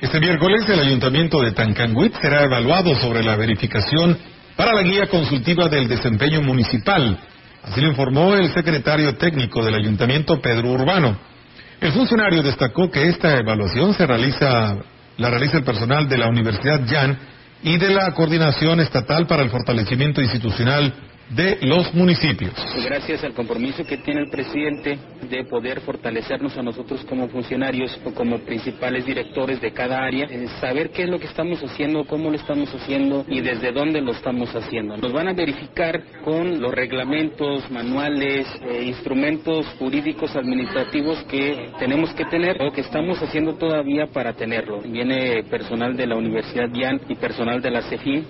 Este 0.00 0.20
miércoles 0.20 0.68
el 0.68 0.78
ayuntamiento 0.78 1.40
de 1.42 1.50
Tancanguit 1.50 2.14
será 2.20 2.44
evaluado 2.44 2.94
sobre 2.94 3.24
la 3.24 3.34
verificación 3.34 4.35
para 4.56 4.72
la 4.72 4.82
guía 4.82 5.06
consultiva 5.06 5.68
del 5.68 5.86
desempeño 5.86 6.42
municipal. 6.42 7.18
Así 7.62 7.80
lo 7.80 7.88
informó 7.88 8.34
el 8.34 8.52
secretario 8.52 9.16
técnico 9.16 9.64
del 9.64 9.74
ayuntamiento, 9.74 10.40
Pedro 10.40 10.70
Urbano. 10.70 11.16
El 11.80 11.92
funcionario 11.92 12.42
destacó 12.42 12.90
que 12.90 13.08
esta 13.08 13.36
evaluación 13.36 13.92
se 13.94 14.06
realiza, 14.06 14.76
la 15.18 15.30
realiza 15.30 15.58
el 15.58 15.64
personal 15.64 16.08
de 16.08 16.16
la 16.16 16.28
Universidad 16.28 16.80
Jan 16.88 17.18
y 17.62 17.76
de 17.76 17.90
la 17.90 18.12
Coordinación 18.12 18.80
Estatal 18.80 19.26
para 19.26 19.42
el 19.42 19.50
Fortalecimiento 19.50 20.22
Institucional 20.22 20.94
de 21.30 21.58
los 21.62 21.92
municipios. 21.94 22.52
Gracias 22.84 23.24
al 23.24 23.34
compromiso 23.34 23.84
que 23.84 23.98
tiene 23.98 24.20
el 24.20 24.30
presidente 24.30 24.98
de 25.28 25.44
poder 25.44 25.80
fortalecernos 25.80 26.56
a 26.56 26.62
nosotros 26.62 27.04
como 27.04 27.28
funcionarios 27.28 27.98
o 28.04 28.14
como 28.14 28.38
principales 28.38 29.04
directores 29.04 29.60
de 29.60 29.72
cada 29.72 30.04
área, 30.04 30.28
saber 30.60 30.90
qué 30.90 31.02
es 31.02 31.08
lo 31.08 31.18
que 31.18 31.26
estamos 31.26 31.62
haciendo, 31.62 32.04
cómo 32.04 32.30
lo 32.30 32.36
estamos 32.36 32.72
haciendo 32.72 33.24
y 33.28 33.40
desde 33.40 33.72
dónde 33.72 34.00
lo 34.00 34.12
estamos 34.12 34.54
haciendo. 34.54 34.96
Nos 34.96 35.12
van 35.12 35.28
a 35.28 35.32
verificar 35.32 36.02
con 36.24 36.60
los 36.60 36.72
reglamentos, 36.72 37.68
manuales, 37.70 38.46
eh, 38.62 38.84
instrumentos 38.84 39.66
jurídicos 39.78 40.36
administrativos 40.36 41.18
que 41.24 41.70
tenemos 41.78 42.12
que 42.14 42.24
tener 42.26 42.62
o 42.62 42.70
que 42.72 42.82
estamos 42.82 43.20
haciendo 43.20 43.54
todavía 43.54 44.06
para 44.06 44.34
tenerlo. 44.34 44.80
Viene 44.80 45.42
personal 45.44 45.96
de 45.96 46.06
la 46.06 46.16
Universidad 46.16 46.68
Dian 46.68 47.00
y 47.08 47.16
personal 47.16 47.60
de 47.60 47.70
la 47.70 47.82
CEFIN 47.82 48.26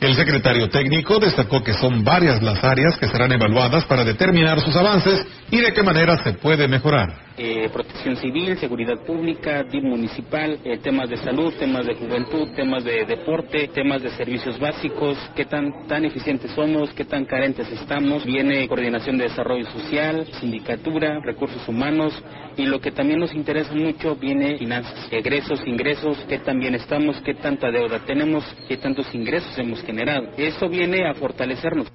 el 0.00 0.14
secretario 0.14 0.68
técnico 0.68 1.18
destacó 1.18 1.62
que 1.62 1.74
son 1.74 2.04
varias 2.04 2.42
las 2.42 2.62
áreas 2.62 2.96
que 2.96 3.08
serán 3.08 3.32
evaluadas 3.32 3.84
para 3.84 4.04
determinar 4.04 4.60
sus 4.60 4.76
avances 4.76 5.26
y 5.50 5.60
de 5.60 5.72
qué 5.72 5.82
manera 5.82 6.22
se 6.22 6.34
puede 6.34 6.68
mejorar. 6.68 7.27
Eh, 7.40 7.68
protección 7.72 8.16
civil, 8.16 8.58
seguridad 8.58 8.98
pública, 9.06 9.64
municipal, 9.80 10.58
eh, 10.64 10.78
temas 10.78 11.08
de 11.08 11.18
salud, 11.18 11.54
temas 11.56 11.86
de 11.86 11.94
juventud, 11.94 12.48
temas 12.56 12.82
de 12.82 13.04
deporte, 13.04 13.68
temas 13.68 14.02
de 14.02 14.10
servicios 14.10 14.58
básicos, 14.58 15.16
qué 15.36 15.44
tan, 15.44 15.86
tan 15.86 16.04
eficientes 16.04 16.50
somos, 16.50 16.92
qué 16.94 17.04
tan 17.04 17.26
carentes 17.26 17.70
estamos. 17.70 18.24
Viene 18.24 18.66
coordinación 18.66 19.18
de 19.18 19.28
desarrollo 19.28 19.70
social, 19.70 20.26
sindicatura, 20.40 21.20
recursos 21.20 21.66
humanos 21.68 22.12
y 22.56 22.66
lo 22.66 22.80
que 22.80 22.90
también 22.90 23.20
nos 23.20 23.32
interesa 23.32 23.72
mucho 23.72 24.16
viene 24.16 24.58
finanzas, 24.58 25.06
egresos, 25.12 25.60
ingresos, 25.64 26.18
qué 26.28 26.38
tan 26.38 26.58
bien 26.58 26.74
estamos, 26.74 27.20
qué 27.22 27.34
tanta 27.34 27.70
deuda 27.70 28.00
tenemos, 28.00 28.44
qué 28.66 28.78
tantos 28.78 29.14
ingresos 29.14 29.56
hemos 29.58 29.80
generado. 29.84 30.30
Eso 30.36 30.68
viene 30.68 31.08
a 31.08 31.14
fortalecernos. 31.14 31.86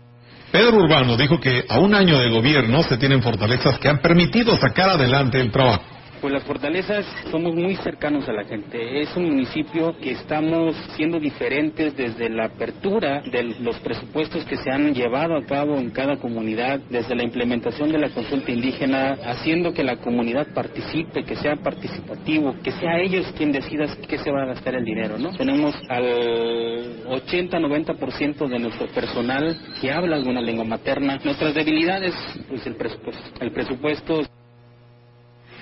Pedro 0.53 0.83
Urbano 0.83 1.17
dijo 1.17 1.39
que 1.39 1.65
a 1.67 1.79
un 1.79 1.95
año 1.95 2.19
de 2.19 2.29
gobierno 2.29 2.83
se 2.83 2.97
tienen 2.97 3.23
fortalezas 3.23 3.79
que 3.79 3.89
han 3.89 3.97
permitido 3.97 4.55
sacar 4.55 4.87
adelante 4.87 5.41
el 5.41 5.51
trabajo. 5.51 5.81
Pues 6.23 6.31
las 6.31 6.43
fortalezas 6.43 7.05
somos 7.29 7.53
muy 7.53 7.75
cercanos 7.75 8.29
a 8.29 8.31
la 8.31 8.45
gente. 8.45 9.01
Es 9.01 9.13
un 9.17 9.25
municipio 9.25 9.93
que 9.97 10.11
estamos 10.11 10.73
siendo 10.95 11.19
diferentes 11.19 11.97
desde 11.97 12.29
la 12.29 12.45
apertura 12.45 13.21
de 13.29 13.43
los 13.59 13.77
presupuestos 13.81 14.45
que 14.45 14.55
se 14.55 14.71
han 14.71 14.93
llevado 14.93 15.35
a 15.35 15.43
cabo 15.45 15.75
en 15.75 15.89
cada 15.89 16.15
comunidad, 16.15 16.79
desde 16.89 17.13
la 17.13 17.23
implementación 17.23 17.91
de 17.91 17.97
la 17.97 18.09
consulta 18.11 18.53
indígena, 18.53 19.17
haciendo 19.25 19.73
que 19.73 19.83
la 19.83 19.97
comunidad 19.97 20.47
participe, 20.53 21.25
que 21.25 21.35
sea 21.35 21.57
participativo, 21.57 22.55
que 22.63 22.71
sea 22.71 23.01
ellos 23.01 23.25
quien 23.35 23.51
decida 23.51 23.85
qué 24.07 24.17
se 24.17 24.31
va 24.31 24.43
a 24.43 24.45
gastar 24.45 24.75
el 24.75 24.85
dinero, 24.85 25.17
¿no? 25.17 25.35
Tenemos 25.35 25.75
al 25.89 27.03
80-90% 27.05 28.47
de 28.47 28.59
nuestro 28.59 28.87
personal 28.87 29.57
que 29.81 29.91
habla 29.91 30.15
alguna 30.15 30.39
lengua 30.39 30.63
materna. 30.63 31.19
Nuestras 31.21 31.53
debilidades, 31.53 32.15
pues 32.47 32.65
el 32.65 32.77
presupuesto. 32.77 33.23
El 33.41 33.51
presupuesto 33.51 34.21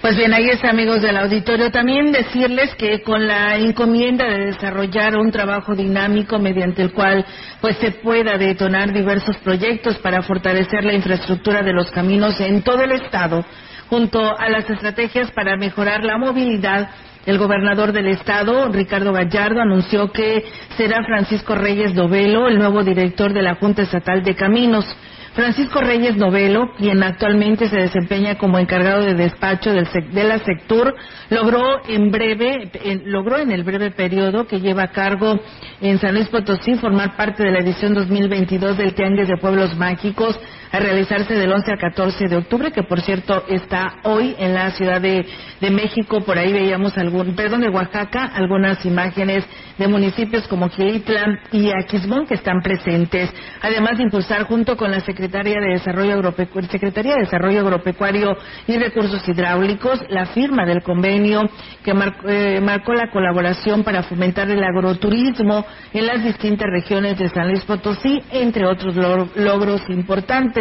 pues 0.01 0.17
bien, 0.17 0.33
ahí 0.33 0.49
es, 0.49 0.63
amigos 0.63 1.01
del 1.03 1.15
auditorio. 1.15 1.69
También 1.69 2.11
decirles 2.11 2.73
que 2.75 3.03
con 3.03 3.27
la 3.27 3.55
encomienda 3.57 4.25
de 4.25 4.47
desarrollar 4.47 5.15
un 5.15 5.31
trabajo 5.31 5.75
dinámico 5.75 6.39
mediante 6.39 6.81
el 6.81 6.91
cual 6.91 7.23
pues 7.61 7.77
se 7.77 7.91
pueda 7.91 8.37
detonar 8.37 8.91
diversos 8.91 9.37
proyectos 9.37 9.99
para 9.99 10.23
fortalecer 10.23 10.83
la 10.83 10.93
infraestructura 10.93 11.61
de 11.61 11.73
los 11.73 11.91
caminos 11.91 12.39
en 12.39 12.63
todo 12.63 12.81
el 12.83 12.93
estado, 12.93 13.45
junto 13.89 14.19
a 14.19 14.49
las 14.49 14.67
estrategias 14.67 15.29
para 15.31 15.55
mejorar 15.55 16.03
la 16.03 16.17
movilidad 16.17 16.89
el 17.25 17.37
gobernador 17.37 17.91
del 17.91 18.07
estado, 18.07 18.69
Ricardo 18.69 19.13
Gallardo, 19.13 19.61
anunció 19.61 20.11
que 20.11 20.43
será 20.75 21.03
Francisco 21.03 21.53
Reyes 21.53 21.93
Dovelo 21.93 22.47
el 22.47 22.57
nuevo 22.57 22.83
director 22.83 23.31
de 23.31 23.43
la 23.43 23.55
Junta 23.55 23.83
Estatal 23.83 24.23
de 24.23 24.33
Caminos. 24.33 24.85
Francisco 25.33 25.79
Reyes 25.79 26.17
Novelo, 26.17 26.73
quien 26.77 27.01
actualmente 27.03 27.69
se 27.69 27.77
desempeña 27.77 28.37
como 28.37 28.59
encargado 28.59 29.05
de 29.05 29.13
despacho 29.13 29.71
del 29.71 29.87
de 30.11 30.23
la 30.25 30.39
Sectur, 30.39 30.93
logró 31.29 31.81
en 31.87 32.11
breve, 32.11 32.69
logró 33.05 33.37
en 33.37 33.51
el 33.51 33.63
breve 33.63 33.91
periodo 33.91 34.45
que 34.45 34.59
lleva 34.59 34.83
a 34.83 34.91
cargo 34.91 35.39
en 35.79 35.99
San 35.99 36.15
Luis 36.15 36.27
Potosí 36.27 36.75
formar 36.75 37.15
parte 37.15 37.43
de 37.43 37.51
la 37.51 37.59
edición 37.59 37.93
2022 37.93 38.77
del 38.77 38.93
Tianguis 38.93 39.29
de 39.29 39.37
Pueblos 39.37 39.75
Mágicos 39.77 40.37
a 40.71 40.79
realizarse 40.79 41.33
del 41.33 41.51
11 41.51 41.71
al 41.71 41.77
14 41.77 42.27
de 42.27 42.37
octubre, 42.37 42.71
que 42.71 42.83
por 42.83 43.01
cierto 43.01 43.43
está 43.49 43.95
hoy 44.03 44.35
en 44.39 44.53
la 44.53 44.71
Ciudad 44.71 45.01
de, 45.01 45.25
México. 45.71 46.21
Por 46.21 46.37
ahí 46.37 46.51
veíamos 46.51 46.97
algún, 46.97 47.35
perdón, 47.35 47.61
de 47.61 47.69
Oaxaca, 47.69 48.31
algunas 48.33 48.83
imágenes 48.85 49.45
de 49.77 49.87
municipios 49.87 50.47
como 50.47 50.69
Gilitlan 50.69 51.39
y 51.51 51.69
Aquismón 51.71 52.25
que 52.25 52.33
están 52.33 52.61
presentes. 52.61 53.31
Además 53.61 53.97
de 53.97 54.03
impulsar 54.03 54.43
junto 54.43 54.75
con 54.75 54.91
la 54.91 55.01
Secretaría 55.01 55.59
de 55.59 55.73
Desarrollo 55.73 56.13
Agropecuario, 56.13 56.69
de 56.69 57.19
Desarrollo 57.19 57.59
Agropecuario 57.61 58.37
y 58.67 58.77
Recursos 58.77 59.27
Hidráulicos, 59.27 60.03
la 60.09 60.25
firma 60.27 60.65
del 60.65 60.81
convenio 60.81 61.49
que 61.83 61.91
eh, 62.27 62.61
marcó 62.61 62.93
la 62.93 63.11
colaboración 63.11 63.83
para 63.83 64.03
fomentar 64.03 64.49
el 64.49 64.63
agroturismo 64.63 65.65
en 65.93 66.07
las 66.07 66.23
distintas 66.23 66.69
regiones 66.69 67.17
de 67.17 67.29
San 67.29 67.47
Luis 67.49 67.63
Potosí, 67.65 68.21
entre 68.31 68.65
otros 68.65 68.95
logros 68.95 69.81
importantes. 69.89 70.60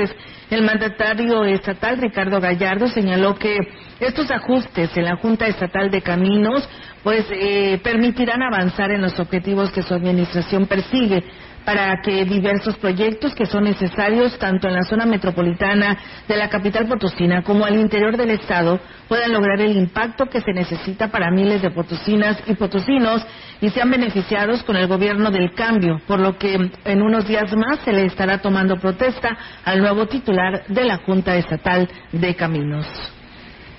El 0.50 0.62
mandatario 0.62 1.44
estatal 1.44 1.98
Ricardo 1.98 2.40
Gallardo 2.40 2.88
señaló 2.88 3.36
que 3.36 3.56
estos 4.00 4.30
ajustes 4.30 4.96
en 4.96 5.04
la 5.04 5.16
Junta 5.16 5.46
Estatal 5.46 5.90
de 5.90 6.02
Caminos 6.02 6.68
pues 7.02 7.24
eh, 7.30 7.80
permitirán 7.82 8.42
avanzar 8.42 8.90
en 8.90 9.00
los 9.02 9.18
objetivos 9.18 9.70
que 9.70 9.82
su 9.82 9.94
administración 9.94 10.66
persigue. 10.66 11.24
Para 11.64 12.00
que 12.02 12.24
diversos 12.24 12.76
proyectos 12.76 13.34
que 13.34 13.46
son 13.46 13.64
necesarios 13.64 14.38
tanto 14.38 14.68
en 14.68 14.74
la 14.74 14.82
zona 14.82 15.06
metropolitana 15.06 15.96
de 16.26 16.36
la 16.36 16.48
capital 16.48 16.86
potosina 16.86 17.42
como 17.42 17.64
al 17.64 17.78
interior 17.78 18.16
del 18.16 18.30
estado 18.30 18.80
puedan 19.08 19.32
lograr 19.32 19.60
el 19.60 19.76
impacto 19.76 20.26
que 20.26 20.40
se 20.40 20.52
necesita 20.52 21.08
para 21.08 21.30
miles 21.30 21.62
de 21.62 21.70
potosinas 21.70 22.42
y 22.46 22.54
potosinos 22.54 23.26
y 23.60 23.70
sean 23.70 23.90
beneficiados 23.90 24.62
con 24.62 24.76
el 24.76 24.86
gobierno 24.86 25.30
del 25.30 25.52
cambio, 25.52 26.00
por 26.06 26.20
lo 26.20 26.38
que 26.38 26.70
en 26.84 27.02
unos 27.02 27.26
días 27.26 27.54
más 27.56 27.80
se 27.80 27.92
le 27.92 28.06
estará 28.06 28.38
tomando 28.38 28.76
protesta 28.76 29.36
al 29.64 29.80
nuevo 29.80 30.06
titular 30.06 30.64
de 30.66 30.84
la 30.84 30.98
Junta 30.98 31.36
Estatal 31.36 31.88
de 32.12 32.34
Caminos. 32.34 32.86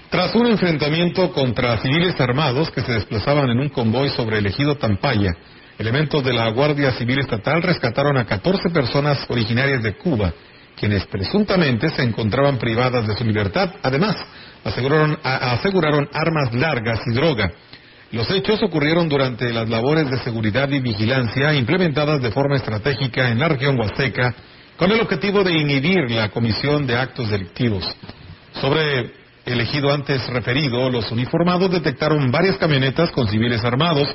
Tras 0.10 0.36
un 0.36 0.48
enfrentamiento 0.48 1.32
contra 1.32 1.78
civiles 1.78 2.20
armados 2.20 2.70
que 2.70 2.82
se 2.82 2.92
desplazaban 2.92 3.50
en 3.50 3.60
un 3.62 3.70
convoy 3.70 4.10
sobre 4.10 4.40
el 4.40 4.46
ejido 4.46 4.76
Tampaya, 4.76 5.32
elementos 5.82 6.24
de 6.24 6.32
la 6.32 6.48
Guardia 6.50 6.92
Civil 6.92 7.20
Estatal 7.20 7.62
rescataron 7.62 8.16
a 8.16 8.26
14 8.26 8.70
personas 8.70 9.26
originarias 9.30 9.82
de 9.82 9.98
Cuba, 9.98 10.32
quienes 10.80 11.06
presuntamente 11.08 11.90
se 11.90 12.04
encontraban 12.04 12.60
privadas 12.60 13.08
de 13.08 13.18
su 13.18 13.24
libertad. 13.24 13.72
Además, 13.82 14.16
aseguraron, 14.64 16.10
armas 16.14 16.54
largas 16.54 17.00
y 17.08 17.14
droga. 17.14 17.52
Los 18.12 18.30
hechos 18.30 18.62
ocurrieron 18.62 19.10
durante 19.10 19.52
las 19.52 19.70
labores 19.70 20.10
de 20.12 20.20
seguridad 20.20 20.70
y 20.70 20.80
vigilancia 20.80 21.54
implementadas 21.56 22.22
de 22.22 22.32
forma 22.32 22.58
estratégica 22.58 23.30
en 23.30 23.40
la 23.40 23.48
región 23.48 23.80
huasteca 23.80 24.36
con 24.78 24.92
el 24.92 25.02
objetivo 25.02 25.44
de 25.44 25.54
inhibir 25.54 26.12
la 26.12 26.30
comisión 26.30 26.86
de 26.86 26.96
actos 26.96 27.30
delictivos. 27.30 27.84
Sobre 28.60 29.14
el 29.46 29.60
ejido 29.62 29.92
antes 29.92 30.28
referido, 30.28 30.90
los 30.92 31.12
uniformados 31.12 31.72
detectaron 31.72 32.30
varias 32.30 32.58
camionetas 32.58 33.12
con 33.12 33.28
civiles 33.28 33.64
armados, 33.64 34.08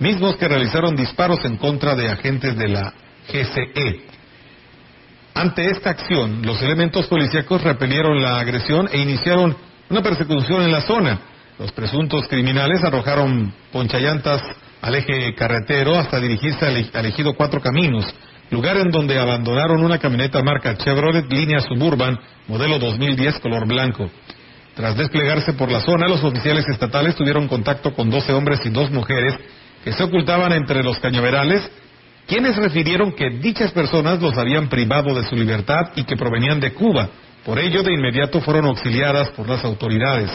mismos 0.00 0.36
que 0.36 0.48
realizaron 0.48 0.96
disparos 0.96 1.44
en 1.44 1.56
contra 1.56 1.94
de 1.94 2.08
agentes 2.08 2.56
de 2.56 2.68
la 2.68 2.92
GCE. 3.28 4.02
Ante 5.34 5.70
esta 5.70 5.90
acción, 5.90 6.42
los 6.42 6.60
elementos 6.62 7.06
policíacos 7.06 7.62
repelieron 7.62 8.20
la 8.20 8.40
agresión 8.40 8.88
e 8.92 8.98
iniciaron 8.98 9.56
una 9.88 10.02
persecución 10.02 10.62
en 10.62 10.72
la 10.72 10.80
zona. 10.80 11.20
Los 11.58 11.72
presuntos 11.72 12.26
criminales 12.28 12.82
arrojaron 12.82 13.52
ponchallantas 13.72 14.42
al 14.80 14.94
eje 14.94 15.34
carretero 15.34 15.96
hasta 15.96 16.20
dirigirse 16.20 16.66
al 16.92 17.06
ejido 17.06 17.34
Cuatro 17.34 17.60
Caminos, 17.60 18.04
lugar 18.50 18.76
en 18.78 18.90
donde 18.90 19.18
abandonaron 19.18 19.84
una 19.84 19.98
camioneta 19.98 20.42
marca 20.42 20.76
Chevrolet 20.76 21.30
línea 21.32 21.60
Suburban, 21.60 22.18
modelo 22.46 22.78
2010 22.78 23.38
color 23.40 23.66
blanco. 23.66 24.10
Tras 24.74 24.96
desplegarse 24.96 25.54
por 25.54 25.72
la 25.72 25.80
zona, 25.80 26.06
los 26.06 26.22
oficiales 26.22 26.64
estatales 26.68 27.16
tuvieron 27.16 27.48
contacto 27.48 27.92
con 27.94 28.10
12 28.10 28.32
hombres 28.32 28.60
y 28.64 28.70
dos 28.70 28.90
mujeres 28.90 29.34
que 29.88 29.94
se 29.94 30.04
ocultaban 30.04 30.52
entre 30.52 30.82
los 30.82 30.98
cañaverales, 30.98 31.66
quienes 32.26 32.56
refirieron 32.56 33.12
que 33.12 33.30
dichas 33.30 33.72
personas 33.72 34.20
los 34.20 34.36
habían 34.36 34.68
privado 34.68 35.14
de 35.14 35.26
su 35.26 35.34
libertad 35.34 35.92
y 35.96 36.04
que 36.04 36.14
provenían 36.14 36.60
de 36.60 36.74
Cuba. 36.74 37.08
Por 37.42 37.58
ello, 37.58 37.82
de 37.82 37.94
inmediato 37.94 38.42
fueron 38.42 38.66
auxiliadas 38.66 39.30
por 39.30 39.48
las 39.48 39.64
autoridades. 39.64 40.30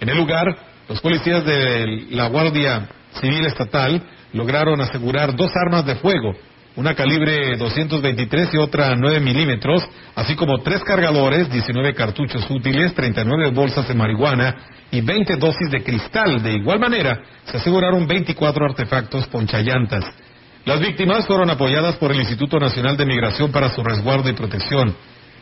En 0.00 0.08
el 0.08 0.16
lugar, 0.16 0.46
los 0.88 0.98
policías 1.02 1.44
de 1.44 2.06
la 2.12 2.28
Guardia 2.28 2.88
Civil 3.20 3.44
Estatal 3.44 4.02
lograron 4.32 4.80
asegurar 4.80 5.36
dos 5.36 5.50
armas 5.54 5.84
de 5.84 5.96
fuego, 5.96 6.32
una 6.76 6.94
calibre 6.94 7.56
223 7.56 8.54
y 8.54 8.56
otra 8.58 8.94
9 8.94 9.20
milímetros, 9.20 9.86
así 10.14 10.36
como 10.36 10.58
tres 10.58 10.82
cargadores, 10.84 11.50
19 11.50 11.94
cartuchos 11.94 12.48
útiles, 12.48 12.94
39 12.94 13.50
bolsas 13.50 13.88
de 13.88 13.94
marihuana 13.94 14.56
y 14.90 15.00
20 15.00 15.36
dosis 15.36 15.70
de 15.70 15.82
cristal. 15.82 16.42
De 16.42 16.52
igual 16.52 16.78
manera, 16.78 17.20
se 17.44 17.56
aseguraron 17.56 18.06
24 18.06 18.64
artefactos 18.64 19.26
ponchallantas. 19.26 20.04
Las 20.64 20.80
víctimas 20.80 21.26
fueron 21.26 21.50
apoyadas 21.50 21.96
por 21.96 22.12
el 22.12 22.20
Instituto 22.20 22.58
Nacional 22.58 22.96
de 22.96 23.06
Migración 23.06 23.50
para 23.50 23.70
su 23.70 23.82
resguardo 23.82 24.28
y 24.28 24.34
protección. 24.34 24.94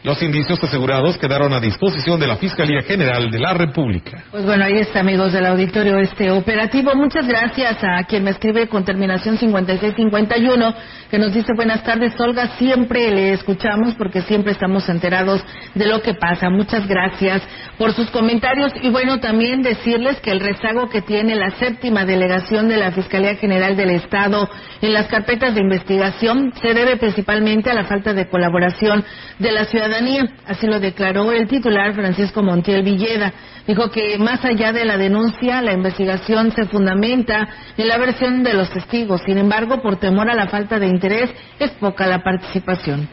Los 0.04 0.22
indicios 0.22 0.62
asegurados 0.62 1.18
quedaron 1.18 1.52
a 1.52 1.58
disposición 1.58 2.20
de 2.20 2.28
la 2.28 2.36
Fiscalía 2.36 2.82
General 2.82 3.28
de 3.32 3.38
la 3.40 3.52
República. 3.52 4.22
Pues 4.30 4.44
bueno, 4.44 4.64
ahí 4.64 4.78
está, 4.78 5.00
amigos 5.00 5.32
del 5.32 5.44
auditorio, 5.44 5.98
este 5.98 6.30
operativo. 6.30 6.94
Muchas 6.94 7.26
gracias 7.26 7.82
a 7.82 8.04
quien 8.04 8.22
me 8.22 8.30
escribe 8.30 8.68
con 8.68 8.84
terminación 8.84 9.36
5651, 9.38 10.74
que 11.10 11.18
nos 11.18 11.34
dice 11.34 11.52
buenas 11.56 11.82
tardes, 11.82 12.12
Olga. 12.20 12.46
Siempre 12.58 13.10
le 13.10 13.32
escuchamos 13.32 13.96
porque 13.96 14.22
siempre 14.22 14.52
estamos 14.52 14.88
enterados 14.88 15.44
de 15.74 15.86
lo 15.86 16.00
que 16.00 16.14
pasa. 16.14 16.48
Muchas 16.48 16.86
gracias 16.86 17.42
por 17.76 17.92
sus 17.92 18.08
comentarios. 18.10 18.72
Y 18.80 18.90
bueno, 18.90 19.18
también 19.18 19.62
decirles 19.62 20.20
que 20.20 20.30
el 20.30 20.38
rezago 20.38 20.88
que 20.88 21.02
tiene 21.02 21.34
la 21.34 21.50
séptima 21.50 22.04
delegación 22.04 22.68
de 22.68 22.76
la 22.76 22.92
Fiscalía 22.92 23.34
General 23.34 23.76
del 23.76 23.90
Estado 23.90 24.48
en 24.80 24.92
las 24.92 25.08
carpetas 25.08 25.56
de 25.56 25.60
investigación 25.60 26.52
se 26.62 26.72
debe 26.72 26.96
principalmente 26.98 27.68
a 27.68 27.74
la 27.74 27.84
falta 27.84 28.14
de 28.14 28.28
colaboración 28.28 29.04
de 29.40 29.52
la 29.52 29.64
ciudad 29.64 29.87
Así 30.46 30.66
lo 30.66 30.80
declaró 30.80 31.32
el 31.32 31.48
titular 31.48 31.94
Francisco 31.94 32.42
Montiel 32.42 32.82
Villeda. 32.82 33.32
Dijo 33.66 33.90
que 33.90 34.18
más 34.18 34.44
allá 34.44 34.72
de 34.72 34.84
la 34.84 34.96
denuncia, 34.96 35.62
la 35.62 35.72
investigación 35.72 36.52
se 36.52 36.64
fundamenta 36.66 37.48
en 37.76 37.88
la 37.88 37.98
versión 37.98 38.42
de 38.42 38.54
los 38.54 38.70
testigos. 38.70 39.22
Sin 39.24 39.38
embargo, 39.38 39.80
por 39.82 39.96
temor 39.96 40.30
a 40.30 40.34
la 40.34 40.48
falta 40.48 40.78
de 40.78 40.86
interés, 40.86 41.30
es 41.58 41.70
poca 41.72 42.06
la 42.06 42.22
participación. 42.22 43.08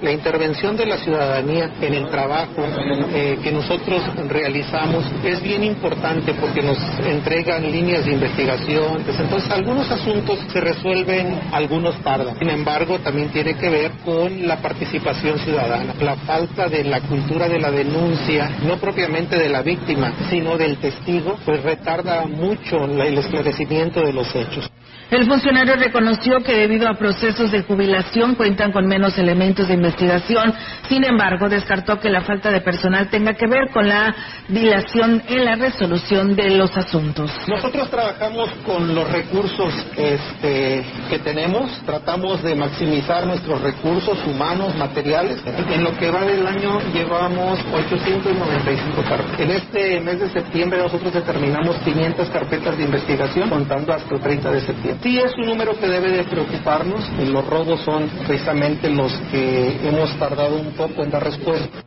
La 0.00 0.10
intervención 0.10 0.76
de 0.76 0.86
la 0.86 0.98
ciudadanía 0.98 1.70
en 1.80 1.94
el 1.94 2.10
trabajo 2.10 2.66
eh, 3.14 3.38
que 3.42 3.52
nosotros 3.52 4.02
realizamos 4.28 5.04
es 5.24 5.40
bien 5.40 5.62
importante 5.62 6.34
porque 6.34 6.62
nos 6.62 6.76
entregan 7.06 7.62
líneas 7.62 8.04
de 8.04 8.12
investigación. 8.12 9.04
Pues, 9.04 9.20
entonces, 9.20 9.48
algunos 9.52 9.88
asuntos 9.88 10.40
se 10.52 10.60
resuelven, 10.60 11.42
algunos 11.52 11.96
tardan. 12.02 12.36
Sin 12.40 12.50
embargo, 12.50 12.98
también 12.98 13.28
tiene 13.28 13.54
que 13.54 13.70
ver 13.70 13.92
con 14.04 14.48
la 14.48 14.56
participación 14.60 15.38
ciudadana. 15.38 15.94
La 16.00 16.16
falta 16.16 16.68
de 16.68 16.82
la 16.82 17.00
cultura 17.02 17.48
de 17.48 17.60
la 17.60 17.70
denuncia, 17.70 18.50
no 18.66 18.78
propiamente 18.78 19.38
de 19.38 19.48
la 19.48 19.62
víctima, 19.62 20.12
sino 20.28 20.58
del 20.58 20.76
testigo, 20.78 21.38
pues 21.44 21.62
retarda 21.62 22.26
mucho 22.26 22.84
el 22.84 23.16
esclarecimiento 23.16 24.00
de 24.00 24.12
los 24.12 24.34
hechos. 24.34 24.68
El 25.14 25.28
funcionario 25.28 25.76
reconoció 25.76 26.42
que 26.42 26.56
debido 26.56 26.88
a 26.88 26.94
procesos 26.94 27.52
de 27.52 27.62
jubilación 27.62 28.34
cuentan 28.34 28.72
con 28.72 28.84
menos 28.84 29.16
elementos 29.16 29.68
de 29.68 29.74
investigación. 29.74 30.52
Sin 30.88 31.04
embargo, 31.04 31.48
descartó 31.48 32.00
que 32.00 32.10
la 32.10 32.22
falta 32.22 32.50
de 32.50 32.60
personal 32.62 33.08
tenga 33.10 33.34
que 33.34 33.46
ver 33.46 33.70
con 33.72 33.88
la 33.88 34.12
dilación 34.48 35.22
en 35.28 35.44
la 35.44 35.54
resolución 35.54 36.34
de 36.34 36.50
los 36.56 36.76
asuntos. 36.76 37.30
Nosotros 37.46 37.88
trabajamos 37.90 38.50
con 38.66 38.92
los 38.92 39.08
recursos 39.08 39.72
este, 39.96 40.84
que 41.08 41.20
tenemos, 41.20 41.70
tratamos 41.86 42.42
de 42.42 42.56
maximizar 42.56 43.24
nuestros 43.24 43.62
recursos 43.62 44.18
humanos, 44.26 44.74
materiales. 44.74 45.40
En 45.46 45.84
lo 45.84 45.96
que 45.96 46.10
va 46.10 46.24
del 46.24 46.44
año 46.44 46.80
llevamos 46.92 47.60
895 47.72 49.02
carpetas. 49.08 49.38
En 49.38 49.50
este 49.52 50.00
mes 50.00 50.18
de 50.18 50.30
septiembre 50.30 50.80
nosotros 50.80 51.14
determinamos 51.14 51.76
500 51.84 52.28
carpetas 52.30 52.76
de 52.76 52.82
investigación 52.82 53.48
contando 53.48 53.92
hasta 53.92 54.12
el 54.12 54.20
30 54.20 54.50
de 54.50 54.60
septiembre. 54.60 55.03
Sí 55.04 55.18
es 55.18 55.34
un 55.36 55.44
número 55.44 55.78
que 55.78 55.86
debe 55.86 56.12
de 56.12 56.24
preocuparnos. 56.24 57.06
Los 57.28 57.46
robos 57.46 57.82
son 57.82 58.08
precisamente 58.26 58.88
los 58.88 59.12
que 59.30 59.86
hemos 59.86 60.18
tardado 60.18 60.56
un 60.56 60.72
poco 60.72 61.04
en 61.04 61.10
dar 61.10 61.22
respuesta. 61.22 61.82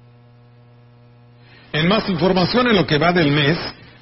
En 1.73 1.87
más 1.87 2.07
información 2.09 2.67
en 2.67 2.75
lo 2.75 2.85
que 2.85 2.99
va 2.99 3.11
del 3.11 3.31
mes, 3.31 3.57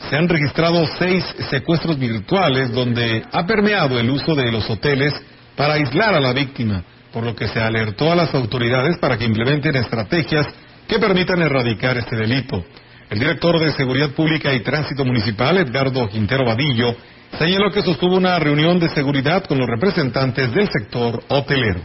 se 0.10 0.18
han 0.18 0.28
registrado 0.28 0.86
seis 1.00 1.24
secuestros 1.50 1.98
virtuales 1.98 2.74
donde 2.74 3.24
ha 3.32 3.46
permeado 3.46 3.98
el 4.02 4.10
uso 4.10 4.36
de 4.36 4.52
los 4.52 4.70
hoteles 4.70 5.14
para 5.56 5.76
aislar 5.76 6.14
a 6.14 6.20
la 6.20 6.34
víctima, 6.34 6.84
por 7.14 7.24
lo 7.24 7.34
que 7.34 7.48
se 7.48 7.62
alertó 7.62 8.12
a 8.12 8.18
las 8.18 8.36
autoridades 8.36 8.98
para 8.98 9.18
que 9.18 9.24
implementen 9.24 9.78
estrategias 9.78 10.46
que 10.90 11.00
permitan 11.00 11.42
erradicar 11.42 11.98
este 11.98 12.18
delito. 12.18 12.66
El 13.10 13.20
director 13.20 13.60
de 13.60 13.72
Seguridad 13.72 14.10
Pública 14.10 14.54
y 14.54 14.60
Tránsito 14.60 15.06
Municipal, 15.06 15.58
Edgardo 15.58 16.10
Quintero 16.10 16.44
Vadillo, 16.44 16.98
señaló 17.38 17.72
que 17.72 17.82
sostuvo 17.82 18.16
una 18.16 18.40
reunión 18.40 18.80
de 18.80 18.90
seguridad 18.90 19.44
con 19.46 19.58
los 19.58 19.68
representantes 19.68 20.54
del 20.54 20.70
sector 20.70 21.24
hotelero. 21.30 21.82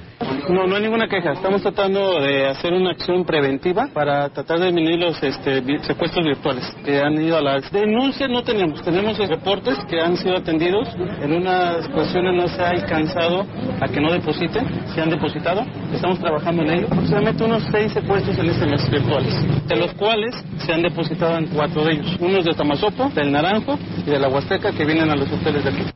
No, 0.50 0.66
no 0.66 0.76
hay 0.76 0.82
ninguna 0.82 1.08
queja. 1.08 1.32
Estamos 1.32 1.62
tratando 1.62 2.20
de 2.20 2.48
hacer 2.48 2.72
una 2.72 2.90
acción 2.90 3.24
preventiva 3.24 3.88
para 3.92 4.28
tratar 4.30 4.58
de 4.58 4.66
disminuir 4.66 4.98
los 4.98 5.22
este, 5.22 5.62
secuestros 5.82 6.26
virtuales 6.26 6.64
que 6.84 7.00
han 7.00 7.14
ido 7.22 7.38
a 7.38 7.40
las 7.40 7.70
denuncias. 7.70 8.28
No 8.28 8.42
tenemos, 8.42 8.82
tenemos 8.82 9.16
reportes 9.16 9.78
que 9.88 10.00
han 10.00 10.16
sido 10.16 10.36
atendidos. 10.36 10.88
En 11.22 11.32
unas 11.32 11.88
cuestiones 11.88 12.34
no 12.34 12.48
se 12.48 12.62
ha 12.62 12.70
alcanzado 12.70 13.46
a 13.80 13.88
que 13.88 14.00
no 14.00 14.12
depositen, 14.12 14.66
se 14.92 15.00
han 15.00 15.10
depositado. 15.10 15.62
Estamos 15.92 16.18
trabajando 16.18 16.62
en 16.62 16.70
ello. 16.70 16.86
Aproximadamente 16.86 17.44
unos 17.44 17.62
seis 17.70 17.92
secuestros 17.92 18.36
en 18.38 18.50
este 18.50 18.66
mes 18.66 18.90
virtuales, 18.90 19.66
de 19.66 19.76
los 19.76 19.92
cuales 19.92 20.34
se 20.58 20.72
han 20.72 20.82
depositado 20.82 21.38
en 21.38 21.46
cuatro 21.46 21.84
de 21.84 21.92
ellos. 21.92 22.16
Unos 22.18 22.44
de 22.44 22.52
Tamazopo, 22.52 23.10
del 23.14 23.30
Naranjo 23.30 23.78
y 24.04 24.10
de 24.10 24.18
la 24.18 24.28
Huasteca 24.28 24.72
que 24.72 24.84
vienen 24.84 25.10
a 25.10 25.16
los 25.16 25.29
aquí. 25.68 25.90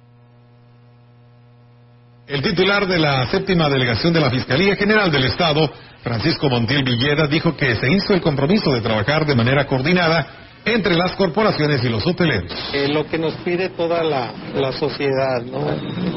El 2.27 2.43
titular 2.43 2.87
de 2.87 2.99
la 2.99 3.27
séptima 3.27 3.69
delegación 3.69 4.13
de 4.13 4.21
la 4.21 4.31
Fiscalía 4.31 4.77
General 4.77 5.11
del 5.11 5.25
Estado, 5.25 5.71
Francisco 6.03 6.49
Montiel 6.49 6.83
Villeda, 6.83 7.27
dijo 7.27 7.57
que 7.57 7.77
se 7.77 7.93
hizo 7.93 8.15
el 8.15 8.23
compromiso 8.23 8.73
de 8.73 8.81
trabajar 8.81 9.27
de 9.27 9.35
manera 9.35 9.67
coordinada 9.67 10.44
entre 10.65 10.95
las 10.95 11.13
corporaciones 11.13 11.85
y 11.85 11.89
los 11.89 12.07
hoteleros. 12.07 12.53
Eh, 12.73 12.89
lo 12.89 13.07
que 13.07 13.19
nos 13.19 13.35
pide 13.37 13.69
toda 13.71 14.03
la, 14.03 14.33
la 14.55 14.73
sociedad, 14.73 15.43
¿no? 15.43 15.67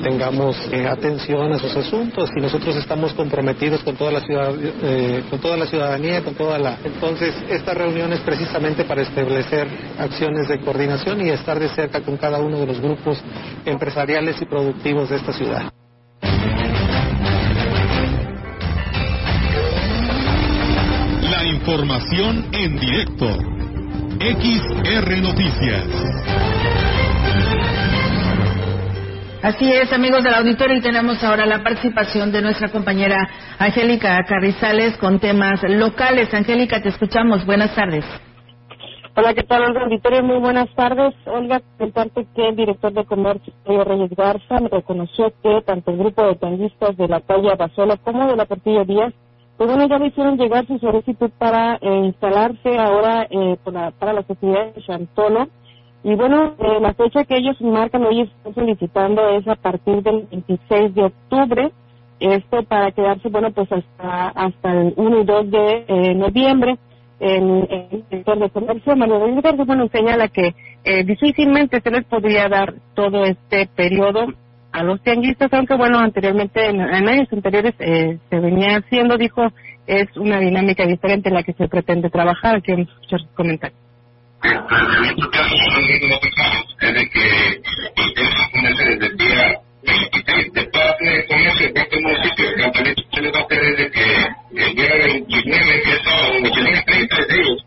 Tengamos 0.01 0.55
eh, 0.71 0.87
atención 0.87 1.51
a 1.51 1.57
esos 1.57 1.75
asuntos 1.75 2.29
y 2.35 2.41
nosotros 2.41 2.75
estamos 2.77 3.13
comprometidos 3.13 3.83
con 3.83 3.95
toda 3.95 4.11
la 4.11 4.21
ciudad, 4.21 4.53
eh, 4.57 5.23
con 5.29 5.39
toda 5.39 5.57
la 5.57 5.65
ciudadanía, 5.65 6.23
con 6.23 6.35
toda 6.35 6.57
la. 6.57 6.77
Entonces, 6.83 7.35
esta 7.49 7.73
reunión 7.73 8.13
es 8.13 8.21
precisamente 8.21 8.85
para 8.85 9.01
establecer 9.01 9.67
acciones 9.99 10.47
de 10.47 10.59
coordinación 10.59 11.25
y 11.25 11.29
estar 11.29 11.59
de 11.59 11.69
cerca 11.69 12.01
con 12.01 12.17
cada 12.17 12.39
uno 12.39 12.59
de 12.59 12.67
los 12.67 12.79
grupos 12.79 13.21
empresariales 13.65 14.41
y 14.41 14.45
productivos 14.45 15.09
de 15.09 15.15
esta 15.17 15.33
ciudad. 15.33 15.71
La 21.21 21.45
información 21.45 22.47
en 22.53 22.79
directo. 22.79 23.56
XR 24.19 25.21
Noticias. 25.21 25.85
Así 29.43 29.71
es, 29.71 29.93
amigos 29.93 30.23
del 30.23 30.33
auditorio, 30.33 30.77
y 30.77 30.81
tenemos 30.81 31.23
ahora 31.23 31.45
la 31.45 31.61
participación 31.61 32.31
de 32.31 32.41
nuestra 32.41 32.69
compañera 32.69 33.29
Angélica 33.59 34.17
Carrizales 34.27 34.97
con 34.97 35.19
temas 35.19 35.61
locales. 35.69 36.33
Angélica, 36.33 36.81
te 36.81 36.89
escuchamos. 36.89 37.45
Buenas 37.45 37.75
tardes. 37.75 38.03
Hola, 39.15 39.35
¿qué 39.35 39.43
tal, 39.43 39.63
Olga 39.63 39.83
Auditorio? 39.83 40.23
Muy 40.23 40.39
buenas 40.39 40.73
tardes. 40.75 41.13
Olga, 41.25 41.61
comentarte 41.77 42.27
que 42.35 42.49
el 42.49 42.55
director 42.55 42.93
de 42.93 43.05
comercio, 43.05 43.53
Mario 43.65 43.83
Reyes 43.83 44.11
Garza, 44.17 44.57
reconoció 44.71 45.31
que 45.43 45.61
tanto 45.63 45.91
el 45.91 45.97
grupo 45.97 46.23
de 46.23 46.35
tanguistas 46.35 46.97
de 46.97 47.07
la 47.07 47.21
calle 47.21 47.51
Abasola 47.51 47.97
como 47.97 48.27
de 48.27 48.35
la 48.35 48.45
Portillo 48.45 48.83
Díaz, 48.83 49.13
pues 49.57 49.69
bueno, 49.69 49.87
ya 49.87 49.97
le 49.97 50.07
hicieron 50.07 50.37
llegar 50.37 50.67
su 50.67 50.77
solicitud 50.79 51.31
para 51.37 51.75
eh, 51.81 52.05
instalarse 52.05 52.77
ahora 52.77 53.27
eh, 53.29 53.57
para, 53.63 53.91
para 53.91 54.13
la 54.13 54.23
festividad 54.23 54.73
de 54.73 54.81
Chantolo. 54.83 55.47
Y 56.03 56.15
bueno, 56.15 56.55
eh, 56.59 56.79
la 56.79 56.93
fecha 56.93 57.25
que 57.25 57.37
ellos 57.37 57.59
marcan 57.61 58.05
hoy 58.05 58.21
están 58.21 58.53
solicitando 58.53 59.27
es 59.29 59.47
a 59.47 59.55
partir 59.55 60.03
del 60.03 60.27
26 60.31 60.93
de 60.93 61.03
octubre, 61.03 61.71
esto 62.19 62.63
para 62.63 62.91
quedarse, 62.91 63.29
bueno, 63.29 63.51
pues 63.51 63.71
hasta, 63.71 64.29
hasta 64.29 64.71
el 64.71 64.93
1 64.95 65.19
y 65.21 65.25
2 65.25 65.51
de 65.51 65.85
eh, 65.87 66.15
noviembre 66.15 66.77
el, 67.19 67.67
el 67.69 68.03
sector 68.09 68.39
de 68.39 68.49
comercio, 68.49 68.95
Manuel 68.95 69.41
Garza, 69.41 69.63
bueno, 69.63 69.87
señala 69.91 70.27
que 70.27 70.53
eh, 70.83 71.03
difícilmente 71.03 71.81
se 71.81 71.91
les 71.91 72.05
podría 72.05 72.47
dar 72.47 72.75
todo 72.93 73.25
este 73.25 73.67
periodo 73.75 74.27
a 74.71 74.83
los 74.83 75.01
tianguistas, 75.01 75.51
aunque 75.53 75.75
bueno, 75.75 75.99
anteriormente, 75.99 76.65
en, 76.65 76.81
en 76.81 77.09
años 77.09 77.27
anteriores 77.31 77.73
eh, 77.79 78.17
se 78.29 78.39
venía 78.39 78.77
haciendo, 78.77 79.17
dijo, 79.17 79.47
es 79.87 80.07
una 80.17 80.39
dinámica 80.39 80.85
diferente 80.85 81.29
en 81.29 81.35
la 81.35 81.43
que 81.43 81.53
se 81.53 81.67
pretende 81.67 82.09
trabajar. 82.09 82.61
Queremos 82.61 82.89
escuchar 82.89 83.19
sus 83.21 83.31
comentarios. 83.31 83.79
es 86.79 86.93
de 86.93 87.09
que 87.09 87.61
ponerse 88.53 88.83
desde 88.85 89.05
el 89.07 89.17
día 89.17 89.61
26 89.83 90.53
de 90.53 90.63
parte 90.65 91.05
de 91.05 91.27
del 91.89 92.01
municipio. 92.03 92.49
El 92.49 92.55
planteamiento 92.55 93.03
que 93.09 93.15
se 93.15 93.21
les 93.21 93.33
va 93.33 93.39
a 93.39 93.43
hacer 93.43 93.63
es 93.63 93.77
de 93.77 93.91
que 93.91 94.63
el 94.63 94.75
día 94.75 94.95
29, 94.95 95.81
que 95.83 95.91
es 95.91 96.03
sábado, 96.03 96.33
29 96.33 96.83
30 96.85 97.15
de 97.15 97.35
ellos, 97.35 97.65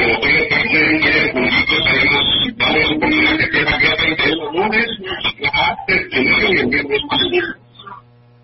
lo 0.00 0.08
mejor 0.08 0.30
el 0.30 0.48
parte 0.48 0.78
de 0.78 1.20
el 1.20 1.34
municipio 1.34 1.78
estaremos, 1.78 2.24
vamos 2.56 2.76
a 2.76 2.88
suponer 2.88 3.50
que 3.50 3.64
sea 3.64 3.78
día 3.78 3.96
30 3.96 4.24
de 4.24 4.36
los 4.36 4.52
lunes, 4.54 4.86
el 4.86 5.33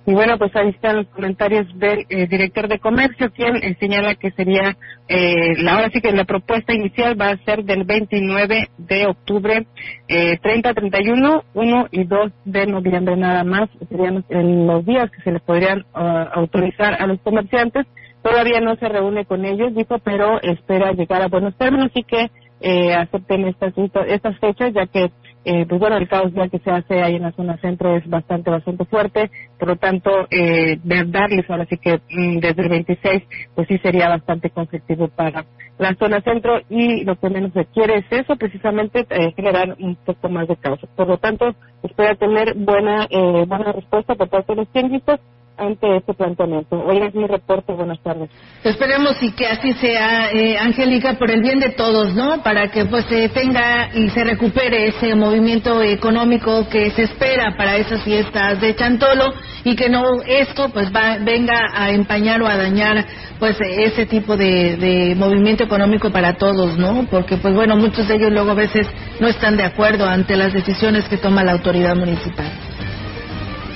y 0.06 0.12
bueno, 0.12 0.38
pues 0.38 0.54
ahí 0.56 0.70
están 0.70 0.96
los 0.96 1.06
comentarios 1.08 1.66
del 1.78 2.06
eh, 2.08 2.26
director 2.26 2.68
de 2.68 2.78
comercio, 2.78 3.30
quien 3.30 3.56
eh, 3.56 3.76
señala 3.78 4.14
que 4.14 4.30
sería, 4.32 4.76
eh, 5.08 5.54
la, 5.58 5.74
ahora 5.74 5.90
sí 5.92 6.00
que 6.00 6.10
la 6.10 6.24
propuesta 6.24 6.72
inicial 6.72 7.20
va 7.20 7.30
a 7.30 7.36
ser 7.44 7.64
del 7.64 7.84
29 7.84 8.70
de 8.78 9.06
octubre, 9.06 9.66
eh, 10.08 10.38
30, 10.42 10.74
31, 10.74 11.44
1 11.54 11.88
y 11.92 12.04
2 12.04 12.32
de 12.44 12.66
noviembre 12.66 13.16
nada 13.16 13.44
más, 13.44 13.68
serían 13.88 14.24
en 14.30 14.66
los 14.66 14.84
días 14.86 15.10
que 15.10 15.22
se 15.22 15.32
les 15.32 15.42
podrían 15.42 15.84
ah, 15.94 16.28
autorizar 16.34 17.00
a 17.00 17.06
los 17.06 17.20
comerciantes. 17.20 17.86
Todavía 18.22 18.60
no 18.60 18.76
se 18.76 18.88
reúne 18.88 19.24
con 19.26 19.44
ellos, 19.44 19.74
dijo, 19.74 19.98
pero 20.00 20.40
espera 20.42 20.92
llegar 20.92 21.22
a 21.22 21.28
buenos 21.28 21.56
términos 21.56 21.90
y 21.94 22.02
que 22.02 22.30
eh, 22.60 22.94
acepten 22.94 23.46
estas, 23.46 23.72
estas 24.08 24.38
fechas, 24.38 24.72
ya 24.74 24.86
que 24.86 25.10
eh, 25.44 25.64
pues 25.66 25.80
bueno, 25.80 25.96
el 25.96 26.08
caos 26.08 26.32
ya 26.34 26.48
que 26.48 26.58
se 26.58 26.70
hace 26.70 27.02
ahí 27.02 27.16
en 27.16 27.22
la 27.22 27.32
zona 27.32 27.56
centro 27.58 27.96
es 27.96 28.08
bastante, 28.08 28.50
bastante 28.50 28.84
fuerte, 28.84 29.30
por 29.58 29.68
lo 29.68 29.76
tanto, 29.76 30.10
eh, 30.30 30.78
darles 30.82 31.48
ahora 31.48 31.66
sí 31.66 31.78
que 31.78 32.00
mm, 32.10 32.38
desde 32.40 32.62
el 32.62 32.68
26, 32.68 33.22
pues 33.54 33.68
sí 33.68 33.78
sería 33.78 34.08
bastante 34.08 34.50
conflictivo 34.50 35.08
para 35.08 35.46
la 35.78 35.94
zona 35.94 36.20
centro 36.20 36.60
y 36.68 37.04
lo 37.04 37.16
que 37.16 37.30
menos 37.30 37.52
se 37.54 37.64
quiere 37.66 37.98
es 37.98 38.04
eso, 38.10 38.36
precisamente 38.36 39.06
eh, 39.08 39.32
generar 39.34 39.76
un 39.80 39.96
poco 39.96 40.28
más 40.28 40.46
de 40.46 40.56
caos. 40.56 40.80
Por 40.94 41.08
lo 41.08 41.16
tanto, 41.16 41.54
espera 41.82 42.14
tener 42.16 42.54
buena, 42.54 43.06
eh, 43.08 43.44
buena 43.46 43.72
respuesta 43.72 44.14
por 44.14 44.28
parte 44.28 44.52
de 44.52 44.56
los 44.56 44.68
tianguistas 44.68 45.20
ante 45.60 45.96
este 45.96 46.14
planteamiento. 46.14 46.76
Hoy 46.82 46.98
es 46.98 47.14
mi 47.14 47.26
reporte, 47.26 47.72
buenas 47.72 48.00
tardes. 48.00 48.30
Esperemos 48.64 49.22
y 49.22 49.32
que 49.32 49.46
así 49.46 49.72
sea, 49.74 50.30
eh, 50.32 50.56
Angélica, 50.58 51.14
por 51.18 51.30
el 51.30 51.42
bien 51.42 51.60
de 51.60 51.70
todos, 51.70 52.14
¿no? 52.14 52.42
Para 52.42 52.68
que 52.68 52.86
pues 52.86 53.04
se 53.06 53.28
tenga 53.28 53.90
y 53.94 54.08
se 54.10 54.24
recupere 54.24 54.88
ese 54.88 55.14
movimiento 55.14 55.82
económico 55.82 56.68
que 56.68 56.90
se 56.90 57.02
espera 57.02 57.56
para 57.56 57.76
esas 57.76 58.02
fiestas 58.02 58.60
de 58.60 58.74
Chantolo 58.74 59.32
y 59.64 59.76
que 59.76 59.88
no 59.88 60.02
esto 60.26 60.70
pues 60.70 60.90
va, 60.94 61.18
venga 61.20 61.60
a 61.74 61.90
empañar 61.90 62.40
o 62.42 62.46
a 62.46 62.56
dañar 62.56 63.04
pues 63.38 63.56
ese 63.60 64.06
tipo 64.06 64.36
de, 64.36 64.76
de 64.76 65.14
movimiento 65.14 65.64
económico 65.64 66.10
para 66.10 66.34
todos, 66.34 66.78
¿no? 66.78 67.06
Porque 67.10 67.36
pues 67.36 67.54
bueno, 67.54 67.76
muchos 67.76 68.08
de 68.08 68.16
ellos 68.16 68.32
luego 68.32 68.52
a 68.52 68.54
veces 68.54 68.86
no 69.20 69.28
están 69.28 69.56
de 69.56 69.64
acuerdo 69.64 70.06
ante 70.06 70.36
las 70.36 70.52
decisiones 70.52 71.08
que 71.08 71.18
toma 71.18 71.44
la 71.44 71.52
autoridad 71.52 71.96
municipal. 71.96 72.69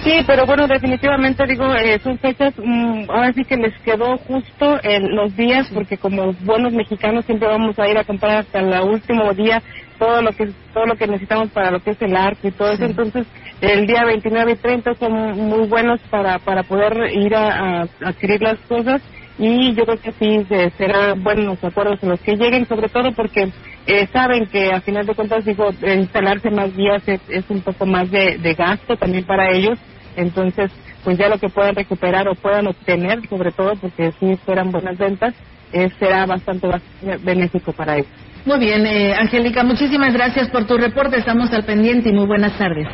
Sí, 0.04 0.12
pero 0.26 0.46
bueno, 0.46 0.68
definitivamente 0.68 1.46
digo, 1.48 1.74
eh, 1.76 1.98
son 2.04 2.18
fechas, 2.20 2.52
mm, 2.58 3.10
ahora 3.10 3.32
sí 3.34 3.44
que 3.46 3.56
les 3.56 3.74
quedó 3.80 4.18
justo 4.18 4.78
en 4.84 5.16
los 5.16 5.34
días, 5.34 5.66
porque 5.74 5.98
como 5.98 6.34
buenos 6.34 6.72
mexicanos 6.72 7.24
siempre 7.26 7.48
vamos 7.48 7.78
a 7.78 7.88
ir 7.88 7.98
a 7.98 8.04
comprar 8.04 8.42
hasta 8.42 8.60
el 8.60 8.88
último 8.90 9.34
día 9.34 9.62
todo 9.98 10.22
lo 10.22 10.32
que 10.34 10.54
todo 10.72 10.86
lo 10.86 10.96
que 10.96 11.06
necesitamos 11.08 11.52
para 11.52 11.72
lo 11.72 11.80
que 11.80 11.92
es 11.92 12.02
el 12.02 12.16
arte 12.16 12.48
y 12.48 12.52
todo 12.54 12.72
eso. 12.72 12.84
Entonces, 12.84 13.28
el 13.60 13.86
día 13.86 14.04
29 14.04 14.52
y 14.52 14.58
30 14.58 14.94
son 15.00 15.12
muy 15.36 15.68
buenos 15.68 16.00
para 16.10 16.38
para 16.40 16.64
poder 16.64 16.94
ir 17.14 17.34
a, 17.36 17.82
a 17.82 17.86
adquirir 18.04 18.42
las 18.42 18.60
cosas 18.66 19.02
y 19.38 19.74
yo 19.74 19.86
creo 19.86 19.98
que 20.00 20.12
sí 20.18 20.46
se- 20.48 20.70
será 20.78 21.14
buenos 21.16 21.46
los 21.46 21.64
acuerdos 21.64 21.98
en 22.02 22.10
los 22.10 22.20
que 22.22 22.36
lleguen, 22.36 22.66
sobre 22.68 22.90
todo 22.90 23.12
porque 23.14 23.52
eh, 23.86 24.08
saben 24.12 24.48
que 24.50 24.72
a 24.72 24.82
final 24.82 25.06
de 25.06 25.14
cuentas, 25.14 25.44
digo, 25.44 25.70
eh, 25.82 25.94
instalarse 26.00 26.50
más 26.50 26.74
días 26.74 27.02
es, 27.06 27.20
es 27.28 27.44
un 27.48 27.62
poco 27.62 27.86
más 27.86 28.10
de, 28.10 28.38
de 28.40 28.54
gasto 28.54 28.96
también 28.96 29.24
para 29.24 29.50
ellos. 29.52 29.78
Entonces, 30.16 30.70
pues 31.02 31.18
ya 31.18 31.28
lo 31.28 31.38
que 31.38 31.48
puedan 31.48 31.74
recuperar 31.74 32.28
o 32.28 32.34
puedan 32.34 32.66
obtener, 32.66 33.20
sobre 33.28 33.52
todo 33.52 33.76
porque 33.76 34.12
sí 34.18 34.30
esperan 34.30 34.72
buenas 34.72 34.96
ventas, 34.96 35.34
eh, 35.72 35.90
será 35.98 36.26
bastante, 36.26 36.66
bastante 36.66 37.16
benéfico 37.22 37.72
para 37.72 37.96
ellos. 37.96 38.08
Muy 38.44 38.58
bien, 38.58 38.86
eh, 38.86 39.14
Angélica, 39.14 39.64
muchísimas 39.64 40.12
gracias 40.12 40.48
por 40.50 40.66
tu 40.66 40.76
reporte. 40.76 41.18
Estamos 41.18 41.52
al 41.52 41.64
pendiente 41.64 42.10
y 42.10 42.12
muy 42.12 42.26
buenas 42.26 42.56
tardes. 42.58 42.86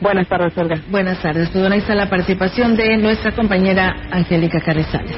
Buenas 0.00 0.28
tardes, 0.28 0.56
Olga. 0.58 0.80
Buenas 0.88 1.20
tardes. 1.22 1.48
Pues 1.48 1.62
bueno, 1.62 1.74
ahí 1.74 1.80
está 1.80 1.94
la 1.94 2.10
participación 2.10 2.76
de 2.76 2.96
nuestra 2.98 3.32
compañera 3.32 3.96
Angélica 4.10 4.60
Carrizales. 4.60 5.16